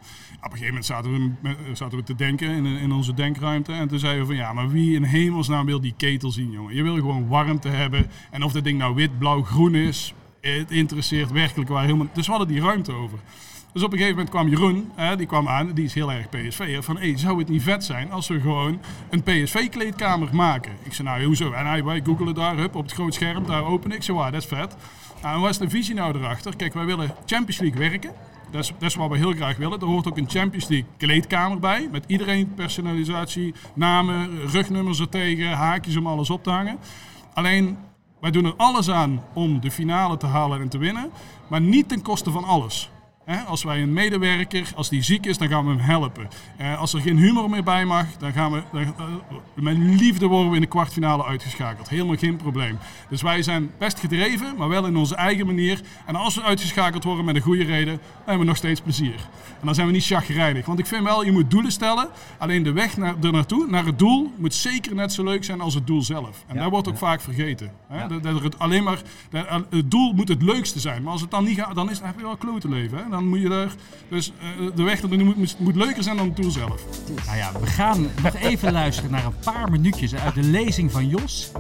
een 0.42 0.50
gegeven 0.50 0.66
moment 0.66 0.84
zaten 0.84 1.12
we, 1.12 1.30
met- 1.40 1.56
zaten 1.72 1.98
we 1.98 2.04
te 2.04 2.14
denken 2.14 2.48
in, 2.48 2.66
in 2.66 2.92
onze 2.92 3.14
denkruimte. 3.14 3.72
En 3.72 3.88
toen 3.88 3.98
zeiden 3.98 4.20
we 4.20 4.26
van 4.26 4.36
ja, 4.36 4.52
maar 4.52 4.68
wie 4.70 4.94
in 4.94 5.02
hemelsnaam 5.02 5.66
wil 5.66 5.80
die 5.80 5.94
ketel 5.96 6.30
zien, 6.30 6.50
jongen? 6.50 6.74
Je 6.74 6.82
wil 6.82 6.94
gewoon 6.94 7.28
warmte 7.28 7.68
hebben. 7.68 8.06
En 8.30 8.42
of 8.42 8.52
dat 8.52 8.64
ding 8.64 8.78
nou 8.78 8.94
wit, 8.94 9.18
blauw, 9.18 9.42
groen 9.42 9.74
is, 9.74 10.14
het 10.40 10.70
interesseert 10.70 11.30
werkelijk 11.30 11.70
waar 11.70 11.84
helemaal. 11.84 12.06
Dus 12.12 12.26
we 12.26 12.32
hadden 12.32 12.50
die 12.54 12.60
ruimte 12.62 12.92
over. 12.92 13.18
Dus 13.74 13.82
op 13.82 13.92
een 13.92 13.98
gegeven 13.98 14.16
moment 14.16 14.34
kwam 14.34 14.48
Jeroen, 14.48 14.90
hè, 14.94 15.16
die 15.16 15.26
kwam 15.26 15.48
aan, 15.48 15.72
die 15.72 15.84
is 15.84 15.94
heel 15.94 16.12
erg 16.12 16.28
PSV. 16.28 16.84
Van, 16.84 16.96
hey, 16.96 17.18
zou 17.18 17.38
het 17.38 17.48
niet 17.48 17.62
vet 17.62 17.84
zijn 17.84 18.12
als 18.12 18.28
we 18.28 18.40
gewoon 18.40 18.80
een 19.10 19.22
PSV-kleedkamer 19.22 20.28
maken? 20.32 20.72
Ik 20.82 20.92
zei, 20.94 21.08
nou, 21.08 21.24
hoezo? 21.24 21.52
En 21.52 21.66
hij, 21.66 21.84
wij 21.84 22.00
googelen 22.04 22.34
daar, 22.34 22.56
hup, 22.56 22.74
op 22.74 22.82
het 22.82 22.92
groot 22.92 23.14
scherm, 23.14 23.46
daar 23.46 23.64
openen. 23.64 23.96
Ik 23.96 24.02
zei, 24.02 24.16
wauw, 24.16 24.30
dat 24.30 24.42
is 24.42 24.48
vet. 24.48 24.76
Nou, 25.22 25.34
en 25.34 25.40
wat 25.40 25.50
is 25.50 25.58
de 25.58 25.70
visie 25.70 25.94
nou 25.94 26.18
erachter? 26.18 26.56
Kijk, 26.56 26.74
wij 26.74 26.84
willen 26.84 27.14
Champions 27.26 27.58
League 27.58 27.78
werken. 27.78 28.10
Dat 28.50 28.62
is, 28.62 28.72
dat 28.78 28.88
is 28.88 28.94
wat 28.94 29.10
we 29.10 29.16
heel 29.16 29.32
graag 29.32 29.56
willen. 29.56 29.80
Er 29.80 29.86
hoort 29.86 30.08
ook 30.08 30.16
een 30.16 30.30
Champions 30.30 30.68
League 30.68 30.88
kleedkamer 30.96 31.58
bij. 31.58 31.88
Met 31.92 32.04
iedereen 32.06 32.54
personalisatie, 32.54 33.54
namen, 33.74 34.48
rugnummers 34.50 35.00
er 35.00 35.08
tegen, 35.08 35.50
haakjes 35.50 35.96
om 35.96 36.06
alles 36.06 36.30
op 36.30 36.42
te 36.42 36.50
hangen. 36.50 36.78
Alleen, 37.32 37.78
wij 38.20 38.30
doen 38.30 38.44
er 38.44 38.54
alles 38.56 38.90
aan 38.90 39.22
om 39.32 39.60
de 39.60 39.70
finale 39.70 40.16
te 40.16 40.26
halen 40.26 40.60
en 40.60 40.68
te 40.68 40.78
winnen. 40.78 41.10
Maar 41.48 41.60
niet 41.60 41.88
ten 41.88 42.02
koste 42.02 42.30
van 42.30 42.44
alles. 42.44 42.92
Als 43.46 43.62
wij 43.62 43.82
een 43.82 43.92
medewerker, 43.92 44.72
als 44.74 44.88
die 44.88 45.02
ziek 45.02 45.26
is, 45.26 45.38
dan 45.38 45.48
gaan 45.48 45.64
we 45.64 45.70
hem 45.70 45.80
helpen. 45.80 46.28
Eh, 46.56 46.78
als 46.78 46.94
er 46.94 47.00
geen 47.00 47.16
humor 47.16 47.50
meer 47.50 47.62
bij 47.62 47.84
mag, 47.84 48.06
dan 48.18 48.32
gaan 48.32 48.52
we, 48.52 48.62
dan, 48.72 48.82
eh, 48.82 49.04
met 49.54 49.76
liefde 49.76 50.26
worden 50.26 50.50
we 50.50 50.54
in 50.54 50.60
de 50.60 50.68
kwartfinale 50.68 51.24
uitgeschakeld. 51.24 51.88
Helemaal 51.88 52.16
geen 52.16 52.36
probleem. 52.36 52.78
Dus 53.08 53.22
wij 53.22 53.42
zijn 53.42 53.70
best 53.78 54.00
gedreven, 54.00 54.54
maar 54.56 54.68
wel 54.68 54.86
in 54.86 54.96
onze 54.96 55.14
eigen 55.14 55.46
manier. 55.46 55.80
En 56.06 56.16
als 56.16 56.34
we 56.34 56.42
uitgeschakeld 56.42 57.04
worden 57.04 57.24
met 57.24 57.36
een 57.36 57.42
goede 57.42 57.64
reden, 57.64 57.94
dan 57.94 58.02
hebben 58.16 58.38
we 58.38 58.44
nog 58.44 58.56
steeds 58.56 58.80
plezier. 58.80 59.14
En 59.60 59.66
dan 59.66 59.74
zijn 59.74 59.86
we 59.86 59.92
niet 59.92 60.04
chagrijnig. 60.04 60.66
Want 60.66 60.78
ik 60.78 60.86
vind 60.86 61.04
wel, 61.04 61.24
je 61.24 61.32
moet 61.32 61.50
doelen 61.50 61.72
stellen. 61.72 62.08
Alleen 62.38 62.62
de 62.62 62.72
weg 62.72 62.96
naar, 62.96 63.14
er 63.22 63.32
naartoe, 63.32 63.66
naar 63.66 63.84
het 63.84 63.98
doel, 63.98 64.32
moet 64.36 64.54
zeker 64.54 64.94
net 64.94 65.12
zo 65.12 65.24
leuk 65.24 65.44
zijn 65.44 65.60
als 65.60 65.74
het 65.74 65.86
doel 65.86 66.02
zelf. 66.02 66.44
En 66.46 66.56
dat 66.56 66.70
wordt 66.70 66.88
ook 66.88 66.98
vaak 66.98 67.20
vergeten. 67.20 67.72
Hè? 67.86 68.08
Dat, 68.08 68.22
dat 68.22 68.42
het 68.42 68.58
alleen 68.58 68.84
maar, 68.84 69.02
dat, 69.30 69.46
het 69.70 69.90
doel 69.90 70.12
moet 70.12 70.28
het 70.28 70.42
leukste 70.42 70.80
zijn. 70.80 71.02
Maar 71.02 71.12
als 71.12 71.20
het 71.20 71.30
dan 71.30 71.44
niet 71.44 71.58
gaat, 71.58 71.74
dan 71.74 71.90
is, 71.90 72.00
heb 72.00 72.16
je 72.16 72.24
wel 72.24 72.36
klote 72.36 72.68
leven. 72.68 72.98
Hè? 72.98 73.13
Dan 73.14 73.28
moet 73.28 73.40
je 73.40 73.48
er, 73.48 73.74
dus 74.08 74.32
eh, 74.40 74.76
de 74.76 74.82
weg 74.82 75.02
naartoe 75.02 75.24
moet, 75.24 75.36
moet, 75.36 75.58
moet 75.58 75.76
leuker 75.76 76.02
zijn 76.02 76.16
dan 76.16 76.26
het 76.26 76.36
doel 76.36 76.50
zelf. 76.50 76.82
Nou 77.26 77.36
ja, 77.36 77.52
we 77.60 77.66
gaan 77.66 78.08
nog 78.22 78.34
even 78.34 78.72
luisteren 78.82 79.10
naar 79.10 79.24
een 79.24 79.38
paar 79.44 79.70
minuutjes 79.70 80.14
uit 80.14 80.34
de 80.34 80.42
lezing 80.42 80.92
van 80.92 81.08
Jos. 81.08 81.50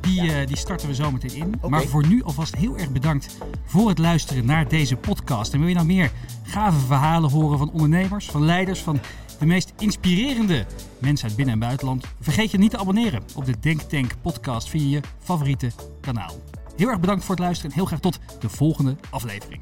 Die, 0.00 0.32
eh, 0.32 0.46
die 0.46 0.56
starten 0.56 0.88
we 0.88 0.94
zo 0.94 1.10
meteen 1.10 1.34
in. 1.34 1.60
Maar 1.68 1.82
voor 1.82 2.06
nu 2.06 2.22
alvast 2.22 2.56
heel 2.56 2.78
erg 2.78 2.90
bedankt 2.90 3.38
voor 3.64 3.88
het 3.88 3.98
luisteren 3.98 4.46
naar 4.46 4.68
deze 4.68 4.96
podcast. 4.96 5.52
En 5.52 5.58
wil 5.58 5.68
je 5.68 5.74
nou 5.74 5.86
meer 5.86 6.10
gave 6.42 6.78
verhalen 6.78 7.30
horen 7.30 7.58
van 7.58 7.70
ondernemers, 7.70 8.26
van 8.26 8.44
leiders, 8.44 8.80
van 8.80 9.00
de 9.38 9.46
meest 9.46 9.72
inspirerende 9.78 10.66
mensen 10.98 11.28
uit 11.28 11.36
binnen- 11.36 11.54
en 11.54 11.60
buitenland? 11.60 12.04
Vergeet 12.20 12.50
je 12.50 12.58
niet 12.58 12.70
te 12.70 12.78
abonneren 12.78 13.22
op 13.34 13.44
de 13.44 13.54
Denk 13.60 13.80
Tank 13.80 14.14
podcast 14.22 14.68
via 14.68 14.88
je 14.88 15.00
favoriete 15.22 15.70
kanaal. 16.00 16.34
Heel 16.76 16.88
erg 16.88 17.00
bedankt 17.00 17.24
voor 17.24 17.34
het 17.34 17.44
luisteren 17.44 17.70
en 17.70 17.76
heel 17.76 17.86
graag 17.86 18.00
tot 18.00 18.18
de 18.40 18.48
volgende 18.48 18.96
aflevering. 19.10 19.60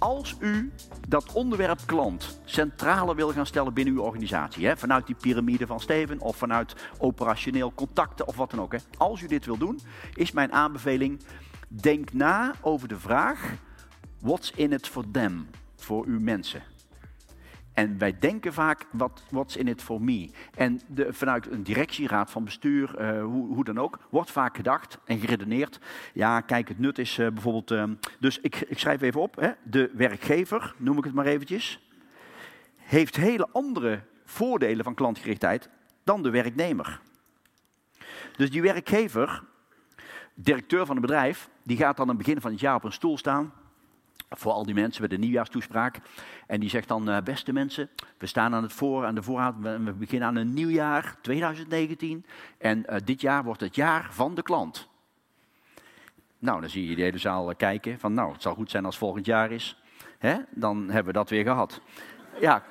Als 0.00 0.36
u 0.38 0.72
dat 1.08 1.32
onderwerp 1.32 1.80
klant 1.86 2.40
centraler 2.44 3.16
wil 3.16 3.32
gaan 3.32 3.46
stellen 3.46 3.74
binnen 3.74 3.94
uw 3.94 4.02
organisatie, 4.02 4.66
hè, 4.66 4.76
vanuit 4.76 5.06
die 5.06 5.14
piramide 5.14 5.66
van 5.66 5.80
Steven 5.80 6.20
of 6.20 6.36
vanuit 6.36 6.74
operationeel 6.98 7.72
contacten 7.74 8.26
of 8.26 8.36
wat 8.36 8.50
dan 8.50 8.60
ook. 8.60 8.72
Hè, 8.72 8.78
als 8.96 9.20
u 9.22 9.26
dit 9.26 9.46
wil 9.46 9.56
doen, 9.56 9.80
is 10.14 10.32
mijn 10.32 10.52
aanbeveling: 10.52 11.20
denk 11.68 12.12
na 12.12 12.54
over 12.60 12.88
de 12.88 12.98
vraag: 12.98 13.54
what's 14.20 14.52
in 14.56 14.72
it 14.72 14.88
for 14.88 15.04
them, 15.10 15.46
voor 15.76 16.04
uw 16.06 16.20
mensen. 16.20 16.62
En 17.72 17.98
wij 17.98 18.18
denken 18.18 18.52
vaak, 18.52 18.86
wat 18.90 19.22
what's 19.28 19.56
in 19.56 19.68
it 19.68 19.82
for 19.82 20.02
me? 20.02 20.30
En 20.54 20.80
de, 20.86 21.12
vanuit 21.12 21.50
een 21.50 21.62
directieraad 21.62 22.30
van 22.30 22.44
bestuur, 22.44 22.96
eh, 22.96 23.22
hoe, 23.22 23.54
hoe 23.54 23.64
dan 23.64 23.78
ook, 23.78 23.98
wordt 24.10 24.30
vaak 24.30 24.56
gedacht 24.56 24.98
en 25.04 25.18
geredeneerd. 25.18 25.80
Ja, 26.12 26.40
kijk, 26.40 26.68
het 26.68 26.78
nut 26.78 26.98
is 26.98 27.18
eh, 27.18 27.28
bijvoorbeeld... 27.28 27.70
eh, 27.70 27.84
dus 28.18 28.40
ik, 28.40 28.56
ik 28.56 28.78
schrijf 28.78 29.00
even 29.00 29.20
op. 29.20 29.36
Hè, 29.36 29.50
de 29.62 29.90
werkgever, 29.94 30.74
noem 30.76 30.98
ik 30.98 31.04
het 31.04 31.14
maar 31.14 31.26
eventjes, 31.26 31.88
heeft 32.76 33.16
hele 33.16 33.48
andere 33.52 34.00
voordelen 34.24 34.84
van 34.84 34.94
klantgerichtheid 34.94 35.68
dan 36.04 36.22
de 36.22 36.30
werknemer. 36.30 37.00
Dus 38.36 38.50
die 38.50 38.62
werkgever, 38.62 39.42
directeur 40.34 40.86
van 40.86 40.94
een 40.96 41.02
bedrijf, 41.02 41.48
die 41.62 41.76
gaat 41.76 41.96
dan 41.96 42.08
aan 42.08 42.16
het 42.16 42.24
begin 42.24 42.40
van 42.40 42.50
het 42.50 42.60
jaar 42.60 42.74
op 42.74 42.84
een 42.84 42.92
stoel 42.92 43.18
staan 43.18 43.52
voor 44.36 44.52
al 44.52 44.64
die 44.64 44.74
mensen 44.74 45.02
met 45.02 45.10
de 45.10 45.18
nieuwjaarstoespraak. 45.18 45.98
En 46.46 46.60
die 46.60 46.68
zegt 46.68 46.88
dan, 46.88 47.08
eh, 47.08 47.22
beste 47.22 47.52
mensen, 47.52 47.88
we 48.18 48.26
staan 48.26 48.54
aan 48.54 48.62
het 48.62 48.72
voor, 48.72 49.06
aan 49.06 49.14
de 49.14 49.22
voorraad, 49.22 49.54
we, 49.58 49.78
we 49.78 49.92
beginnen 49.92 50.28
aan 50.28 50.36
een 50.36 50.54
nieuw 50.54 50.68
jaar, 50.68 51.16
2019. 51.20 52.24
En 52.58 52.86
eh, 52.86 53.00
dit 53.04 53.20
jaar 53.20 53.44
wordt 53.44 53.60
het 53.60 53.74
jaar 53.74 54.08
van 54.10 54.34
de 54.34 54.42
klant. 54.42 54.88
Nou, 56.38 56.60
dan 56.60 56.70
zie 56.70 56.88
je 56.88 56.96
de 56.96 57.02
hele 57.02 57.18
zaal 57.18 57.50
eh, 57.50 57.56
kijken 57.56 57.98
van, 57.98 58.14
nou, 58.14 58.32
het 58.32 58.42
zal 58.42 58.54
goed 58.54 58.70
zijn 58.70 58.84
als 58.84 58.98
volgend 58.98 59.26
jaar 59.26 59.50
is. 59.50 59.82
Hè? 60.18 60.36
Dan 60.50 60.84
hebben 60.84 61.12
we 61.12 61.18
dat 61.18 61.30
weer 61.30 61.44
gehad. 61.44 61.80
Ja, 62.40 62.64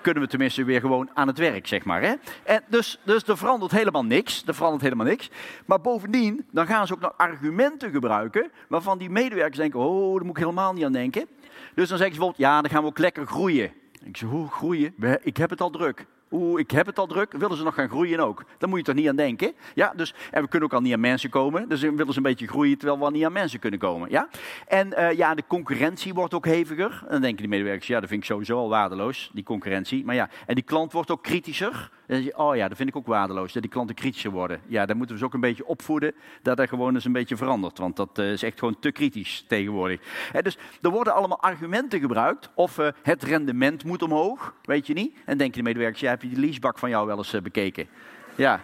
kunnen 0.00 0.22
we 0.22 0.28
tenminste 0.28 0.64
weer 0.64 0.80
gewoon 0.80 1.10
aan 1.14 1.26
het 1.26 1.38
werk, 1.38 1.66
zeg 1.66 1.84
maar. 1.84 2.02
Hè? 2.02 2.14
En 2.42 2.62
dus, 2.68 2.98
dus 3.02 3.22
er 3.22 3.36
verandert 3.36 3.72
helemaal 3.72 4.04
niks. 4.04 4.42
Er 4.46 4.54
verandert 4.54 4.82
helemaal 4.82 5.06
niks. 5.06 5.30
Maar 5.66 5.80
bovendien, 5.80 6.46
dan 6.50 6.66
gaan 6.66 6.86
ze 6.86 6.92
ook 6.92 7.00
nog 7.00 7.14
argumenten 7.16 7.90
gebruiken... 7.90 8.50
waarvan 8.68 8.98
die 8.98 9.10
medewerkers 9.10 9.56
denken, 9.58 9.80
oh, 9.80 10.14
daar 10.14 10.24
moet 10.24 10.36
ik 10.36 10.42
helemaal 10.42 10.72
niet 10.72 10.84
aan 10.84 10.92
denken. 10.92 11.26
Dus 11.74 11.88
dan 11.88 11.98
zeggen 11.98 11.98
ze 11.98 12.20
bijvoorbeeld, 12.20 12.36
ja, 12.36 12.60
dan 12.60 12.70
gaan 12.70 12.82
we 12.82 12.88
ook 12.88 12.98
lekker 12.98 13.26
groeien. 13.26 13.72
Ik 14.04 14.16
zeg, 14.16 14.28
hoe 14.28 14.48
groeien? 14.48 14.94
Ik 15.22 15.36
heb 15.36 15.50
het 15.50 15.60
al 15.60 15.70
druk. 15.70 16.06
Oeh, 16.30 16.60
ik 16.60 16.70
heb 16.70 16.86
het 16.86 16.98
al 16.98 17.06
druk. 17.06 17.32
Willen 17.32 17.56
ze 17.56 17.62
nog 17.62 17.74
gaan 17.74 17.88
groeien 17.88 18.20
ook? 18.20 18.44
Daar 18.58 18.68
moet 18.68 18.78
je 18.78 18.84
toch 18.84 18.94
niet 18.94 19.08
aan 19.08 19.16
denken? 19.16 19.52
Ja, 19.74 19.92
dus, 19.96 20.14
en 20.30 20.42
we 20.42 20.48
kunnen 20.48 20.68
ook 20.68 20.74
al 20.74 20.80
niet 20.80 20.92
aan 20.92 21.00
mensen 21.00 21.30
komen. 21.30 21.68
Dus 21.68 21.80
willen 21.80 22.12
ze 22.12 22.16
een 22.16 22.22
beetje 22.22 22.46
groeien 22.46 22.78
terwijl 22.78 23.04
we 23.04 23.10
niet 23.10 23.24
aan 23.24 23.32
mensen 23.32 23.58
kunnen 23.58 23.80
komen. 23.80 24.10
Ja? 24.10 24.28
En 24.66 24.92
uh, 24.98 25.12
ja, 25.12 25.34
de 25.34 25.44
concurrentie 25.46 26.14
wordt 26.14 26.34
ook 26.34 26.46
heviger. 26.46 27.02
En 27.02 27.10
dan 27.10 27.20
denken 27.20 27.40
die 27.40 27.48
medewerkers, 27.48 27.86
ja, 27.86 28.00
dat 28.00 28.08
vind 28.08 28.20
ik 28.20 28.28
sowieso 28.28 28.58
al 28.58 28.68
waardeloos, 28.68 29.30
die 29.32 29.44
concurrentie. 29.44 30.04
Maar 30.04 30.14
ja, 30.14 30.28
en 30.46 30.54
die 30.54 30.64
klant 30.64 30.92
wordt 30.92 31.10
ook 31.10 31.22
kritischer. 31.22 31.90
Dan 32.08 32.22
je, 32.22 32.38
oh 32.38 32.56
ja, 32.56 32.68
dat 32.68 32.76
vind 32.76 32.88
ik 32.88 32.96
ook 32.96 33.06
waardeloos, 33.06 33.52
dat 33.52 33.62
die 33.62 33.70
klanten 33.70 33.94
kritischer 33.94 34.30
worden. 34.30 34.60
Ja, 34.66 34.86
daar 34.86 34.96
moeten 34.96 35.14
we 35.14 35.20
ze 35.20 35.26
ook 35.26 35.34
een 35.34 35.40
beetje 35.40 35.66
opvoeden, 35.66 36.14
dat 36.42 36.56
dat 36.56 36.68
gewoon 36.68 36.94
eens 36.94 37.04
een 37.04 37.12
beetje 37.12 37.36
verandert. 37.36 37.78
Want 37.78 37.96
dat 37.96 38.18
uh, 38.18 38.32
is 38.32 38.42
echt 38.42 38.58
gewoon 38.58 38.78
te 38.78 38.92
kritisch 38.92 39.44
tegenwoordig. 39.48 40.00
Dus 40.42 40.58
er 40.82 40.90
worden 40.90 41.14
allemaal 41.14 41.40
argumenten 41.40 42.00
gebruikt. 42.00 42.50
Of 42.54 42.78
uh, 42.78 42.88
het 43.02 43.22
rendement 43.22 43.84
moet 43.84 44.02
omhoog, 44.02 44.54
weet 44.62 44.86
je 44.86 44.92
niet. 44.92 45.16
En 45.24 45.38
denken 45.38 45.58
de 45.58 45.64
medewerkers, 45.64 46.00
ja, 46.00 46.10
heb 46.10 46.22
je 46.22 46.28
die 46.28 46.38
leasebak 46.38 46.78
van 46.78 46.90
jou 46.90 47.06
wel 47.06 47.16
eens 47.16 47.34
uh, 47.34 47.40
bekeken? 47.40 47.88
Ja, 48.34 48.60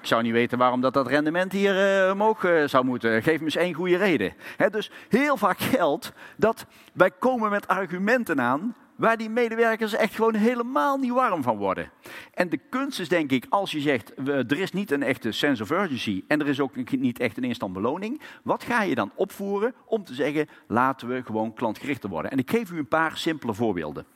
ik 0.00 0.06
zou 0.06 0.22
niet 0.22 0.32
weten 0.32 0.58
waarom 0.58 0.80
dat, 0.80 0.94
dat 0.94 1.06
rendement 1.06 1.52
hier 1.52 2.10
omhoog 2.12 2.40
zou 2.66 2.84
moeten. 2.84 3.22
Geef 3.22 3.38
me 3.38 3.44
eens 3.44 3.56
één 3.56 3.74
goede 3.74 3.96
reden. 3.96 4.32
Dus 4.70 4.90
heel 5.08 5.36
vaak 5.36 5.58
geldt 5.58 6.12
dat 6.36 6.66
wij 6.92 7.10
komen 7.10 7.50
met 7.50 7.68
argumenten 7.68 8.40
aan 8.40 8.74
waar 8.96 9.16
die 9.16 9.30
medewerkers 9.30 9.94
echt 9.94 10.14
gewoon 10.14 10.34
helemaal 10.34 10.98
niet 10.98 11.12
warm 11.12 11.42
van 11.42 11.56
worden. 11.56 11.90
En 12.34 12.48
de 12.48 12.60
kunst 12.70 13.00
is 13.00 13.08
denk 13.08 13.30
ik, 13.30 13.46
als 13.48 13.70
je 13.70 13.80
zegt, 13.80 14.12
er 14.26 14.58
is 14.58 14.72
niet 14.72 14.90
een 14.90 15.02
echte 15.02 15.32
sense 15.32 15.62
of 15.62 15.70
urgency 15.70 16.24
en 16.28 16.40
er 16.40 16.48
is 16.48 16.60
ook 16.60 16.96
niet 16.96 17.18
echt 17.18 17.36
een 17.36 17.44
instant 17.44 17.72
beloning, 17.72 18.20
wat 18.42 18.64
ga 18.64 18.82
je 18.82 18.94
dan 18.94 19.12
opvoeren 19.14 19.74
om 19.84 20.04
te 20.04 20.14
zeggen, 20.14 20.48
laten 20.66 21.08
we 21.08 21.22
gewoon 21.24 21.54
klantgerichter 21.54 22.10
worden? 22.10 22.30
En 22.30 22.38
ik 22.38 22.50
geef 22.50 22.70
u 22.70 22.78
een 22.78 22.88
paar 22.88 23.16
simpele 23.16 23.54
voorbeelden. 23.54 24.06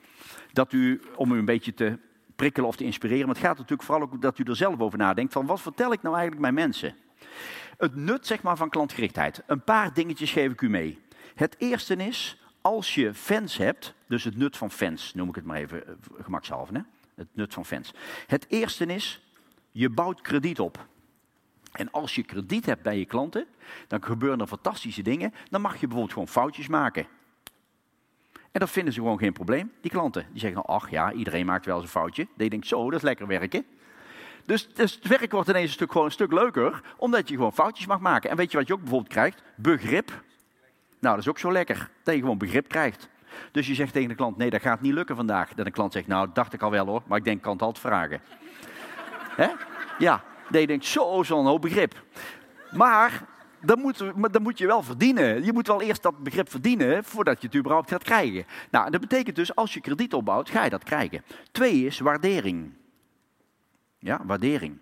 Dat 0.53 0.73
u, 0.73 1.01
om 1.17 1.33
u 1.33 1.39
een 1.39 1.45
beetje 1.45 1.75
te 1.75 1.99
prikkelen 2.37 2.69
of 2.69 2.77
te 2.77 2.85
inspireren, 2.85 3.27
maar 3.27 3.35
het 3.35 3.45
gaat 3.45 3.57
natuurlijk 3.57 3.83
vooral 3.83 4.05
ook 4.05 4.23
dat 4.23 4.39
u 4.39 4.43
er 4.45 4.57
zelf 4.57 4.81
over 4.81 4.99
nadenkt 4.99 5.33
van, 5.33 5.47
wat 5.47 5.61
vertel 5.61 5.93
ik 5.93 6.03
nou 6.03 6.15
eigenlijk 6.15 6.43
mijn 6.43 6.55
mensen? 6.55 6.95
Het 7.77 7.97
nut 7.97 8.27
zeg 8.27 8.43
maar, 8.43 8.57
van 8.57 8.69
klantgerichtheid. 8.69 9.43
Een 9.47 9.65
paar 9.65 9.95
dingetjes 9.95 10.33
geef 10.33 10.53
ik 10.53 10.61
u 10.61 10.69
mee. 10.69 10.99
Het 11.35 11.55
eerste 11.59 11.97
is, 11.97 12.40
als 12.61 12.95
je 12.95 13.15
fans 13.15 13.57
hebt, 13.57 13.95
dus 14.09 14.25
het 14.25 14.37
nut 14.37 14.57
van 14.57 14.71
fans, 14.71 15.15
noem 15.15 15.29
ik 15.29 15.35
het 15.35 15.45
maar 15.45 15.57
even 15.57 15.83
uh, 15.87 15.95
gemakshalve, 16.25 16.73
hè? 16.73 16.81
het 17.15 17.29
nut 17.33 17.55
van 17.55 17.65
fans. 17.65 17.93
Het 18.27 18.47
eerste 18.49 18.87
is, 18.87 19.23
je 19.71 19.91
bouwt 19.91 20.21
krediet 20.21 20.61
op. 20.61 20.87
En 21.73 21.91
als 21.91 22.15
je 22.15 22.23
krediet 22.23 22.67
hebt 22.67 22.83
bij 22.83 22.99
je 22.99 23.05
klanten, 23.05 23.47
dan 23.87 24.05
gebeuren 24.05 24.41
er 24.41 24.47
fantastische 24.47 25.03
dingen. 25.03 25.35
Dan 25.51 25.61
mag 25.61 25.73
je 25.73 25.79
bijvoorbeeld 25.79 26.13
gewoon 26.13 26.29
foutjes 26.29 26.69
maken. 26.69 27.07
En 28.33 28.61
dat 28.61 28.71
vinden 28.71 28.93
ze 28.93 29.01
gewoon 29.01 29.19
geen 29.19 29.33
probleem, 29.33 29.73
die 29.81 29.91
klanten. 29.91 30.27
Die 30.31 30.41
zeggen, 30.41 30.65
ach 30.65 30.91
ja, 30.91 31.13
iedereen 31.13 31.47
maakt 31.47 31.67
wel 31.67 31.75
eens 31.75 31.85
een 31.85 31.91
foutje. 31.91 32.27
Je 32.37 32.51
denkt, 32.51 32.67
zo, 32.67 32.85
dat 32.85 32.99
is 32.99 33.05
lekker 33.05 33.27
werken. 33.27 33.67
Dus, 34.45 34.69
dus, 34.75 34.95
het 34.95 35.07
werk 35.07 35.33
wordt 35.33 35.49
ineens 35.49 35.67
een 35.67 35.73
stuk, 35.73 35.93
gewoon 35.93 36.07
een 36.07 36.13
stuk 36.13 36.33
leuker, 36.33 36.83
omdat 36.97 37.29
je 37.29 37.35
gewoon 37.35 37.53
foutjes 37.53 37.87
mag 37.87 38.01
maken. 38.01 38.31
En 38.31 38.37
weet 38.37 38.51
je 38.51 38.57
wat 38.57 38.67
je 38.67 38.73
ook 38.73 38.81
bijvoorbeeld 38.81 39.13
krijgt? 39.13 39.43
Begrip. 39.57 40.23
Nou, 41.01 41.15
dat 41.15 41.25
is 41.25 41.31
ook 41.31 41.39
zo 41.39 41.53
lekker, 41.53 41.91
dat 42.03 42.15
je 42.15 42.21
gewoon 42.21 42.39
begrip 42.39 42.69
krijgt. 42.69 43.09
Dus 43.53 43.67
je 43.67 43.75
zegt 43.75 43.93
tegen 43.93 44.09
de 44.09 44.15
klant, 44.15 44.37
nee, 44.37 44.51
dat 44.51 44.61
gaat 44.61 44.81
niet 44.81 44.93
lukken 44.93 45.17
vandaag. 45.17 45.55
Dat 45.55 45.65
de 45.65 45.71
klant 45.71 45.93
zegt, 45.93 46.07
nou, 46.07 46.27
dat 46.27 46.35
dacht 46.35 46.53
ik 46.53 46.63
al 46.63 46.71
wel 46.71 46.87
hoor, 46.87 47.03
maar 47.07 47.19
ik 47.19 47.25
denk, 47.25 47.37
ik 47.37 47.43
kan 47.43 47.53
het 47.53 47.63
altijd 47.63 47.87
vragen. 47.87 48.21
Hè? 49.43 49.49
Ja, 49.99 50.25
dat 50.51 50.61
je 50.61 50.67
denkt, 50.67 50.85
zo, 50.85 51.23
zo'n 51.23 51.47
hoop 51.47 51.63
begrip. 51.63 52.03
Maar 52.71 53.27
dan 53.61 53.81
moet, 53.81 53.99
dan 54.33 54.43
moet 54.43 54.59
je 54.59 54.67
wel 54.67 54.83
verdienen. 54.83 55.45
Je 55.45 55.53
moet 55.53 55.67
wel 55.67 55.83
eerst 55.83 56.03
dat 56.03 56.23
begrip 56.23 56.51
verdienen 56.51 57.05
voordat 57.05 57.41
je 57.41 57.47
het 57.47 57.57
überhaupt 57.57 57.91
gaat 57.91 58.05
krijgen. 58.05 58.45
Nou, 58.71 58.91
dat 58.91 59.01
betekent 59.01 59.37
dus, 59.37 59.55
als 59.55 59.75
je 59.75 59.81
krediet 59.81 60.15
opbouwt, 60.15 60.51
ga 60.51 60.65
je 60.65 60.71
dat 60.71 60.85
krijgen. 60.85 61.25
Twee 61.53 61.87
is 61.87 61.99
waardering. 61.99 62.73
Ja, 63.99 64.21
waardering. 64.25 64.79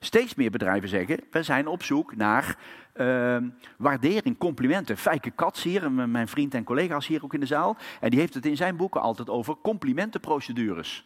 Steeds 0.00 0.34
meer 0.34 0.50
bedrijven 0.50 0.88
zeggen, 0.88 1.20
we 1.30 1.42
zijn 1.42 1.66
op 1.66 1.82
zoek 1.82 2.16
naar 2.16 2.56
uh, 2.94 3.36
waardering, 3.76 4.38
complimenten. 4.38 4.96
Fijke 4.96 5.30
Kats 5.30 5.62
hier, 5.62 5.92
mijn 5.92 6.28
vriend 6.28 6.54
en 6.54 6.64
collega's 6.64 7.06
hier 7.06 7.24
ook 7.24 7.34
in 7.34 7.40
de 7.40 7.46
zaal. 7.46 7.76
En 8.00 8.10
die 8.10 8.18
heeft 8.18 8.34
het 8.34 8.46
in 8.46 8.56
zijn 8.56 8.76
boeken 8.76 9.00
altijd 9.00 9.30
over 9.30 9.56
complimentenprocedures. 9.62 11.04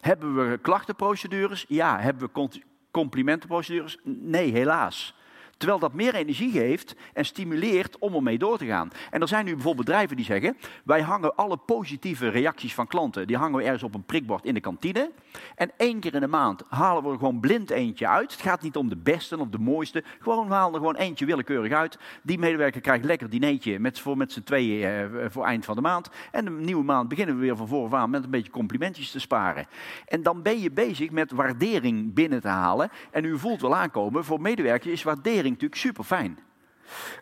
Hebben 0.00 0.50
we 0.50 0.58
klachtenprocedures? 0.58 1.64
Ja. 1.68 2.00
Hebben 2.00 2.30
we 2.32 2.60
complimentenprocedures? 2.90 3.98
Nee, 4.04 4.52
helaas. 4.52 5.16
Terwijl 5.56 5.78
dat 5.78 5.92
meer 5.92 6.14
energie 6.14 6.50
geeft 6.50 6.94
en 7.12 7.24
stimuleert 7.24 7.98
om 7.98 8.14
ermee 8.14 8.38
door 8.38 8.58
te 8.58 8.66
gaan. 8.66 8.90
En 9.10 9.20
er 9.20 9.28
zijn 9.28 9.44
nu 9.44 9.52
bijvoorbeeld 9.52 9.86
bedrijven 9.86 10.16
die 10.16 10.24
zeggen: 10.24 10.56
wij 10.84 11.00
hangen 11.00 11.36
alle 11.36 11.56
positieve 11.56 12.28
reacties 12.28 12.74
van 12.74 12.86
klanten, 12.86 13.26
die 13.26 13.36
hangen 13.36 13.58
we 13.58 13.64
ergens 13.64 13.82
op 13.82 13.94
een 13.94 14.04
prikbord 14.04 14.44
in 14.44 14.54
de 14.54 14.60
kantine. 14.60 15.10
En 15.54 15.70
één 15.76 16.00
keer 16.00 16.14
in 16.14 16.20
de 16.20 16.26
maand 16.26 16.62
halen 16.68 17.02
we 17.02 17.10
er 17.10 17.18
gewoon 17.18 17.40
blind 17.40 17.70
eentje 17.70 18.08
uit. 18.08 18.32
Het 18.32 18.40
gaat 18.40 18.62
niet 18.62 18.76
om 18.76 18.88
de 18.88 18.96
beste 18.96 19.38
of 19.38 19.48
de 19.48 19.58
mooiste. 19.58 20.04
Gewoon 20.20 20.48
we 20.48 20.54
halen 20.54 20.72
er 20.72 20.78
gewoon 20.78 20.96
eentje 20.96 21.26
willekeurig 21.26 21.72
uit. 21.72 21.98
Die 22.22 22.38
medewerker 22.38 22.80
krijgt 22.80 23.04
lekker 23.04 23.30
dineetje 23.30 23.78
met, 23.78 24.00
voor 24.00 24.16
met 24.16 24.32
z'n 24.32 24.42
tweeën 24.42 24.88
eh, 24.88 25.26
voor 25.30 25.44
eind 25.44 25.64
van 25.64 25.74
de 25.74 25.80
maand. 25.80 26.10
En 26.30 26.44
de 26.44 26.50
nieuwe 26.50 26.84
maand 26.84 27.08
beginnen 27.08 27.34
we 27.34 27.40
weer 27.40 27.56
van 27.56 27.68
voor 27.68 27.94
aan 27.94 28.10
met 28.10 28.24
een 28.24 28.30
beetje 28.30 28.50
complimentjes 28.50 29.10
te 29.10 29.20
sparen. 29.20 29.66
En 30.06 30.22
dan 30.22 30.42
ben 30.42 30.60
je 30.60 30.70
bezig 30.70 31.10
met 31.10 31.32
waardering 31.32 32.14
binnen 32.14 32.40
te 32.40 32.48
halen. 32.48 32.90
En 33.10 33.24
u 33.24 33.38
voelt 33.38 33.60
wel 33.60 33.76
aankomen, 33.76 34.24
voor 34.24 34.40
medewerkers 34.40 34.92
is 34.92 35.02
waardering 35.02 35.43
natuurlijk 35.52 35.80
super 35.80 36.04
fijn. 36.04 36.38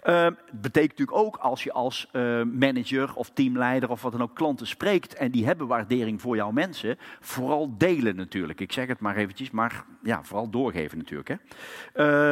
Uh, 0.05 0.27
betekent 0.53 0.99
natuurlijk 0.99 1.27
ook 1.27 1.37
als 1.37 1.63
je 1.63 1.73
als 1.73 2.09
uh, 2.13 2.43
manager 2.43 3.15
of 3.15 3.31
teamleider 3.31 3.91
of 3.91 4.03
wat 4.03 4.13
dan 4.13 4.23
ook 4.23 4.35
klanten 4.35 4.67
spreekt 4.67 5.15
en 5.15 5.31
die 5.31 5.47
hebben 5.47 5.67
waardering 5.67 6.21
voor 6.21 6.37
jouw 6.37 6.51
mensen, 6.51 6.99
vooral 7.21 7.75
delen 7.79 8.17
natuurlijk. 8.17 8.61
Ik 8.61 8.73
zeg 8.73 8.87
het 8.87 9.01
maar 9.01 9.17
eventjes, 9.17 9.51
maar 9.51 9.85
ja, 10.03 10.23
vooral 10.23 10.51
doorgeven 10.51 10.99
natuurlijk. 10.99 11.29
Hè. 11.29 11.37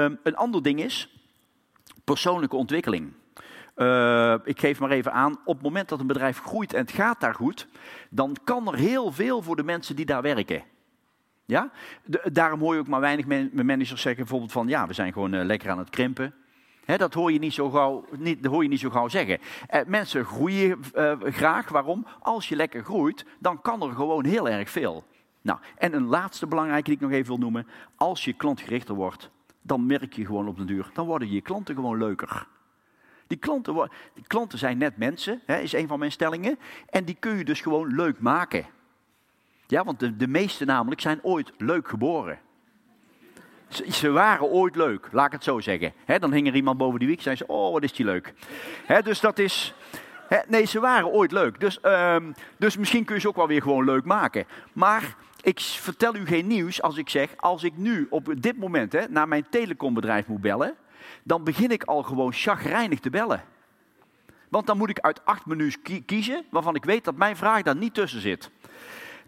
Uh, 0.09 0.17
een 0.23 0.37
ander 0.37 0.63
ding 0.63 0.83
is 0.83 1.15
persoonlijke 2.05 2.57
ontwikkeling. 2.57 3.13
Ik 4.45 4.61
geef 4.61 4.81
maar 4.81 4.91
even 4.91 5.13
aan, 5.13 5.33
op 5.45 5.55
het 5.55 5.63
moment 5.63 5.89
dat 5.89 6.01
een 6.01 6.07
bedrijf 6.07 6.39
groeit 6.39 6.73
en 6.73 6.81
het 6.81 6.93
gaat 6.93 7.21
daar 7.21 7.35
goed, 7.35 7.69
dan 8.11 8.37
kan 8.45 8.69
er 8.69 8.79
heel 8.79 9.13
veel 9.13 9.43
voor 9.43 9.57
de 9.57 9.63
mensen 9.63 9.97
die 9.97 10.05
daar 10.05 10.23
werken. 10.23 10.63
Ja? 11.51 11.71
Daarom 12.33 12.61
hoor 12.61 12.75
je 12.75 12.81
ook 12.81 12.89
maar 12.89 13.01
weinig 13.01 13.53
managers 13.53 14.01
zeggen 14.01 14.21
bijvoorbeeld 14.21 14.53
van 14.53 14.69
ja, 14.69 14.87
we 14.87 14.93
zijn 14.93 15.13
gewoon 15.13 15.35
uh, 15.35 15.45
lekker 15.45 15.71
aan 15.71 15.79
het 15.79 15.91
krimpen. 15.91 16.35
Dat 16.97 17.15
hoor 17.15 17.33
je 17.33 17.39
niet 17.39 17.53
zo 17.53 17.71
gauw, 17.71 18.05
niet, 18.17 18.43
dat 18.43 18.53
hoor 18.53 18.63
je 18.63 18.69
niet 18.69 18.81
zo 18.81 18.91
gauw 18.91 19.09
zeggen. 19.09 19.39
Uh, 19.75 19.81
mensen 19.87 20.25
groeien 20.25 20.81
uh, 20.95 21.13
graag. 21.21 21.69
Waarom? 21.69 22.07
Als 22.21 22.49
je 22.49 22.57
lekker 22.57 22.85
groeit, 22.85 23.25
dan 23.39 23.61
kan 23.61 23.83
er 23.83 23.93
gewoon 23.93 24.25
heel 24.25 24.49
erg 24.49 24.71
veel. 24.71 25.05
Nou, 25.43 25.59
en 25.79 25.95
een 25.95 26.07
laatste 26.07 26.47
belangrijke 26.47 26.85
die 26.85 26.95
ik 26.95 27.01
nog 27.01 27.11
even 27.11 27.27
wil 27.27 27.39
noemen. 27.39 27.67
Als 27.97 28.25
je 28.25 28.33
klantgerichter 28.33 28.95
wordt, 28.95 29.31
dan 29.63 29.87
merk 29.87 30.13
je 30.13 30.27
gewoon 30.27 30.49
op 30.49 30.57
de 30.57 30.65
duur, 30.65 30.91
dan 30.93 31.07
worden 31.07 31.31
je 31.31 31.41
klanten 31.41 31.75
gewoon 31.75 31.99
leuker. 31.99 32.47
Die 33.27 33.39
klanten, 33.39 33.91
die 34.15 34.25
klanten 34.27 34.59
zijn 34.59 34.79
net 34.79 34.97
mensen, 34.97 35.43
is 35.47 35.73
een 35.73 35.89
van 35.89 35.99
mijn 35.99 36.13
stellingen. 36.13 36.59
En 36.89 37.05
die 37.05 37.17
kun 37.19 37.37
je 37.37 37.45
dus 37.45 37.61
gewoon 37.61 37.95
leuk 37.95 38.21
maken. 38.21 38.67
Ja, 39.71 39.85
want 39.85 40.01
de, 40.01 40.17
de 40.17 40.27
meesten 40.27 40.67
namelijk 40.67 41.01
zijn 41.01 41.19
ooit 41.23 41.53
leuk 41.59 41.89
geboren. 41.89 42.39
Ze, 43.89 44.11
waren 44.11 44.47
ooit 44.47 44.77
leuk, 44.77 45.09
laat 45.13 45.27
ik 45.27 45.33
het 45.33 45.45
zo 45.45 45.61
zeggen. 45.61 45.93
dan 46.19 46.33
hing 46.33 46.47
er 46.47 46.55
iemand 46.55 46.79
boven 46.79 46.99
die 46.99 47.09
wiek 47.09 47.17
en 47.17 47.23
zei 47.23 47.37
ze, 47.37 47.47
oh 47.47 47.73
wat 47.73 47.83
is 47.83 47.93
die 47.93 48.05
leuk. 48.05 48.35
dus 49.03 49.21
dat 49.21 49.39
is... 49.39 49.75
nee, 50.49 50.65
ze 50.65 50.81
waren 50.81 51.09
ooit 51.09 51.33
leuk. 51.33 51.61
Dus, 51.61 51.79
um, 51.83 52.35
dus 52.57 52.77
misschien 52.77 53.05
kun 53.05 53.15
je 53.15 53.21
ze 53.21 53.29
ook 53.29 53.37
wel 53.37 53.47
weer 53.47 53.63
gewoon 53.63 53.85
leuk 53.85 54.05
maken. 54.05 54.45
Maar 54.73 55.17
ik 55.41 55.61
vertel 55.61 56.15
u 56.15 56.27
geen 56.27 56.47
nieuws 56.47 56.83
als 56.83 56.97
ik 56.97 57.09
zeg, 57.09 57.37
als 57.37 57.63
ik 57.63 57.77
nu 57.77 58.07
op 58.11 58.35
dit 58.39 58.57
moment 58.57 59.09
naar 59.11 59.29
mijn 59.29 59.47
telecombedrijf 59.51 60.27
moet 60.27 60.41
bellen, 60.41 60.75
dan 61.23 61.45
begin 61.45 61.71
ik 61.71 61.83
al 61.83 62.03
gewoon 62.03 62.33
chagrijnig 62.33 63.01
te 63.01 63.11
bellen. 63.11 63.45
Want 64.49 64.67
dan 64.67 64.79
moet 64.79 64.91
ik 64.91 64.99
uit 64.99 65.25
acht 65.25 65.47
menus 65.47 65.77
kiezen 66.07 66.45
waarvan 66.51 66.75
ik 66.75 66.85
weet 66.85 67.05
dat 67.05 67.17
mijn 67.17 67.37
vraag 67.37 67.63
daar 67.63 67.77
niet 67.77 67.95
tussen 67.95 68.21
zit. 68.21 68.51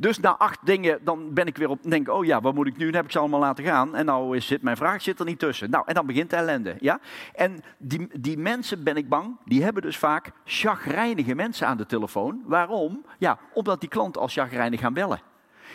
Dus 0.02 0.18
na 0.18 0.36
acht 0.36 0.58
dingen, 0.64 0.98
dan 1.04 1.34
ben 1.34 1.46
ik 1.46 1.56
weer 1.56 1.68
op, 1.68 1.82
denk 1.82 2.08
oh 2.08 2.24
ja, 2.24 2.40
wat 2.40 2.54
moet 2.54 2.66
ik 2.66 2.76
nu? 2.76 2.84
Dan 2.84 2.94
heb 2.94 3.04
ik 3.04 3.10
ze 3.10 3.18
allemaal 3.18 3.40
laten 3.40 3.64
gaan. 3.64 3.96
En 3.96 4.04
nou 4.04 4.36
is 4.36 4.46
zit, 4.46 4.62
mijn 4.62 4.76
vraag 4.76 5.02
zit 5.02 5.18
er 5.18 5.24
niet 5.24 5.38
tussen. 5.38 5.70
Nou, 5.70 5.84
en 5.86 5.94
dan 5.94 6.06
begint 6.06 6.30
de 6.30 6.36
ellende, 6.36 6.76
ja. 6.80 7.00
En 7.34 7.62
die, 7.78 8.08
die 8.20 8.38
mensen, 8.38 8.84
ben 8.84 8.96
ik 8.96 9.08
bang, 9.08 9.36
die 9.44 9.62
hebben 9.62 9.82
dus 9.82 9.96
vaak 9.96 10.30
chagrijnige 10.44 11.34
mensen 11.34 11.66
aan 11.66 11.76
de 11.76 11.86
telefoon. 11.86 12.42
Waarom? 12.44 13.04
Ja, 13.18 13.38
omdat 13.54 13.80
die 13.80 13.88
klanten 13.88 14.20
als 14.20 14.32
chagrijnig 14.32 14.80
gaan 14.80 14.94
bellen. 14.94 15.20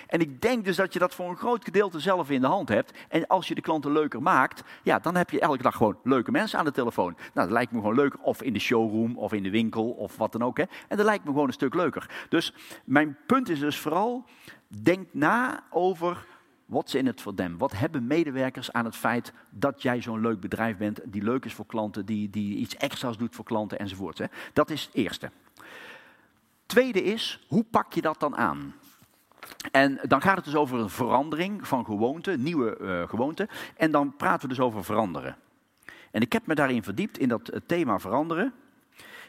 En 0.08 0.20
ik 0.20 0.42
denk 0.42 0.66
dus 0.66 0.76
dat 0.76 0.94
je 0.94 1.00
dat 1.00 1.16
voor 1.16 1.30
een 1.30 1.38
groot 1.38 1.64
gedeelte 1.64 2.00
zelf 2.00 2.30
in 2.30 2.42
de 2.42 2.48
hand 2.48 2.70
hebt. 2.70 2.98
En 3.10 3.28
als 3.28 3.48
je 3.48 3.56
de 3.56 3.62
klanten 3.62 3.92
leuker 3.92 4.22
maakt, 4.22 4.64
ja, 4.84 5.00
dan 5.00 5.16
heb 5.16 5.30
je 5.30 5.40
elke 5.40 5.64
dag 5.64 5.76
gewoon 5.76 5.98
leuke 6.04 6.32
mensen 6.32 6.60
aan 6.60 6.66
de 6.66 6.72
telefoon. 6.72 7.14
Nou, 7.14 7.48
dat 7.48 7.52
lijkt 7.52 7.72
me 7.72 7.80
gewoon 7.80 7.96
leuk. 7.96 8.16
Of 8.22 8.42
in 8.42 8.54
de 8.54 8.60
showroom, 8.60 9.18
of 9.18 9.34
in 9.34 9.44
de 9.44 9.50
winkel, 9.50 9.90
of 9.90 10.18
wat 10.18 10.32
dan 10.32 10.44
ook. 10.44 10.58
Hè. 10.58 10.64
En 10.88 10.98
dat 10.98 11.06
lijkt 11.06 11.24
me 11.24 11.32
gewoon 11.32 11.48
een 11.48 11.54
stuk 11.54 11.74
leuker. 11.74 12.26
Dus 12.30 12.54
mijn 12.86 13.18
punt 13.26 13.50
is 13.50 13.60
dus 13.60 13.78
vooral, 13.78 14.26
denk 14.68 15.08
na 15.14 15.64
over 15.70 16.26
What's 16.68 16.94
in 16.94 17.08
it 17.08 17.22
for 17.22 17.34
them? 17.34 17.58
Wat 17.58 17.72
hebben 17.72 18.08
medewerkers 18.08 18.72
aan 18.72 18.86
het 18.86 18.96
feit 18.96 19.34
dat 19.50 19.82
jij 19.82 20.02
zo'n 20.02 20.22
leuk 20.22 20.40
bedrijf 20.40 20.78
bent, 20.78 21.00
die 21.06 21.24
leuk 21.24 21.46
is 21.46 21.54
voor 21.54 21.66
klanten, 21.66 22.06
die, 22.06 22.30
die 22.30 22.58
iets 22.58 22.76
extra's 22.76 23.18
doet 23.18 23.36
voor 23.36 23.46
klanten 23.46 23.80
enzovoort. 23.80 24.18
Hè? 24.18 24.26
Dat 24.54 24.70
is 24.70 24.86
het 24.86 24.94
eerste. 24.94 25.32
Tweede 26.66 27.04
is, 27.04 27.46
hoe 27.48 27.64
pak 27.64 27.94
je 27.94 28.02
dat 28.02 28.20
dan 28.20 28.38
aan? 28.38 28.74
En 29.78 30.00
dan 30.02 30.22
gaat 30.22 30.36
het 30.36 30.46
dus 30.46 30.56
over 30.56 30.80
een 30.80 30.90
verandering 30.90 31.68
van 31.68 31.86
gewoonte, 31.86 32.38
nieuwe 32.38 32.78
uh, 32.82 33.10
gewoonte. 33.10 33.48
En 33.76 33.92
dan 33.92 34.16
praten 34.16 34.42
we 34.42 34.56
dus 34.56 34.64
over 34.64 34.84
veranderen. 34.84 35.36
En 36.12 36.22
ik 36.22 36.34
heb 36.34 36.48
me 36.48 36.56
daarin 36.56 36.84
verdiept, 36.84 37.18
in 37.18 37.28
dat 37.28 37.52
thema 37.66 38.00
veranderen. 38.00 38.54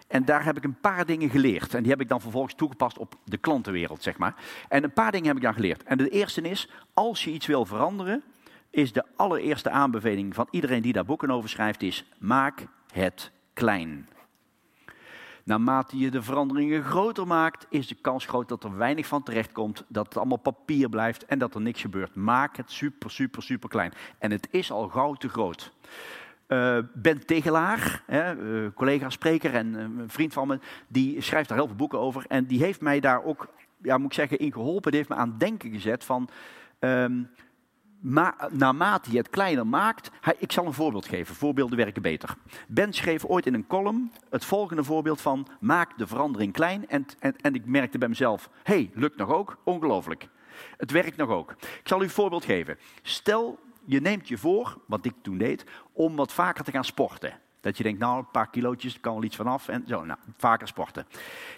En 0.07 0.25
daar 0.25 0.45
heb 0.45 0.57
ik 0.57 0.65
een 0.65 0.81
paar 0.81 1.07
dingen 1.07 1.31
geleerd. 1.31 1.75
En 1.75 1.83
die 1.83 1.91
heb 1.91 2.01
ik 2.01 2.09
dan 2.09 2.21
vervolgens 2.21 2.55
toegepast 2.55 2.99
op 2.99 3.15
de 3.25 3.37
klantenwereld, 3.37 4.03
zeg 4.03 4.19
maar. 4.19 4.35
En 4.69 4.85
een 4.85 4.93
paar 4.93 5.13
dingen 5.13 5.27
heb 5.27 5.37
ik 5.37 5.43
dan 5.43 5.55
geleerd. 5.55 5.83
En 5.83 5.99
de 5.99 6.09
eerste 6.09 6.41
is, 6.41 6.69
als 6.95 7.25
je 7.25 7.31
iets 7.31 7.47
wil 7.47 7.65
veranderen, 7.65 8.23
is 8.71 8.93
de 8.93 9.05
allereerste 9.17 9.71
aanbeveling 9.71 10.35
van 10.35 10.49
iedereen 10.51 10.83
die 10.83 10.93
daar 10.93 11.05
boeken 11.05 11.31
over 11.31 11.49
schrijft, 11.49 11.83
is 11.83 12.05
maak 12.19 12.67
het 12.93 13.31
klein. 13.53 14.09
Naarmate 15.49 15.99
je 15.99 16.11
de 16.11 16.23
veranderingen 16.23 16.83
groter 16.83 17.27
maakt, 17.27 17.67
is 17.69 17.87
de 17.87 17.95
kans 17.95 18.27
groot 18.27 18.49
dat 18.49 18.65
er 18.65 18.77
weinig 18.77 19.07
van 19.07 19.23
terecht 19.23 19.53
komt, 19.53 19.85
dat 19.89 20.05
het 20.05 20.17
allemaal 20.17 20.39
papier 20.39 20.89
blijft 20.89 21.25
en 21.25 21.39
dat 21.39 21.55
er 21.55 21.61
niks 21.61 21.81
gebeurt. 21.81 22.15
Maak 22.15 22.57
het 22.57 22.71
super, 22.71 23.11
super, 23.11 23.43
super 23.43 23.69
klein. 23.69 23.93
En 24.19 24.31
het 24.31 24.49
is 24.51 24.71
al 24.71 24.89
gauw 24.89 25.15
te 25.15 25.29
groot. 25.29 25.73
Uh, 26.49 26.79
ben 26.95 27.27
Tegelaar, 27.27 28.03
hè, 28.07 28.37
uh, 28.37 28.69
collega 28.75 29.11
spreker 29.11 29.55
en 29.55 29.67
uh, 29.67 29.81
een 29.81 30.05
vriend 30.07 30.33
van 30.33 30.49
me, 30.49 30.59
die 30.89 31.21
schrijft 31.21 31.49
daar 31.49 31.59
heel 31.59 31.67
veel 31.67 31.77
boeken 31.77 31.99
over. 31.99 32.25
En 32.27 32.47
die 32.47 32.63
heeft 32.63 32.81
mij 32.81 33.01
daar 33.01 33.25
ook, 33.25 33.49
ja, 33.83 33.99
moet 33.99 34.07
ik 34.07 34.13
zeggen, 34.13 34.39
in 34.39 34.53
geholpen. 34.53 34.91
Die 34.91 35.01
heeft 35.01 35.13
me 35.13 35.17
aan 35.17 35.35
denken 35.39 35.71
gezet 35.71 36.05
van, 36.05 36.29
um, 36.79 37.29
ma 38.01 38.49
naarmate 38.51 39.11
je 39.11 39.17
het 39.17 39.31
kleiner 39.31 39.67
maakt. 39.67 40.11
Ik 40.39 40.53
zal 40.53 40.67
een 40.67 40.73
voorbeeld 40.73 41.07
geven. 41.07 41.35
Voorbeelden 41.35 41.77
werken 41.77 42.03
beter. 42.03 42.37
Ben 42.69 42.93
schreef 42.93 43.25
ooit 43.25 43.47
in 43.47 43.55
een 43.55 43.67
column 43.67 44.13
het 44.31 44.45
volgende 44.45 44.85
voorbeeld 44.85 45.21
van, 45.21 45.47
maak 45.61 45.99
de 45.99 46.07
verandering 46.07 46.53
klein. 46.53 46.89
En, 46.89 47.07
en, 47.19 47.37
en 47.37 47.55
ik 47.55 47.67
merkte 47.67 47.99
bij 47.99 48.09
mezelf, 48.09 48.51
hey, 48.63 48.91
lukt 48.95 49.17
nog 49.17 49.31
ook? 49.31 49.59
Ongelooflijk. 49.65 50.29
Het 50.77 50.91
werkt 50.91 51.17
nog 51.17 51.29
ook. 51.29 51.51
Ik 51.61 51.89
zal 51.89 52.01
u 52.01 52.05
een 52.05 52.11
voorbeeld 52.11 52.45
geven. 52.45 52.79
Stel 53.03 53.59
je 53.85 54.01
neemt 54.01 54.29
je 54.29 54.39
voor, 54.39 54.79
wat 54.87 55.05
ik 55.05 55.15
toen 55.23 55.39
deed, 55.39 55.65
om 55.93 56.17
wat 56.17 56.33
vaker 56.33 56.65
te 56.65 56.71
gaan 56.71 56.85
sporten. 56.85 57.41
Dat 57.61 57.77
je 57.77 57.83
denkt, 57.83 57.99
nou, 57.99 58.19
een 58.19 58.31
paar 58.31 58.51
kilootjes, 58.51 59.01
kan 59.01 59.15
wel 59.15 59.23
iets 59.23 59.37
vanaf. 59.37 59.69
En 59.69 59.85
zo, 59.87 60.05
nou, 60.05 60.19
vaker 60.37 60.69
sporten. 60.69 61.07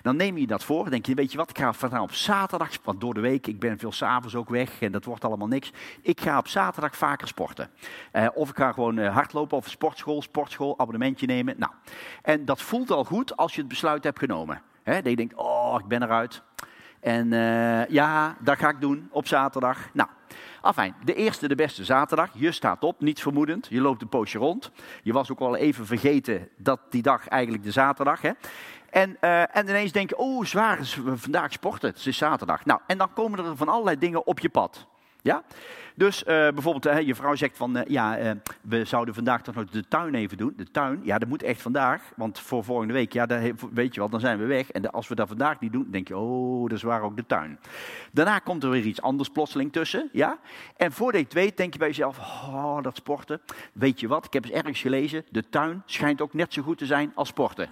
Dan 0.02 0.16
neem 0.16 0.36
je 0.36 0.46
dat 0.46 0.64
voor. 0.64 0.90
Denk 0.90 1.06
je, 1.06 1.14
weet 1.14 1.32
je 1.32 1.38
wat, 1.38 1.50
ik 1.50 1.58
ga 1.58 1.72
vandaag 1.72 2.00
op 2.00 2.12
zaterdag, 2.12 2.70
want 2.84 3.00
door 3.00 3.14
de 3.14 3.20
week, 3.20 3.46
ik 3.46 3.60
ben 3.60 3.78
veel 3.78 3.92
s'avonds 3.92 4.34
ook 4.34 4.48
weg 4.48 4.80
en 4.82 4.92
dat 4.92 5.04
wordt 5.04 5.24
allemaal 5.24 5.48
niks. 5.48 5.72
Ik 6.02 6.20
ga 6.20 6.38
op 6.38 6.48
zaterdag 6.48 6.96
vaker 6.96 7.28
sporten. 7.28 7.70
Uh, 8.12 8.26
of 8.34 8.50
ik 8.50 8.56
ga 8.56 8.72
gewoon 8.72 8.98
uh, 8.98 9.14
hardlopen 9.14 9.56
of 9.56 9.68
sportschool, 9.68 10.22
sportschool, 10.22 10.78
abonnementje 10.78 11.26
nemen. 11.26 11.54
Nou, 11.58 11.72
en 12.22 12.44
dat 12.44 12.62
voelt 12.62 12.90
al 12.90 13.04
goed 13.04 13.36
als 13.36 13.54
je 13.54 13.60
het 13.60 13.68
besluit 13.68 14.04
hebt 14.04 14.18
genomen. 14.18 14.62
Dat 14.84 15.06
je 15.06 15.16
denkt, 15.16 15.34
oh, 15.34 15.76
ik 15.78 15.86
ben 15.86 16.02
eruit. 16.02 16.42
En 17.00 17.32
uh, 17.32 17.86
ja, 17.86 18.36
dat 18.40 18.58
ga 18.58 18.68
ik 18.68 18.80
doen 18.80 19.08
op 19.10 19.26
zaterdag. 19.26 19.78
Nou, 19.92 20.08
Afijn, 20.60 20.94
de 21.04 21.14
eerste, 21.14 21.48
de 21.48 21.54
beste 21.54 21.84
zaterdag. 21.84 22.30
Je 22.34 22.52
staat 22.52 22.84
op, 22.84 23.00
niets 23.00 23.22
vermoedend. 23.22 23.66
Je 23.70 23.80
loopt 23.80 24.02
een 24.02 24.08
poosje 24.08 24.38
rond. 24.38 24.70
Je 25.02 25.12
was 25.12 25.30
ook 25.30 25.40
al 25.40 25.56
even 25.56 25.86
vergeten 25.86 26.48
dat 26.56 26.80
die 26.90 27.02
dag 27.02 27.28
eigenlijk 27.28 27.64
de 27.64 27.70
zaterdag. 27.70 28.22
Hè? 28.22 28.30
En, 28.90 29.16
uh, 29.20 29.56
en 29.56 29.68
ineens 29.68 29.92
denk 29.92 30.08
je, 30.08 30.16
oh 30.16 30.44
zwaar, 30.44 30.78
vandaag 31.14 31.52
sporten, 31.52 31.88
het 31.88 32.06
is 32.06 32.16
zaterdag. 32.16 32.64
Nou, 32.64 32.80
en 32.86 32.98
dan 32.98 33.12
komen 33.12 33.38
er 33.38 33.56
van 33.56 33.68
allerlei 33.68 33.98
dingen 33.98 34.26
op 34.26 34.38
je 34.38 34.48
pad. 34.48 34.86
Ja? 35.22 35.42
Dus 35.94 36.22
uh, 36.22 36.26
bijvoorbeeld, 36.26 37.06
je 37.06 37.14
vrouw 37.14 37.34
zegt 37.34 37.56
van, 37.56 37.76
uh, 37.76 37.82
ja, 37.86 38.34
we 38.60 38.84
zouden 38.84 39.14
vandaag 39.14 39.42
toch 39.42 39.54
nog 39.54 39.64
de 39.64 39.88
tuin 39.88 40.14
even 40.14 40.36
doen. 40.36 40.52
De 40.56 40.70
tuin, 40.70 41.00
ja, 41.02 41.18
dat 41.18 41.28
moet 41.28 41.42
echt 41.42 41.62
vandaag, 41.62 42.02
want 42.16 42.38
voor 42.38 42.64
volgende 42.64 42.92
week, 42.92 43.12
ja, 43.12 43.26
dat, 43.26 43.40
weet 43.72 43.94
je 43.94 44.00
wel, 44.00 44.08
dan 44.08 44.20
zijn 44.20 44.38
we 44.38 44.44
weg. 44.44 44.70
En 44.70 44.90
als 44.90 45.08
we 45.08 45.14
dat 45.14 45.28
vandaag 45.28 45.60
niet 45.60 45.72
doen, 45.72 45.86
denk 45.90 46.08
je, 46.08 46.16
oh, 46.16 46.68
dat 46.68 46.76
is 46.76 46.82
waar 46.82 47.02
ook 47.02 47.16
de 47.16 47.26
tuin. 47.26 47.58
Daarna 48.12 48.38
komt 48.38 48.62
er 48.62 48.70
weer 48.70 48.84
iets 48.84 49.02
anders 49.02 49.28
plotseling 49.28 49.72
tussen, 49.72 50.08
ja. 50.12 50.38
En 50.76 50.92
het 50.96 51.32
weet, 51.32 51.56
denk 51.56 51.72
je 51.72 51.78
bij 51.78 51.88
jezelf, 51.88 52.18
oh, 52.18 52.82
dat 52.82 52.96
sporten. 52.96 53.40
Weet 53.72 54.00
je 54.00 54.08
wat, 54.08 54.24
ik 54.24 54.32
heb 54.32 54.44
eens 54.44 54.52
ergens 54.52 54.80
gelezen, 54.80 55.24
de 55.30 55.48
tuin 55.48 55.82
schijnt 55.86 56.20
ook 56.20 56.34
net 56.34 56.52
zo 56.52 56.62
goed 56.62 56.78
te 56.78 56.86
zijn 56.86 57.12
als 57.14 57.28
sporten. 57.28 57.68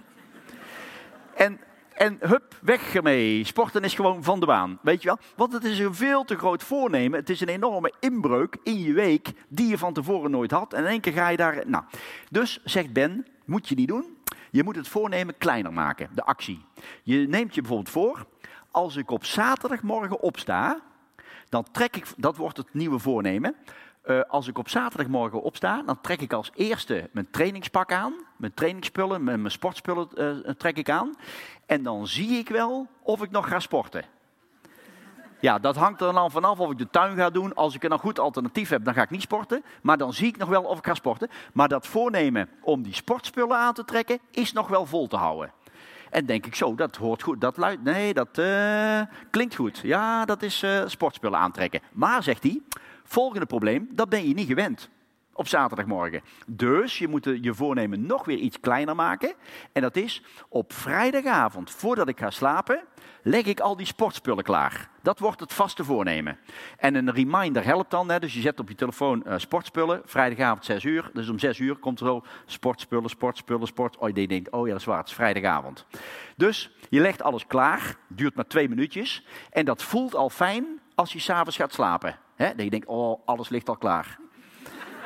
En 1.35 1.59
en 1.99 2.17
hup, 2.19 2.55
weg 2.61 2.95
ermee. 2.95 3.43
Sporten 3.43 3.83
is 3.83 3.93
gewoon 3.93 4.23
van 4.23 4.39
de 4.39 4.45
baan. 4.45 4.79
Weet 4.81 5.01
je 5.01 5.07
wel? 5.07 5.17
Want 5.35 5.53
het 5.53 5.63
is 5.63 5.79
een 5.79 5.95
veel 5.95 6.23
te 6.23 6.37
groot 6.37 6.63
voornemen. 6.63 7.19
Het 7.19 7.29
is 7.29 7.41
een 7.41 7.47
enorme 7.47 7.93
inbreuk 7.99 8.57
in 8.63 8.79
je 8.79 8.93
week 8.93 9.31
die 9.47 9.67
je 9.67 9.77
van 9.77 9.93
tevoren 9.93 10.31
nooit 10.31 10.51
had. 10.51 10.73
En 10.73 10.83
in 10.83 10.89
één 10.89 11.01
keer 11.01 11.13
ga 11.13 11.27
je 11.29 11.37
daar. 11.37 11.63
Nou, 11.67 11.83
dus 12.29 12.59
zegt 12.63 12.93
Ben, 12.93 13.27
moet 13.45 13.69
je 13.69 13.75
niet 13.75 13.87
doen. 13.87 14.17
Je 14.51 14.63
moet 14.63 14.75
het 14.75 14.87
voornemen 14.87 15.37
kleiner 15.37 15.73
maken, 15.73 16.09
de 16.13 16.23
actie. 16.23 16.65
Je 17.03 17.27
neemt 17.27 17.55
je 17.55 17.61
bijvoorbeeld 17.61 17.89
voor, 17.89 18.25
als 18.71 18.95
ik 18.95 19.11
op 19.11 19.25
zaterdagmorgen 19.25 20.21
opsta, 20.21 20.81
dan 21.49 21.65
trek 21.71 21.95
ik, 21.95 22.05
dat 22.17 22.37
wordt 22.37 22.57
het 22.57 22.73
nieuwe 22.73 22.99
voornemen, 22.99 23.55
uh, 24.09 24.21
als 24.27 24.47
ik 24.47 24.57
op 24.57 24.69
zaterdagmorgen 24.69 25.41
opsta, 25.41 25.81
dan 25.85 26.01
trek 26.01 26.21
ik 26.21 26.33
als 26.33 26.51
eerste 26.55 27.09
mijn 27.11 27.27
trainingspak 27.31 27.91
aan. 27.91 28.13
Mijn 28.37 28.53
trainingsspullen, 28.53 29.23
mijn, 29.23 29.39
mijn 29.39 29.51
sportspullen 29.51 30.07
uh, 30.15 30.51
trek 30.57 30.77
ik 30.77 30.89
aan. 30.89 31.15
En 31.65 31.83
dan 31.83 32.07
zie 32.07 32.37
ik 32.37 32.49
wel 32.49 32.87
of 33.01 33.23
ik 33.23 33.31
nog 33.31 33.47
ga 33.47 33.59
sporten. 33.59 34.03
Ja, 35.39 35.59
dat 35.59 35.75
hangt 35.75 36.01
er 36.01 36.13
dan 36.13 36.31
vanaf 36.31 36.59
of 36.59 36.71
ik 36.71 36.77
de 36.77 36.89
tuin 36.89 37.15
ga 37.15 37.29
doen. 37.29 37.55
Als 37.55 37.75
ik 37.75 37.83
een 37.83 37.99
goed 37.99 38.19
alternatief 38.19 38.69
heb, 38.69 38.83
dan 38.83 38.93
ga 38.93 39.01
ik 39.01 39.09
niet 39.09 39.21
sporten. 39.21 39.63
Maar 39.81 39.97
dan 39.97 40.13
zie 40.13 40.27
ik 40.27 40.37
nog 40.37 40.49
wel 40.49 40.63
of 40.63 40.77
ik 40.77 40.85
ga 40.85 40.93
sporten. 40.93 41.29
Maar 41.53 41.67
dat 41.67 41.87
voornemen 41.87 42.49
om 42.61 42.83
die 42.83 42.93
sportspullen 42.93 43.57
aan 43.57 43.73
te 43.73 43.85
trekken, 43.85 44.19
is 44.31 44.53
nog 44.53 44.67
wel 44.67 44.85
vol 44.85 45.07
te 45.07 45.15
houden. 45.15 45.51
En 46.09 46.25
denk 46.25 46.45
ik 46.45 46.55
zo, 46.55 46.75
dat 46.75 46.95
hoort 46.95 47.23
goed, 47.23 47.41
dat 47.41 47.57
luidt, 47.57 47.83
nee, 47.83 48.13
dat 48.13 48.37
uh, 48.37 49.01
klinkt 49.29 49.55
goed. 49.55 49.79
Ja, 49.83 50.25
dat 50.25 50.41
is 50.41 50.65
sportspullen 50.85 51.39
aantrekken. 51.39 51.81
Maar, 51.91 52.23
zegt 52.23 52.43
hij, 52.43 52.61
Volgende 53.09 53.45
probleem, 53.45 53.89
dat 53.91 54.09
ben 54.09 54.27
je 54.27 54.33
niet 54.33 54.47
gewend 54.47 54.89
op 55.33 55.47
zaterdagmorgen. 55.47 56.21
Dus 56.47 56.97
je 56.97 57.07
moet 57.07 57.23
je 57.41 57.53
voornemen 57.53 58.05
nog 58.05 58.25
weer 58.25 58.37
iets 58.37 58.59
kleiner 58.59 58.95
maken. 58.95 59.33
En 59.71 59.81
dat 59.81 59.95
is 59.95 60.23
op 60.49 60.73
vrijdagavond, 60.73 61.71
voordat 61.71 62.07
ik 62.07 62.19
ga 62.19 62.29
slapen, 62.29 62.83
leg 63.23 63.45
ik 63.45 63.59
al 63.59 63.75
die 63.75 63.85
sportspullen 63.85 64.43
klaar. 64.43 64.89
Dat 65.01 65.19
wordt 65.19 65.39
het 65.39 65.53
vaste 65.53 65.83
voornemen. 65.83 66.37
En 66.77 66.95
een 66.95 67.11
reminder 67.11 67.65
helpt 67.65 67.91
dan. 67.91 68.09
Hè, 68.09 68.19
dus 68.19 68.33
je 68.33 68.41
zet 68.41 68.59
op 68.59 68.69
je 68.69 68.75
telefoon 68.75 69.23
uh, 69.27 69.33
sportspullen. 69.37 70.01
Vrijdagavond 70.05 70.65
6 70.65 70.83
uur. 70.83 71.09
Dus 71.13 71.29
om 71.29 71.39
6 71.39 71.59
uur 71.59 71.75
komt 71.75 71.99
er 71.99 72.05
zo 72.05 72.23
sportspullen, 72.45 73.09
sportspullen, 73.09 73.67
sport. 73.67 73.97
Oh, 73.97 74.09
je 74.09 74.27
denkt, 74.27 74.51
oh 74.51 74.65
ja, 74.65 74.71
dat 74.71 74.81
is 74.81 74.87
waar, 74.87 74.97
het 74.97 75.07
is 75.07 75.13
vrijdagavond. 75.13 75.85
Dus 76.35 76.71
je 76.89 76.99
legt 76.99 77.21
alles 77.21 77.47
klaar. 77.47 77.95
Duurt 78.07 78.35
maar 78.35 78.47
twee 78.47 78.69
minuutjes. 78.69 79.25
En 79.49 79.65
dat 79.65 79.83
voelt 79.83 80.15
al 80.15 80.29
fijn 80.29 80.65
als 80.95 81.13
je 81.13 81.19
s'avonds 81.19 81.57
gaat 81.57 81.73
slapen. 81.73 82.27
Hè? 82.43 82.55
Dat 82.55 82.63
je 82.63 82.69
denkt, 82.69 82.87
oh, 82.87 83.19
alles 83.25 83.49
ligt 83.49 83.69
al 83.69 83.77
klaar. 83.77 84.17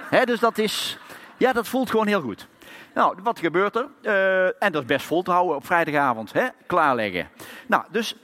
Hè, 0.10 0.24
dus 0.26 0.40
dat 0.40 0.58
is, 0.58 0.98
ja, 1.38 1.54
dat 1.54 1.68
voelt 1.68 1.90
gewoon 1.90 2.08
heel 2.08 2.22
goed. 2.22 2.48
Nou, 2.94 3.18
wat 3.24 3.40
gebeurt 3.40 3.76
er? 3.76 3.88
Uh, 4.02 4.46
en 4.46 4.72
dat 4.72 4.82
is 4.82 4.88
best 4.88 5.06
vol 5.06 5.24
te 5.24 5.32
houden 5.32 5.56
op 5.56 5.66
vrijdagavond. 5.66 6.34
Hè? 6.34 6.48
Klaarleggen. 6.66 7.30
Nou, 7.68 7.84
dus 7.92 8.16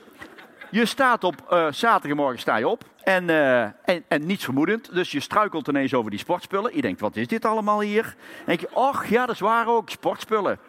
je 0.71 0.85
staat 0.85 1.23
op 1.23 1.35
uh, 1.51 1.67
zaterdagmorgen 1.71 2.39
sta 2.39 2.55
je 2.55 2.67
op. 2.67 2.83
En, 3.03 3.29
uh, 3.29 3.61
en, 3.61 4.03
en 4.07 4.25
niets 4.25 4.43
vermoedend. 4.43 4.93
Dus 4.93 5.11
je 5.11 5.19
struikelt 5.19 5.67
ineens 5.67 5.93
over 5.93 6.11
die 6.11 6.19
sportspullen. 6.19 6.75
Je 6.75 6.81
denkt, 6.81 6.99
wat 6.99 7.15
is 7.15 7.27
dit 7.27 7.45
allemaal 7.45 7.81
hier? 7.81 8.03
Dan 8.03 8.45
denk 8.45 8.59
je, 8.59 8.69
och 8.73 9.05
ja, 9.05 9.25
dat 9.25 9.35
is 9.35 9.41
waar 9.41 9.67
ook, 9.67 9.89
sportspullen. 9.89 10.59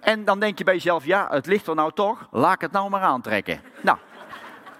En 0.00 0.24
dan 0.24 0.40
denk 0.40 0.58
je 0.58 0.64
bij 0.64 0.74
jezelf, 0.74 1.04
ja, 1.04 1.28
het 1.30 1.46
ligt 1.46 1.66
er 1.66 1.74
nou 1.74 1.92
toch. 1.94 2.28
Laat 2.30 2.54
ik 2.54 2.60
het 2.60 2.72
nou 2.72 2.90
maar 2.90 3.00
aantrekken. 3.00 3.60
Nou, 3.80 3.98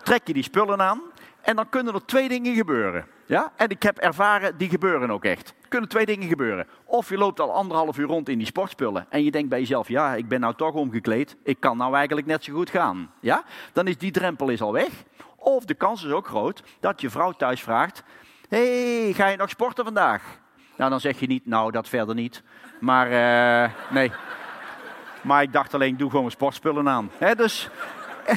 trek 0.02 0.26
je 0.26 0.32
die 0.32 0.42
spullen 0.42 0.82
aan. 0.82 1.00
En 1.44 1.56
dan 1.56 1.68
kunnen 1.68 1.94
er 1.94 2.04
twee 2.04 2.28
dingen 2.28 2.54
gebeuren. 2.54 3.06
Ja? 3.26 3.52
En 3.56 3.68
ik 3.68 3.82
heb 3.82 3.98
ervaren, 3.98 4.56
die 4.56 4.68
gebeuren 4.68 5.10
ook 5.10 5.24
echt. 5.24 5.48
Er 5.62 5.68
kunnen 5.68 5.88
twee 5.88 6.06
dingen 6.06 6.28
gebeuren. 6.28 6.66
Of 6.84 7.08
je 7.08 7.16
loopt 7.16 7.40
al 7.40 7.52
anderhalf 7.52 7.98
uur 7.98 8.06
rond 8.06 8.28
in 8.28 8.38
die 8.38 8.46
sportspullen. 8.46 9.06
En 9.08 9.24
je 9.24 9.30
denkt 9.30 9.48
bij 9.48 9.58
jezelf, 9.58 9.88
ja, 9.88 10.14
ik 10.14 10.28
ben 10.28 10.40
nou 10.40 10.54
toch 10.54 10.72
omgekleed. 10.72 11.36
Ik 11.42 11.60
kan 11.60 11.76
nou 11.76 11.94
eigenlijk 11.94 12.26
net 12.26 12.44
zo 12.44 12.52
goed 12.52 12.70
gaan. 12.70 13.10
Ja? 13.20 13.42
Dan 13.72 13.86
is 13.86 13.98
die 13.98 14.10
drempel 14.10 14.48
is 14.48 14.60
al 14.60 14.72
weg. 14.72 14.90
Of 15.36 15.64
de 15.64 15.74
kans 15.74 16.04
is 16.04 16.10
ook 16.10 16.26
groot 16.26 16.62
dat 16.80 17.00
je 17.00 17.10
vrouw 17.10 17.32
thuis 17.32 17.62
vraagt. 17.62 18.02
hey, 18.48 19.12
ga 19.14 19.26
je 19.26 19.36
nog 19.36 19.50
sporten 19.50 19.84
vandaag? 19.84 20.22
Nou, 20.76 20.90
dan 20.90 21.00
zeg 21.00 21.20
je 21.20 21.26
niet, 21.26 21.46
nou, 21.46 21.70
dat 21.70 21.88
verder 21.88 22.14
niet. 22.14 22.42
Maar, 22.80 23.06
uh, 23.06 23.70
nee. 23.90 24.12
Maar 25.22 25.42
ik 25.42 25.52
dacht 25.52 25.74
alleen, 25.74 25.96
doe 25.96 26.10
gewoon 26.10 26.30
sportspullen 26.30 26.88
aan. 26.88 27.10
Dus, 27.36 27.68
eh, 28.26 28.36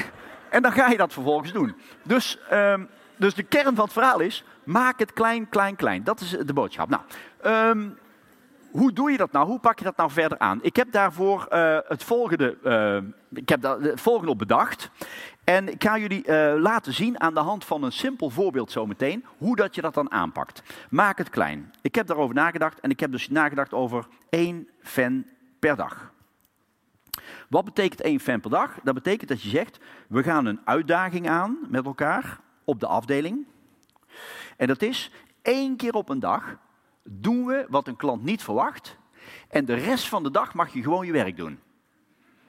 en 0.50 0.62
dan 0.62 0.72
ga 0.72 0.90
je 0.90 0.96
dat 0.96 1.12
vervolgens 1.12 1.52
doen. 1.52 1.74
Dus... 2.02 2.38
Um, 2.52 2.88
dus 3.18 3.34
de 3.34 3.42
kern 3.42 3.74
van 3.74 3.84
het 3.84 3.92
verhaal 3.92 4.20
is, 4.20 4.44
maak 4.64 4.98
het 4.98 5.12
klein, 5.12 5.48
klein, 5.48 5.76
klein. 5.76 6.04
Dat 6.04 6.20
is 6.20 6.30
de 6.30 6.52
boodschap. 6.52 6.88
Nou, 6.88 7.02
um, 7.70 7.98
hoe 8.70 8.92
doe 8.92 9.10
je 9.10 9.16
dat 9.16 9.32
nou? 9.32 9.46
Hoe 9.46 9.58
pak 9.58 9.78
je 9.78 9.84
dat 9.84 9.96
nou 9.96 10.10
verder 10.10 10.38
aan? 10.38 10.58
Ik 10.62 10.76
heb 10.76 10.92
daarvoor 10.92 11.46
uh, 11.52 11.78
het, 11.84 12.04
volgende, 12.04 12.56
uh, 12.64 13.38
ik 13.40 13.48
heb 13.48 13.60
daar 13.60 13.80
het 13.80 14.06
op 14.06 14.38
bedacht. 14.38 14.90
En 15.44 15.68
ik 15.68 15.84
ga 15.84 15.98
jullie 15.98 16.26
uh, 16.26 16.54
laten 16.56 16.92
zien 16.92 17.20
aan 17.20 17.34
de 17.34 17.40
hand 17.40 17.64
van 17.64 17.82
een 17.82 17.92
simpel 17.92 18.30
voorbeeld 18.30 18.70
zometeen, 18.70 19.24
hoe 19.38 19.56
dat 19.56 19.74
je 19.74 19.80
dat 19.80 19.94
dan 19.94 20.10
aanpakt. 20.10 20.62
Maak 20.90 21.18
het 21.18 21.30
klein. 21.30 21.72
Ik 21.82 21.94
heb 21.94 22.06
daarover 22.06 22.34
nagedacht 22.34 22.80
en 22.80 22.90
ik 22.90 23.00
heb 23.00 23.12
dus 23.12 23.28
nagedacht 23.28 23.72
over 23.72 24.06
één 24.30 24.68
fan 24.82 25.24
per 25.58 25.76
dag. 25.76 26.12
Wat 27.48 27.64
betekent 27.64 28.00
één 28.00 28.20
fan 28.20 28.40
per 28.40 28.50
dag? 28.50 28.78
Dat 28.82 28.94
betekent 28.94 29.28
dat 29.28 29.42
je 29.42 29.48
zegt, 29.48 29.78
we 30.08 30.22
gaan 30.22 30.46
een 30.46 30.60
uitdaging 30.64 31.28
aan 31.28 31.58
met 31.68 31.84
elkaar 31.84 32.40
op 32.64 32.80
de 32.80 32.86
afdeling. 32.86 33.46
En 34.56 34.66
dat 34.66 34.82
is 34.82 35.10
één 35.42 35.76
keer 35.76 35.92
op 35.92 36.08
een 36.08 36.20
dag 36.20 36.56
doen 37.02 37.46
we 37.46 37.66
wat 37.68 37.86
een 37.86 37.96
klant 37.96 38.22
niet 38.22 38.42
verwacht. 38.42 38.96
En 39.48 39.64
de 39.64 39.74
rest 39.74 40.08
van 40.08 40.22
de 40.22 40.30
dag 40.30 40.54
mag 40.54 40.72
je 40.72 40.82
gewoon 40.82 41.06
je 41.06 41.12
werk 41.12 41.36
doen. 41.36 41.60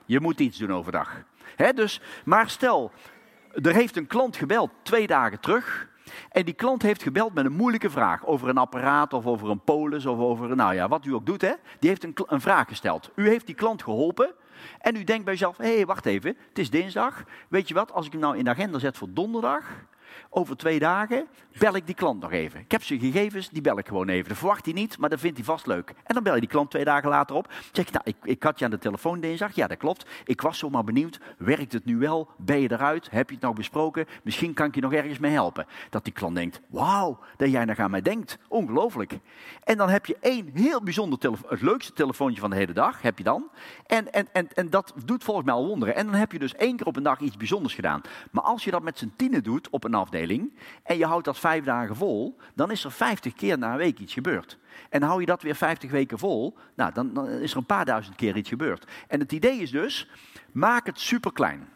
Je 0.06 0.20
moet 0.20 0.40
iets 0.40 0.58
doen 0.58 0.74
overdag. 0.74 1.24
Dus, 1.76 2.02
maar 2.26 2.50
stel, 2.50 2.92
er 3.54 3.74
heeft 3.74 3.98
een 3.98 4.08
klant 4.08 4.36
gebeld 4.36 4.72
twee 4.82 5.08
dagen 5.08 5.40
terug. 5.40 5.88
En 6.32 6.46
die 6.46 6.54
klant 6.54 6.82
heeft 6.82 7.04
gebeld 7.04 7.34
met 7.34 7.46
een 7.46 7.56
moeilijke 7.56 7.90
vraag 7.90 8.26
over 8.26 8.50
een 8.50 8.58
apparaat 8.58 9.14
of 9.14 9.26
over 9.26 9.50
een 9.50 9.64
polis 9.64 10.06
of 10.06 10.20
over, 10.20 10.56
nou 10.56 10.74
ja, 10.74 10.88
wat 10.88 11.06
u 11.06 11.14
ook 11.14 11.26
doet. 11.26 11.42
Hè? 11.42 11.54
Die 11.80 11.90
heeft 11.90 12.04
een, 12.04 12.14
een 12.26 12.42
vraag 12.42 12.68
gesteld. 12.68 13.12
U 13.16 13.28
heeft 13.28 13.46
die 13.46 13.56
klant 13.56 13.84
geholpen 13.84 14.34
en 14.80 14.96
u 14.96 15.04
denkt 15.04 15.26
bij 15.26 15.34
uzelf, 15.34 15.58
hé, 15.58 15.76
hey, 15.76 15.86
wacht 15.86 16.06
even, 16.06 16.38
het 16.50 16.60
is 16.60 16.70
dinsdag. 16.70 17.24
Weet 17.48 17.68
je 17.68 17.74
wat, 17.74 17.92
als 17.92 18.06
ik 18.06 18.12
hem 18.12 18.22
nou 18.22 18.38
in 18.38 18.44
de 18.44 18.50
agenda 18.50 18.80
zet 18.80 18.98
voor 18.98 19.08
donderdag, 19.12 19.66
over 20.30 20.58
twee 20.58 20.80
dagen 20.80 21.28
bel 21.60 21.76
ik 21.76 21.86
die 21.86 21.96
klant 21.96 22.22
nog 22.22 22.32
even. 22.32 22.60
Ik 22.60 22.72
heb 22.72 22.84
zijn 22.84 23.00
gegevens, 23.00 23.50
die 23.50 23.62
bel 23.62 23.78
ik 23.78 23.88
gewoon 23.88 24.10
even. 24.10 24.30
Dat 24.30 24.38
verwacht 24.38 24.66
hij 24.66 24.74
niet, 24.74 24.98
maar 24.98 25.10
dat 25.10 25.20
vindt 25.20 25.38
hij 25.38 25.46
vast 25.46 25.68
leuk. 25.68 25.94
En 26.04 26.14
dan 26.14 26.24
bel 26.24 26.34
je 26.34 26.40
die 26.40 26.50
klant 26.50 26.72
twee 26.72 26.84
dagen 26.84 27.10
later 27.10 27.36
op. 27.36 27.54
Zeg 27.72 27.92
nou, 27.92 28.04
ik, 28.06 28.16
ik 28.24 28.44
had 28.44 28.60
je 28.60 28.66
aan 28.66 28.72
de 28.72 28.78
telefoon 28.78 29.20
dinsdag. 29.20 29.56
Ja, 29.56 29.68
dat 29.68 29.78
klopt. 29.78 30.06
Ik 30.26 30.42
was 30.42 30.58
zomaar 30.58 30.84
benieuwd. 30.84 31.20
Werkt 31.38 31.74
het 31.74 31.86
nu 31.86 31.98
wel? 31.98 32.30
Ben 32.38 32.60
je 32.60 32.72
eruit? 32.72 33.08
Heb 33.12 33.28
je 33.28 33.36
het 33.36 33.44
nou 33.44 33.56
besproken? 33.56 34.06
Misschien 34.24 34.54
kan 34.54 34.68
ik 34.68 34.76
je 34.76 34.82
nog 34.82 34.94
ergens 34.94 35.20
mee 35.20 35.32
helpen. 35.32 35.66
Dat 35.90 36.04
die 36.04 36.14
klant 36.14 36.36
denkt, 36.36 36.62
wauw, 36.68 37.20
dat 37.38 37.52
jij 37.52 37.66
nog 37.66 37.80
aan 37.80 37.92
mij 37.92 38.02
denkt. 38.02 38.38
Ongelooflijk. 38.48 39.20
En 39.64 39.78
dan 39.78 39.90
heb 39.90 40.06
je 40.06 40.18
één 40.20 40.50
heel 40.54 40.84
bijzonder 40.84 41.20
telefoon, 41.20 41.50
het 41.50 41.62
leukste 41.62 41.94
telefoontje 41.94 42.42
van 42.42 42.50
de 42.50 42.56
hele 42.56 42.74
dag, 42.74 43.02
heb 43.02 43.18
je 43.18 43.24
dan. 43.24 43.50
En, 43.86 44.14
en, 44.14 44.28
en, 44.32 44.48
en 44.54 44.70
dat 44.70 44.94
doet 45.06 45.24
volgens 45.24 45.46
mij 45.46 45.56
al 45.56 45.68
wonderen. 45.68 45.96
En 45.96 46.06
dan 46.06 46.16
heb 46.16 46.32
je 46.32 46.40
dus 46.40 46.56
één 46.56 46.76
keer 46.76 46.88
op 46.88 46.96
een 46.96 47.04
dag 47.04 47.20
iets 47.20 47.38
bijzonders 47.38 47.74
gedaan. 47.74 48.02
Maar 48.32 48.44
als 48.44 48.64
je 48.64 48.72
dat 48.72 48.84
met 48.84 48.98
z'n 48.98 49.14
tienen 49.16 49.44
doet 49.44 49.70
op 49.70 49.84
een 49.84 49.96
en 50.84 50.98
je 50.98 51.06
houdt 51.06 51.26
dat 51.26 51.40
vijf 51.40 51.64
dagen 51.64 51.96
vol, 51.96 52.38
dan 52.54 52.72
is 52.72 52.84
er 52.84 52.92
50 52.92 53.34
keer 53.34 53.58
na 53.58 53.72
een 53.72 53.78
week 53.78 54.00
iets 54.00 54.14
gebeurd. 54.14 54.58
En 54.90 55.02
hou 55.02 55.20
je 55.20 55.26
dat 55.26 55.42
weer 55.42 55.56
50 55.56 55.92
weken 55.92 56.20
vol, 56.20 56.58
nou, 56.76 56.94
dan, 56.94 57.30
is 57.30 57.52
er 57.52 57.58
een 57.58 57.66
paar 57.66 57.86
duizend 57.86 58.16
keer 58.16 58.38
iets 58.38 58.50
gebeurd. 58.50 58.86
En 59.08 59.20
het 59.20 59.32
idee 59.32 59.60
is 59.60 59.72
dus, 59.72 60.10
maak 60.52 60.86
het 60.86 61.00
super 61.00 61.34
klein. 61.34 61.68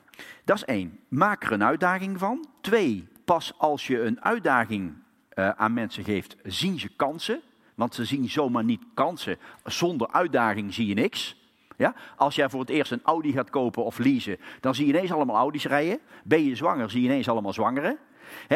Dat 0.44 0.56
is 0.56 0.66
één. 0.66 1.00
Maak 1.08 1.44
er 1.44 1.52
een 1.52 1.64
uitdaging 1.64 2.20
van. 2.20 2.46
Twee, 2.62 3.08
pas 3.26 3.54
als 3.58 3.88
je 3.88 4.02
een 4.02 4.24
uitdaging 4.24 4.94
uh, 5.34 5.50
aan 5.50 5.74
mensen 5.74 6.04
geeft, 6.04 6.36
zien 6.44 6.80
ze 6.80 6.90
kansen. 6.96 7.42
Want 7.76 7.96
ze 7.96 8.06
zien 8.06 8.30
zomaar 8.30 8.64
niet 8.64 8.84
kansen. 8.94 9.38
Zonder 9.64 10.12
uitdaging 10.12 10.74
zie 10.74 10.88
je 10.88 10.94
niks. 10.94 11.42
Ja? 11.78 11.96
Als 12.16 12.36
jij 12.36 12.50
voor 12.50 12.60
het 12.60 12.70
eerst 12.70 12.92
een 12.92 13.04
Audi 13.04 13.32
gaat 13.32 13.50
kopen 13.50 13.84
of 13.84 13.98
leasen, 13.98 14.38
dan 14.60 14.76
zie 14.76 14.86
je 14.88 14.94
ineens 14.94 15.12
allemaal 15.12 15.36
Audi's 15.36 15.66
rijden. 15.66 16.00
Ben 16.24 16.44
je 16.44 16.56
zwanger, 16.56 16.90
zie 16.90 17.02
je 17.02 17.08
ineens 17.08 17.30
allemaal 17.30 17.54
zwangeren 17.54 17.98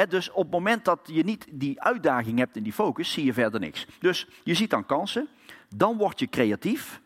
dus 0.10 0.32
op 0.32 0.44
het 0.44 0.52
moment 0.52 0.86
dat 0.86 1.00
je 1.06 1.24
niet 1.24 1.48
die 1.52 1.82
uitdaging 1.82 2.38
hebt 2.38 2.56
en 2.56 2.64
die 2.64 2.74
focus, 2.74 3.12
zie 3.12 3.26
je 3.26 3.34
verder 3.34 3.60
niks. 3.60 3.88
Dus 4.00 4.28
je 4.44 4.54
ziet 4.54 4.70
dan 4.70 4.86
kansen, 4.86 5.28
dan 5.76 5.98
word 5.98 6.20
je 6.20 6.28
creatief. 6.28 7.02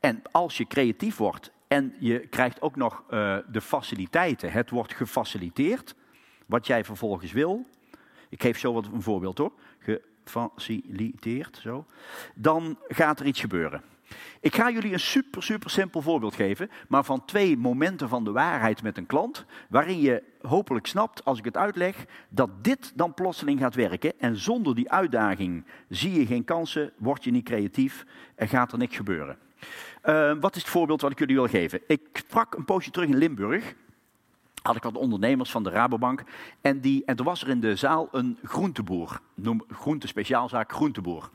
En 0.00 0.22
als 0.30 0.56
je 0.56 0.66
creatief 0.66 1.16
wordt 1.16 1.50
en 1.68 1.94
je 1.98 2.18
krijgt 2.18 2.60
ook 2.60 2.76
nog 2.76 3.02
uh, 3.10 3.36
de 3.50 3.60
faciliteiten, 3.60 4.52
het 4.52 4.70
wordt 4.70 4.94
gefaciliteerd, 4.94 5.94
wat 6.46 6.66
jij 6.66 6.84
vervolgens 6.84 7.32
wil. 7.32 7.66
Ik 8.28 8.42
geef 8.42 8.58
zo 8.58 8.72
wat 8.72 8.86
een 8.86 9.02
voorbeeld 9.02 9.38
hoor. 9.38 9.52
Gefaciliteerd, 9.78 11.58
zo. 11.62 11.86
Dan 12.34 12.78
gaat 12.88 13.20
er 13.20 13.26
iets 13.26 13.40
gebeuren. 13.40 13.82
Ik 14.40 14.54
ga 14.54 14.70
jullie 14.70 14.92
een 14.92 15.00
super, 15.00 15.42
super 15.42 15.70
simpel 15.70 16.02
voorbeeld 16.02 16.34
geven, 16.34 16.70
maar 16.88 17.04
van 17.04 17.24
twee 17.24 17.56
momenten 17.56 18.08
van 18.08 18.24
de 18.24 18.32
waarheid 18.32 18.82
met 18.82 18.96
een 18.96 19.06
klant, 19.06 19.44
waarin 19.68 20.00
je 20.00 20.22
hopelijk 20.40 20.86
snapt, 20.86 21.24
als 21.24 21.38
ik 21.38 21.44
het 21.44 21.56
uitleg, 21.56 22.04
dat 22.28 22.64
dit 22.64 22.92
dan 22.94 23.14
plotseling 23.14 23.60
gaat 23.60 23.74
werken. 23.74 24.12
En 24.18 24.36
zonder 24.36 24.74
die 24.74 24.90
uitdaging 24.90 25.64
zie 25.88 26.18
je 26.18 26.26
geen 26.26 26.44
kansen, 26.44 26.92
word 26.96 27.24
je 27.24 27.30
niet 27.30 27.44
creatief 27.44 28.04
en 28.34 28.48
gaat 28.48 28.72
er 28.72 28.78
niks 28.78 28.96
gebeuren. 28.96 29.38
Uh, 30.04 30.32
wat 30.40 30.56
is 30.56 30.62
het 30.62 30.70
voorbeeld 30.70 31.00
wat 31.00 31.10
ik 31.10 31.18
jullie 31.18 31.34
wil 31.34 31.46
geven? 31.46 31.80
Ik 31.86 32.00
sprak 32.12 32.54
een 32.54 32.64
poosje 32.64 32.90
terug 32.90 33.08
in 33.08 33.16
Limburg 33.16 33.74
had 34.66 34.76
ik 34.76 34.82
wat 34.82 34.96
ondernemers 34.96 35.50
van 35.50 35.62
de 35.62 35.70
Rabobank. 35.70 36.22
En, 36.60 36.80
die, 36.80 37.04
en 37.04 37.16
er 37.16 37.24
was 37.24 37.42
er 37.42 37.48
in 37.48 37.60
de 37.60 37.76
zaal 37.76 38.08
een 38.12 38.38
groenteboer. 38.42 39.20
Noem 39.34 39.64
groente 39.68 40.06
speciaalzaak 40.06 40.72
groenteboer. 40.72 41.30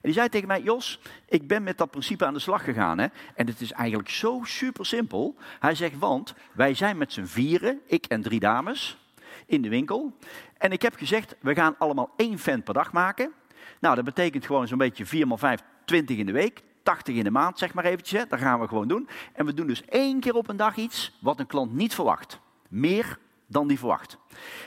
En 0.00 0.08
die 0.08 0.12
zei 0.12 0.28
tegen 0.28 0.48
mij, 0.48 0.62
Jos, 0.62 1.00
ik 1.28 1.48
ben 1.48 1.62
met 1.62 1.78
dat 1.78 1.90
principe 1.90 2.26
aan 2.26 2.34
de 2.34 2.40
slag 2.40 2.64
gegaan. 2.64 2.98
Hè? 2.98 3.06
En 3.34 3.46
het 3.46 3.60
is 3.60 3.72
eigenlijk 3.72 4.08
zo 4.08 4.40
super 4.44 4.86
simpel. 4.86 5.36
Hij 5.58 5.74
zegt, 5.74 5.98
want 5.98 6.34
wij 6.52 6.74
zijn 6.74 6.96
met 6.96 7.12
z'n 7.12 7.24
vieren, 7.24 7.80
ik 7.86 8.06
en 8.06 8.22
drie 8.22 8.40
dames, 8.40 8.98
in 9.46 9.62
de 9.62 9.68
winkel. 9.68 10.16
En 10.58 10.72
ik 10.72 10.82
heb 10.82 10.94
gezegd, 10.94 11.36
we 11.40 11.54
gaan 11.54 11.74
allemaal 11.78 12.10
één 12.16 12.38
vent 12.38 12.64
per 12.64 12.74
dag 12.74 12.92
maken. 12.92 13.32
Nou, 13.80 13.94
dat 13.94 14.04
betekent 14.04 14.46
gewoon 14.46 14.68
zo'n 14.68 14.78
beetje 14.78 15.06
4 15.06 15.26
x 15.26 15.40
5, 15.40 15.60
20 15.84 16.16
in 16.16 16.26
de 16.26 16.32
week. 16.32 16.62
80 16.82 17.14
in 17.14 17.24
de 17.24 17.30
maand, 17.30 17.58
zeg 17.58 17.74
maar 17.74 17.84
eventjes. 17.84 18.20
Hè. 18.20 18.26
Dat 18.28 18.38
gaan 18.38 18.60
we 18.60 18.68
gewoon 18.68 18.88
doen. 18.88 19.08
En 19.32 19.46
we 19.46 19.54
doen 19.54 19.66
dus 19.66 19.84
één 19.84 20.20
keer 20.20 20.34
op 20.34 20.48
een 20.48 20.56
dag 20.56 20.76
iets 20.76 21.18
wat 21.20 21.38
een 21.38 21.46
klant 21.46 21.72
niet 21.72 21.94
verwacht. 21.94 22.40
Meer 22.68 23.18
dan 23.46 23.68
die 23.68 23.78
verwacht. 23.78 24.18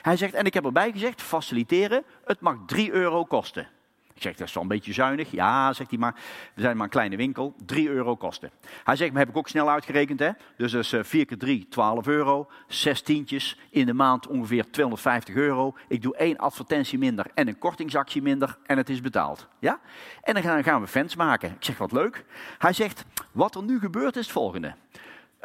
Hij 0.02 0.18
zegt, 0.18 0.34
en 0.34 0.46
ik 0.46 0.54
heb 0.54 0.66
erbij 0.66 0.92
gezegd, 0.92 1.22
faciliteren, 1.22 2.04
het 2.26 2.40
mag 2.40 2.58
3 2.66 2.92
euro 2.92 3.24
kosten. 3.24 3.68
Ik 4.14 4.22
zeg, 4.22 4.36
dat 4.36 4.48
is 4.48 4.54
wel 4.54 4.64
een 4.64 4.70
beetje 4.70 4.94
zuinig. 4.94 5.32
Ja, 5.32 5.74
zegt 5.74 5.90
hij 5.90 6.00
maar, 6.00 6.16
we 6.54 6.62
zijn 6.62 6.76
maar 6.76 6.86
een 6.86 6.92
kleine 6.92 7.16
winkel, 7.16 7.56
3 7.66 7.90
euro 7.90 8.16
kosten. 8.16 8.52
Hij 8.84 8.96
zegt, 8.96 9.12
maar 9.12 9.20
heb 9.20 9.30
ik 9.30 9.38
ook 9.38 9.48
snel 9.48 9.70
uitgerekend, 9.70 10.20
hè? 10.20 10.30
Dus 10.58 10.72
dat 10.72 10.84
is 10.84 10.94
4 11.02 11.26
keer 11.26 11.38
3, 11.38 11.68
12 11.70 12.08
euro. 12.08 12.50
Zes 12.68 13.02
tientjes, 13.02 13.60
in 13.70 13.86
de 13.86 13.94
maand 13.94 14.28
ongeveer 14.28 14.72
250 14.72 15.36
euro. 15.36 15.76
Ik 15.88 16.02
doe 16.02 16.16
één 16.16 16.38
advertentie 16.38 16.98
minder 16.98 17.26
en 17.34 17.48
een 17.48 17.58
kortingsactie 17.58 18.22
minder 18.22 18.58
en 18.66 18.78
het 18.78 18.90
is 18.90 19.02
betaald. 19.02 19.48
Ja? 19.60 19.80
En 20.22 20.34
dan 20.34 20.64
gaan 20.64 20.82
we 20.82 20.88
fans 20.88 21.16
maken. 21.16 21.50
Ik 21.50 21.64
zeg, 21.64 21.78
wat 21.78 21.92
leuk. 21.92 22.26
Hij 22.58 22.74
zegt, 22.74 23.06
wat 23.32 23.56
er 23.56 23.64
nu 23.64 23.80
gebeurt 23.80 24.16
is 24.16 24.24
het 24.24 24.32
volgende. 24.32 24.76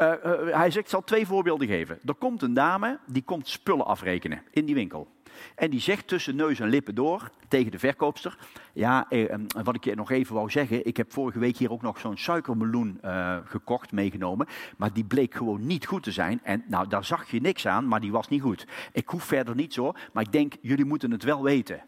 Uh, 0.00 0.12
uh, 0.24 0.56
hij 0.56 0.70
zegt, 0.70 0.84
ik 0.84 0.90
zal 0.90 1.04
twee 1.04 1.26
voorbeelden 1.26 1.66
geven. 1.66 1.98
Er 2.04 2.14
komt 2.14 2.42
een 2.42 2.54
dame, 2.54 2.98
die 3.06 3.22
komt 3.22 3.48
spullen 3.48 3.86
afrekenen 3.86 4.42
in 4.50 4.64
die 4.64 4.74
winkel. 4.74 5.08
En 5.54 5.70
die 5.70 5.80
zegt 5.80 6.06
tussen 6.06 6.36
neus 6.36 6.60
en 6.60 6.68
lippen 6.68 6.94
door 6.94 7.30
tegen 7.48 7.70
de 7.70 7.78
verkoopster. 7.78 8.38
Ja, 8.72 9.10
eh, 9.10 9.34
wat 9.64 9.74
ik 9.74 9.84
je 9.84 9.94
nog 9.94 10.10
even 10.10 10.34
wou 10.34 10.50
zeggen. 10.50 10.86
Ik 10.86 10.96
heb 10.96 11.12
vorige 11.12 11.38
week 11.38 11.56
hier 11.56 11.72
ook 11.72 11.82
nog 11.82 11.98
zo'n 11.98 12.16
suikermeloen 12.16 12.98
eh, 13.02 13.36
gekocht, 13.44 13.92
meegenomen. 13.92 14.46
Maar 14.76 14.92
die 14.92 15.04
bleek 15.04 15.34
gewoon 15.34 15.66
niet 15.66 15.86
goed 15.86 16.02
te 16.02 16.12
zijn. 16.12 16.40
En 16.42 16.64
nou, 16.66 16.88
daar 16.88 17.04
zag 17.04 17.30
je 17.30 17.40
niks 17.40 17.66
aan, 17.66 17.88
maar 17.88 18.00
die 18.00 18.12
was 18.12 18.28
niet 18.28 18.42
goed. 18.42 18.66
Ik 18.92 19.08
hoef 19.08 19.24
verder 19.24 19.54
niet 19.54 19.72
zo, 19.74 19.92
maar 20.12 20.22
ik 20.22 20.32
denk, 20.32 20.54
jullie 20.60 20.84
moeten 20.84 21.10
het 21.10 21.22
wel 21.22 21.42
weten. 21.42 21.82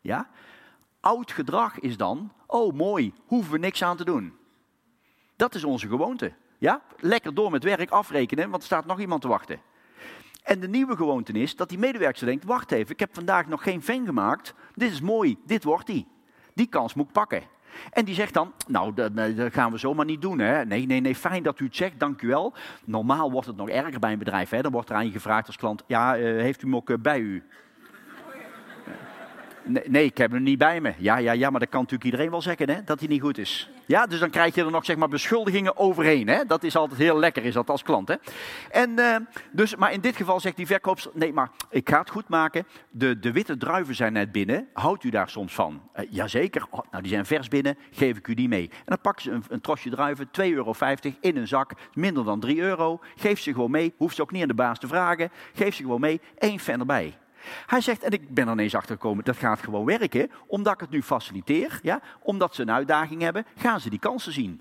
Ja? 0.00 0.28
Oud 1.00 1.32
gedrag 1.32 1.78
is 1.78 1.96
dan, 1.96 2.32
oh 2.46 2.74
mooi, 2.74 3.12
hoeven 3.26 3.52
we 3.52 3.58
niks 3.58 3.82
aan 3.82 3.96
te 3.96 4.04
doen. 4.04 4.32
Dat 5.36 5.54
is 5.54 5.64
onze 5.64 5.88
gewoonte. 5.88 6.32
Ja? 6.58 6.82
Lekker 6.98 7.34
door 7.34 7.50
met 7.50 7.64
werk 7.64 7.90
afrekenen, 7.90 8.50
want 8.50 8.62
er 8.62 8.68
staat 8.68 8.86
nog 8.86 9.00
iemand 9.00 9.20
te 9.20 9.28
wachten. 9.28 9.60
En 10.42 10.60
de 10.60 10.68
nieuwe 10.68 10.96
gewoonte 10.96 11.32
is 11.32 11.56
dat 11.56 11.68
die 11.68 11.78
medewerker 11.78 12.26
denkt, 12.26 12.44
wacht 12.44 12.72
even, 12.72 12.92
ik 12.92 13.00
heb 13.00 13.14
vandaag 13.14 13.46
nog 13.46 13.62
geen 13.62 13.82
fan 13.82 14.06
gemaakt. 14.06 14.54
Dit 14.74 14.92
is 14.92 15.00
mooi, 15.00 15.36
dit 15.46 15.64
wordt 15.64 15.86
die. 15.86 16.06
Die 16.54 16.66
kans 16.66 16.94
moet 16.94 17.06
ik 17.06 17.12
pakken. 17.12 17.42
En 17.90 18.04
die 18.04 18.14
zegt 18.14 18.34
dan, 18.34 18.52
nou, 18.66 18.94
dat, 18.94 19.16
dat, 19.16 19.52
gaan 19.52 19.72
we 19.72 19.78
zomaar 19.78 20.04
niet 20.04 20.22
doen. 20.22 20.38
Hè? 20.38 20.64
Nee, 20.64 20.86
nee, 20.86 21.00
nee, 21.00 21.14
fijn 21.14 21.42
dat 21.42 21.60
u 21.60 21.64
het 21.64 21.76
zegt, 21.76 22.00
dank 22.00 22.22
u 22.22 22.28
wel. 22.28 22.54
Normaal 22.84 23.30
wordt 23.30 23.46
het 23.46 23.56
nog 23.56 23.68
erger 23.68 23.98
bij 23.98 24.12
een 24.12 24.18
bedrijf. 24.18 24.50
Hè? 24.50 24.62
Dan 24.62 24.72
wordt 24.72 24.90
er 24.90 24.96
aan 24.96 25.06
je 25.06 25.12
gevraagd 25.12 25.46
als 25.46 25.56
klant, 25.56 25.84
ja, 25.86 26.18
uh, 26.18 26.40
heeft 26.40 26.62
u 26.62 26.64
hem 26.64 26.76
ook 26.76 26.90
uh, 26.90 26.96
bij 26.98 27.18
u? 27.18 27.42
Nee, 29.64 30.04
ik 30.04 30.18
heb 30.18 30.30
hem 30.30 30.42
niet 30.42 30.58
bij 30.58 30.80
me. 30.80 30.92
Ja, 30.98 31.16
ja, 31.16 31.32
ja, 31.32 31.50
maar 31.50 31.60
dat 31.60 31.68
kan 31.68 31.80
natuurlijk 31.80 32.10
iedereen 32.10 32.30
wel 32.30 32.42
zeggen, 32.42 32.70
hè, 32.70 32.84
dat 32.84 32.98
hij 32.98 33.08
niet 33.08 33.20
goed 33.20 33.38
is. 33.38 33.70
Ja, 33.86 34.06
dus 34.06 34.18
dan 34.18 34.30
krijg 34.30 34.54
je 34.54 34.64
er 34.64 34.70
nog 34.70 34.84
zeg 34.84 34.96
maar 34.96 35.08
beschuldigingen 35.08 35.76
overheen. 35.76 36.28
Hè? 36.28 36.44
Dat 36.46 36.62
is 36.62 36.76
altijd 36.76 37.00
heel 37.00 37.18
lekker, 37.18 37.44
is 37.44 37.54
dat 37.54 37.70
als 37.70 37.82
klant. 37.82 38.08
Hè? 38.08 38.14
En, 38.70 38.90
uh, 38.90 39.16
dus, 39.52 39.76
maar 39.76 39.92
in 39.92 40.00
dit 40.00 40.16
geval 40.16 40.40
zegt 40.40 40.56
die 40.56 40.66
verkoopster, 40.66 41.10
nee, 41.14 41.32
maar 41.32 41.50
ik 41.70 41.88
ga 41.88 41.98
het 41.98 42.10
goed 42.10 42.28
maken. 42.28 42.66
De, 42.90 43.18
de 43.18 43.32
witte 43.32 43.56
druiven 43.56 43.94
zijn 43.94 44.12
net 44.12 44.32
binnen. 44.32 44.68
Houdt 44.72 45.04
u 45.04 45.10
daar 45.10 45.28
soms 45.28 45.54
van? 45.54 45.82
Uh, 45.96 46.06
jazeker. 46.10 46.66
Oh, 46.70 46.80
nou, 46.90 47.02
die 47.02 47.12
zijn 47.12 47.26
vers 47.26 47.48
binnen. 47.48 47.78
Geef 47.90 48.16
ik 48.16 48.28
u 48.28 48.34
die 48.34 48.48
mee. 48.48 48.68
En 48.70 48.84
dan 48.84 49.00
pakken 49.00 49.22
ze 49.22 49.30
een, 49.30 49.44
een 49.48 49.60
trosje 49.60 49.90
druiven, 49.90 50.26
2,50 50.26 50.32
euro 50.42 50.74
in 51.20 51.36
een 51.36 51.48
zak. 51.48 51.72
Minder 51.94 52.24
dan 52.24 52.40
3 52.40 52.60
euro. 52.60 53.00
Geef 53.16 53.40
ze 53.40 53.52
gewoon 53.52 53.70
mee. 53.70 53.94
Hoeft 53.96 54.16
ze 54.16 54.22
ook 54.22 54.32
niet 54.32 54.42
aan 54.42 54.48
de 54.48 54.54
baas 54.54 54.78
te 54.78 54.86
vragen. 54.86 55.30
Geef 55.54 55.74
ze 55.74 55.82
gewoon 55.82 56.00
mee. 56.00 56.20
Eén 56.38 56.60
fan 56.60 56.80
erbij. 56.80 57.14
Hij 57.66 57.80
zegt, 57.80 58.02
en 58.02 58.10
ik 58.10 58.34
ben 58.34 58.46
er 58.46 58.52
ineens 58.52 58.74
achtergekomen, 58.74 59.24
dat 59.24 59.36
gaat 59.36 59.60
gewoon 59.60 59.84
werken, 59.84 60.30
omdat 60.46 60.74
ik 60.74 60.80
het 60.80 60.90
nu 60.90 61.02
faciliteer, 61.02 61.78
ja, 61.82 62.00
omdat 62.20 62.54
ze 62.54 62.62
een 62.62 62.70
uitdaging 62.70 63.22
hebben, 63.22 63.46
gaan 63.56 63.80
ze 63.80 63.90
die 63.90 63.98
kansen 63.98 64.32
zien. 64.32 64.60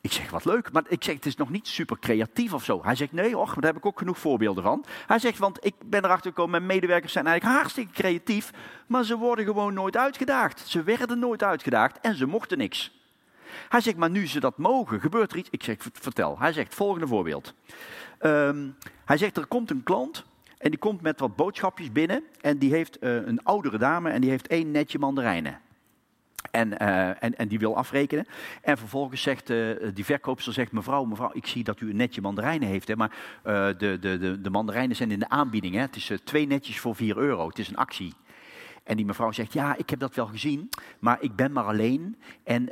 Ik 0.00 0.12
zeg, 0.12 0.30
wat 0.30 0.44
leuk, 0.44 0.72
maar 0.72 0.82
ik 0.88 1.04
zeg, 1.04 1.14
het 1.14 1.26
is 1.26 1.36
nog 1.36 1.50
niet 1.50 1.68
super 1.68 1.98
creatief 1.98 2.52
of 2.52 2.64
zo. 2.64 2.80
Hij 2.82 2.94
zegt, 2.94 3.12
nee, 3.12 3.38
och, 3.38 3.54
daar 3.54 3.64
heb 3.64 3.76
ik 3.76 3.86
ook 3.86 3.98
genoeg 3.98 4.18
voorbeelden 4.18 4.62
van. 4.62 4.84
Hij 5.06 5.18
zegt, 5.18 5.38
want 5.38 5.64
ik 5.64 5.74
ben 5.84 6.04
erachter 6.04 6.30
gekomen, 6.30 6.50
mijn 6.50 6.66
medewerkers 6.66 7.12
zijn 7.12 7.26
eigenlijk 7.26 7.58
hartstikke 7.58 7.92
creatief, 7.92 8.50
maar 8.86 9.04
ze 9.04 9.16
worden 9.16 9.44
gewoon 9.44 9.74
nooit 9.74 9.96
uitgedaagd. 9.96 10.68
Ze 10.68 10.82
werden 10.82 11.18
nooit 11.18 11.42
uitgedaagd 11.42 12.00
en 12.00 12.14
ze 12.14 12.26
mochten 12.26 12.58
niks. 12.58 12.96
Hij 13.68 13.80
zegt, 13.80 13.96
maar 13.96 14.10
nu 14.10 14.26
ze 14.26 14.40
dat 14.40 14.58
mogen, 14.58 15.00
gebeurt 15.00 15.32
er 15.32 15.38
iets. 15.38 15.50
Ik 15.50 15.62
zeg, 15.62 15.76
vertel. 15.92 16.38
Hij 16.38 16.52
zegt, 16.52 16.74
volgende 16.74 17.06
voorbeeld. 17.06 17.54
Um, 18.20 18.76
hij 19.04 19.16
zegt, 19.16 19.36
er 19.36 19.46
komt 19.46 19.70
een 19.70 19.82
klant 19.82 20.24
En 20.58 20.70
die 20.70 20.78
komt 20.78 21.00
met 21.00 21.20
wat 21.20 21.36
boodschapjes 21.36 21.92
binnen. 21.92 22.24
En 22.40 22.58
die 22.58 22.72
heeft 22.72 22.98
eh, 22.98 23.14
een 23.14 23.42
oudere 23.42 23.78
dame 23.78 24.10
en 24.10 24.20
die 24.20 24.30
heeft 24.30 24.46
één 24.46 24.70
netje 24.70 24.98
mandarijnen. 24.98 25.60
En, 26.50 26.78
eh, 26.78 27.08
en, 27.08 27.36
en 27.36 27.48
die 27.48 27.58
wil 27.58 27.76
afrekenen. 27.76 28.26
En 28.62 28.78
vervolgens 28.78 29.22
zegt 29.22 29.50
uh, 29.50 29.76
die 29.94 30.04
verkoopster, 30.04 30.52
zegt, 30.52 30.72
mevrouw, 30.72 31.04
mevrouw, 31.04 31.30
ik 31.32 31.46
zie 31.46 31.64
dat 31.64 31.80
u 31.80 31.90
een 31.90 31.96
netje 31.96 32.20
mandarijnen 32.20 32.68
heeft. 32.68 32.88
Hè, 32.88 32.96
maar 32.96 33.12
de, 33.42 33.96
de, 34.00 34.18
de, 34.18 34.40
de 34.40 34.50
mandarijnen 34.50 34.96
zijn 34.96 35.10
in 35.10 35.18
de 35.18 35.28
aanbieding. 35.28 35.74
Hè. 35.74 35.80
Het 35.80 35.96
is 35.96 36.12
twee 36.24 36.46
netjes 36.46 36.80
voor 36.80 36.94
4 36.94 37.16
euro. 37.16 37.48
Het 37.48 37.58
is 37.58 37.68
een 37.68 37.76
actie. 37.76 38.14
En 38.84 38.96
die 38.96 39.06
mevrouw 39.06 39.32
zegt, 39.32 39.52
ja, 39.52 39.76
ik 39.76 39.90
heb 39.90 39.98
dat 39.98 40.14
wel 40.14 40.26
gezien, 40.26 40.68
maar 40.98 41.18
ik 41.20 41.36
ben 41.36 41.52
maar 41.52 41.64
alleen. 41.64 42.16
En, 42.44 42.68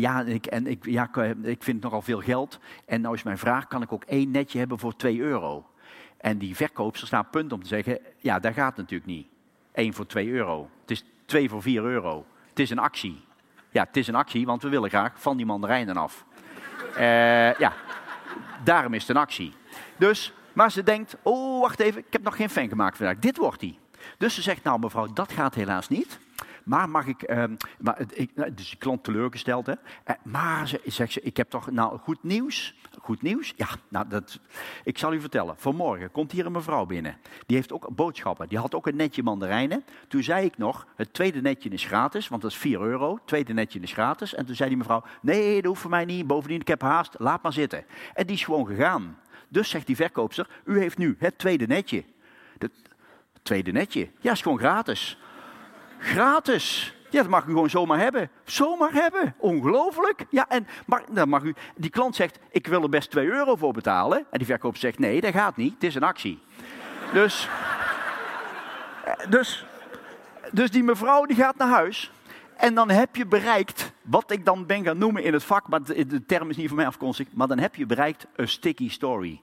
ja, 0.00 0.22
ik, 0.22 0.46
en 0.46 0.66
ik, 0.66 0.84
ja, 0.84 1.10
ik 1.42 1.62
vind 1.62 1.82
nogal 1.82 2.02
veel 2.02 2.20
geld. 2.20 2.58
En 2.86 3.00
nou 3.00 3.14
is 3.14 3.22
mijn 3.22 3.38
vraag, 3.38 3.66
kan 3.66 3.82
ik 3.82 3.92
ook 3.92 4.04
één 4.04 4.30
netje 4.30 4.58
hebben 4.58 4.78
voor 4.78 4.96
2 4.96 5.20
euro? 5.20 5.69
En 6.20 6.38
die 6.38 6.56
verkoopster 6.56 7.06
staat 7.06 7.30
punt 7.30 7.52
om 7.52 7.62
te 7.62 7.68
zeggen, 7.68 7.98
ja, 8.18 8.38
dat 8.38 8.54
gaat 8.54 8.76
natuurlijk 8.76 9.10
niet. 9.10 9.26
Eén 9.72 9.94
voor 9.94 10.06
2 10.06 10.28
euro. 10.28 10.70
Het 10.80 10.90
is 10.90 11.04
twee 11.24 11.48
voor 11.48 11.62
4 11.62 11.82
euro. 11.82 12.26
Het 12.48 12.58
is 12.58 12.70
een 12.70 12.78
actie. 12.78 13.24
Ja, 13.70 13.84
het 13.84 13.96
is 13.96 14.06
een 14.08 14.14
actie, 14.14 14.46
want 14.46 14.62
we 14.62 14.68
willen 14.68 14.88
graag 14.88 15.12
van 15.20 15.36
die 15.36 15.46
mandarijnen 15.46 15.96
af. 15.96 16.24
Uh, 16.96 17.54
ja, 17.54 17.72
daarom 18.64 18.94
is 18.94 19.00
het 19.00 19.10
een 19.10 19.22
actie. 19.22 19.52
Dus, 19.96 20.32
maar 20.52 20.70
ze 20.70 20.82
denkt, 20.82 21.16
oh, 21.22 21.60
wacht 21.60 21.80
even, 21.80 22.00
ik 22.00 22.12
heb 22.12 22.22
nog 22.22 22.36
geen 22.36 22.50
fan 22.50 22.68
gemaakt 22.68 22.96
vandaag. 22.96 23.18
Dit 23.18 23.36
wordt 23.36 23.60
die. 23.60 23.78
Dus 24.18 24.34
ze 24.34 24.42
zegt, 24.42 24.62
nou 24.62 24.78
mevrouw, 24.78 25.06
dat 25.12 25.32
gaat 25.32 25.54
helaas 25.54 25.88
niet. 25.88 26.18
Maar 26.64 26.88
mag 26.88 27.06
ik, 27.06 27.30
uh, 27.30 27.44
maar, 27.78 28.00
ik 28.12 28.56
dus 28.56 28.70
de 28.70 28.76
klant 28.76 29.04
teleurgesteld, 29.04 29.66
hè? 29.66 29.72
Uh, 29.72 30.14
maar 30.22 30.68
ze, 30.68 30.80
zegt 30.84 31.12
ze, 31.12 31.20
ik 31.20 31.36
heb 31.36 31.50
toch 31.50 31.70
nou 31.70 31.98
goed 31.98 32.22
nieuws. 32.22 32.74
Goed 33.00 33.22
nieuws? 33.22 33.52
Ja, 33.56 33.68
nou, 33.88 34.08
dat, 34.08 34.40
ik 34.84 34.98
zal 34.98 35.12
u 35.12 35.20
vertellen. 35.20 35.54
Vanmorgen 35.58 36.10
komt 36.10 36.32
hier 36.32 36.46
een 36.46 36.52
mevrouw 36.52 36.86
binnen. 36.86 37.16
Die 37.46 37.56
heeft 37.56 37.72
ook 37.72 37.94
boodschappen. 37.94 38.48
Die 38.48 38.58
had 38.58 38.74
ook 38.74 38.86
een 38.86 38.96
netje 38.96 39.22
mandarijnen. 39.22 39.84
Toen 40.08 40.22
zei 40.22 40.44
ik 40.44 40.58
nog, 40.58 40.86
het 40.96 41.12
tweede 41.12 41.40
netje 41.40 41.68
is 41.68 41.84
gratis, 41.84 42.28
want 42.28 42.42
dat 42.42 42.50
is 42.50 42.56
4 42.56 42.80
euro. 42.80 43.14
Het 43.14 43.26
tweede 43.26 43.52
netje 43.52 43.80
is 43.80 43.92
gratis. 43.92 44.34
En 44.34 44.46
toen 44.46 44.54
zei 44.54 44.68
die 44.68 44.78
mevrouw, 44.78 45.04
nee, 45.22 45.54
dat 45.54 45.64
hoeft 45.64 45.80
voor 45.80 45.90
mij 45.90 46.04
niet. 46.04 46.26
Bovendien, 46.26 46.60
ik 46.60 46.68
heb 46.68 46.82
haast, 46.82 47.14
laat 47.18 47.42
maar 47.42 47.52
zitten. 47.52 47.84
En 48.14 48.26
die 48.26 48.36
is 48.36 48.44
gewoon 48.44 48.66
gegaan. 48.66 49.18
Dus 49.48 49.68
zegt 49.68 49.86
die 49.86 49.96
verkoopster, 49.96 50.48
u 50.64 50.78
heeft 50.78 50.98
nu 50.98 51.16
het 51.18 51.38
tweede 51.38 51.66
netje. 51.66 52.04
Het 52.58 52.72
tweede 53.42 53.72
netje, 53.72 54.08
ja, 54.20 54.32
is 54.32 54.42
gewoon 54.42 54.58
gratis. 54.58 55.18
Gratis. 56.00 56.94
Ja, 57.10 57.20
dat 57.20 57.30
mag 57.30 57.44
u 57.44 57.46
gewoon 57.46 57.70
zomaar 57.70 57.98
hebben. 57.98 58.30
Zomaar 58.44 58.92
hebben. 58.92 59.34
Ongelooflijk. 59.38 60.26
Ja, 60.30 60.48
en 60.48 60.66
maar, 60.86 61.02
dan 61.10 61.28
mag 61.28 61.42
u, 61.42 61.54
die 61.76 61.90
klant 61.90 62.16
zegt, 62.16 62.38
ik 62.50 62.66
wil 62.66 62.82
er 62.82 62.88
best 62.88 63.10
2 63.10 63.26
euro 63.26 63.56
voor 63.56 63.72
betalen. 63.72 64.18
En 64.18 64.38
die 64.38 64.46
verkoop 64.46 64.76
zegt, 64.76 64.98
nee, 64.98 65.20
dat 65.20 65.32
gaat 65.32 65.56
niet. 65.56 65.74
Het 65.74 65.84
is 65.84 65.94
een 65.94 66.02
actie. 66.02 66.42
dus, 67.12 67.48
dus, 69.28 69.66
dus 70.52 70.70
die 70.70 70.82
mevrouw 70.82 71.24
die 71.24 71.36
gaat 71.36 71.56
naar 71.56 71.68
huis. 71.68 72.12
En 72.56 72.74
dan 72.74 72.90
heb 72.90 73.16
je 73.16 73.26
bereikt, 73.26 73.92
wat 74.02 74.30
ik 74.30 74.44
dan 74.44 74.66
ben 74.66 74.84
gaan 74.84 74.98
noemen 74.98 75.24
in 75.24 75.32
het 75.32 75.44
vak, 75.44 75.68
maar 75.68 75.82
de 75.82 76.26
term 76.26 76.50
is 76.50 76.56
niet 76.56 76.68
van 76.68 76.76
mij 76.76 76.86
afkomstig, 76.86 77.26
maar 77.32 77.46
dan 77.46 77.58
heb 77.58 77.74
je 77.74 77.86
bereikt 77.86 78.26
een 78.36 78.48
sticky 78.48 78.90
story. 78.90 79.40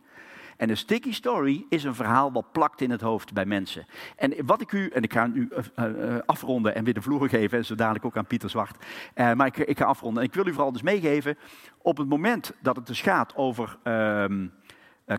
En 0.57 0.69
een 0.69 0.77
sticky 0.77 1.13
story 1.13 1.65
is 1.69 1.83
een 1.83 1.95
verhaal 1.95 2.31
wat 2.31 2.51
plakt 2.51 2.81
in 2.81 2.91
het 2.91 3.01
hoofd 3.01 3.33
bij 3.33 3.45
mensen. 3.45 3.85
En 4.15 4.33
wat 4.45 4.61
ik 4.61 4.71
u, 4.71 4.89
en 4.89 5.03
ik 5.03 5.13
ga 5.13 5.27
nu 5.27 5.49
uh, 5.79 6.17
afronden 6.25 6.75
en 6.75 6.83
weer 6.83 6.93
de 6.93 7.01
vloer 7.01 7.29
geven, 7.29 7.57
en 7.57 7.65
zo 7.65 7.75
dadelijk 7.75 8.05
ook 8.05 8.17
aan 8.17 8.25
Pieter 8.25 8.49
Zwart. 8.49 8.85
Maar 9.15 9.45
ik, 9.45 9.57
ik, 9.57 9.77
ga 9.77 9.85
afronden. 9.85 10.23
En 10.23 10.27
ik 10.29 10.35
wil 10.35 10.47
u 10.47 10.53
vooral 10.53 10.71
dus 10.71 10.81
meegeven, 10.81 11.37
op 11.81 11.97
het 11.97 12.09
moment 12.09 12.53
dat 12.59 12.75
het 12.75 12.87
dus 12.87 13.01
gaat 13.01 13.35
over 13.35 13.77
uh, 13.83 14.25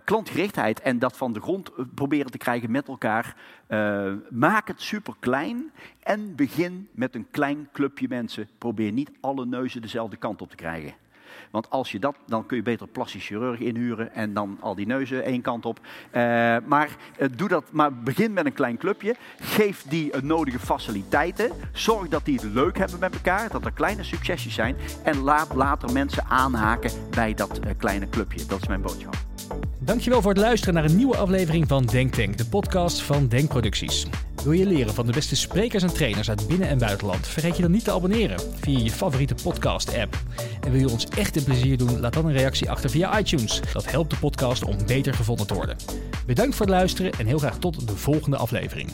klantgerichtheid 0.04 0.80
en 0.80 0.98
dat 0.98 1.16
van 1.16 1.32
de 1.32 1.40
grond 1.40 1.70
proberen 1.94 2.30
te 2.30 2.38
krijgen 2.38 2.70
met 2.70 2.88
elkaar, 2.88 3.36
maak 4.30 4.68
het 4.68 4.80
super 4.80 5.14
klein 5.18 5.72
en 6.02 6.34
begin 6.36 6.88
met 6.92 7.14
een 7.14 7.26
klein 7.30 7.68
clubje 7.72 8.08
mensen. 8.08 8.48
Probeer 8.58 8.92
niet 8.92 9.10
alle 9.20 9.46
neuzen 9.46 9.82
dezelfde 9.82 10.16
kant 10.16 10.42
op 10.42 10.50
te 10.50 10.56
krijgen. 10.56 10.94
Want 11.50 11.70
als 11.70 11.92
je 11.92 11.98
dat, 11.98 12.16
dan 12.26 12.46
kun 12.46 12.56
je 12.56 12.62
beter 12.62 12.86
plastisch 12.86 13.26
chirurg 13.26 13.58
inhuren 13.58 14.14
en 14.14 14.34
dan 14.34 14.58
al 14.60 14.74
die 14.74 14.86
neuzen 14.86 15.24
één 15.24 15.40
kant 15.40 15.66
op. 15.66 15.78
Uh, 15.78 16.12
maar 16.66 16.88
uh, 17.18 17.28
doe 17.36 17.48
dat, 17.48 17.64
maar 17.72 17.94
begin 17.94 18.32
met 18.32 18.46
een 18.46 18.52
klein 18.52 18.76
clubje. 18.76 19.16
Geef 19.40 19.82
die 19.88 20.22
nodige 20.22 20.58
faciliteiten. 20.58 21.50
Zorg 21.72 22.08
dat 22.08 22.24
die 22.24 22.34
het 22.34 22.52
leuk 22.52 22.78
hebben 22.78 22.98
met 22.98 23.14
elkaar, 23.14 23.50
dat 23.50 23.64
er 23.64 23.72
kleine 23.72 24.02
succesjes 24.02 24.54
zijn. 24.54 24.76
En 25.02 25.18
laat 25.18 25.54
later 25.54 25.92
mensen 25.92 26.24
aanhaken 26.24 26.90
bij 27.10 27.34
dat 27.34 27.60
kleine 27.76 28.08
clubje. 28.08 28.46
Dat 28.46 28.60
is 28.60 28.68
mijn 28.68 28.82
boodschap. 28.82 29.16
Dankjewel 29.78 30.22
voor 30.22 30.32
het 30.32 30.40
luisteren 30.40 30.74
naar 30.74 30.84
een 30.84 30.96
nieuwe 30.96 31.16
aflevering 31.16 31.68
van 31.68 31.84
Denktank, 31.84 32.36
de 32.36 32.46
podcast 32.46 33.02
van 33.02 33.28
Denkproducties. 33.28 34.06
Wil 34.44 34.52
je 34.52 34.66
leren 34.66 34.94
van 34.94 35.06
de 35.06 35.12
beste 35.12 35.36
sprekers 35.36 35.82
en 35.82 35.92
trainers 35.92 36.28
uit 36.28 36.46
binnen- 36.46 36.68
en 36.68 36.78
buitenland? 36.78 37.26
Vergeet 37.26 37.56
je 37.56 37.62
dan 37.62 37.70
niet 37.70 37.84
te 37.84 37.92
abonneren 37.92 38.40
via 38.60 38.78
je 38.78 38.90
favoriete 38.90 39.34
podcast-app. 39.42 40.18
En 40.60 40.70
wil 40.70 40.80
je 40.80 40.88
ons 40.88 41.06
echt 41.08 41.36
een 41.36 41.44
plezier 41.44 41.78
doen? 41.78 42.00
Laat 42.00 42.12
dan 42.12 42.26
een 42.26 42.32
reactie 42.32 42.70
achter 42.70 42.90
via 42.90 43.18
iTunes. 43.18 43.60
Dat 43.72 43.90
helpt 43.90 44.10
de 44.10 44.16
podcast 44.16 44.64
om 44.64 44.76
beter 44.86 45.14
gevonden 45.14 45.46
te 45.46 45.54
worden. 45.54 45.76
Bedankt 46.26 46.56
voor 46.56 46.66
het 46.66 46.74
luisteren 46.74 47.12
en 47.12 47.26
heel 47.26 47.38
graag 47.38 47.58
tot 47.58 47.88
de 47.88 47.96
volgende 47.96 48.36
aflevering. 48.36 48.92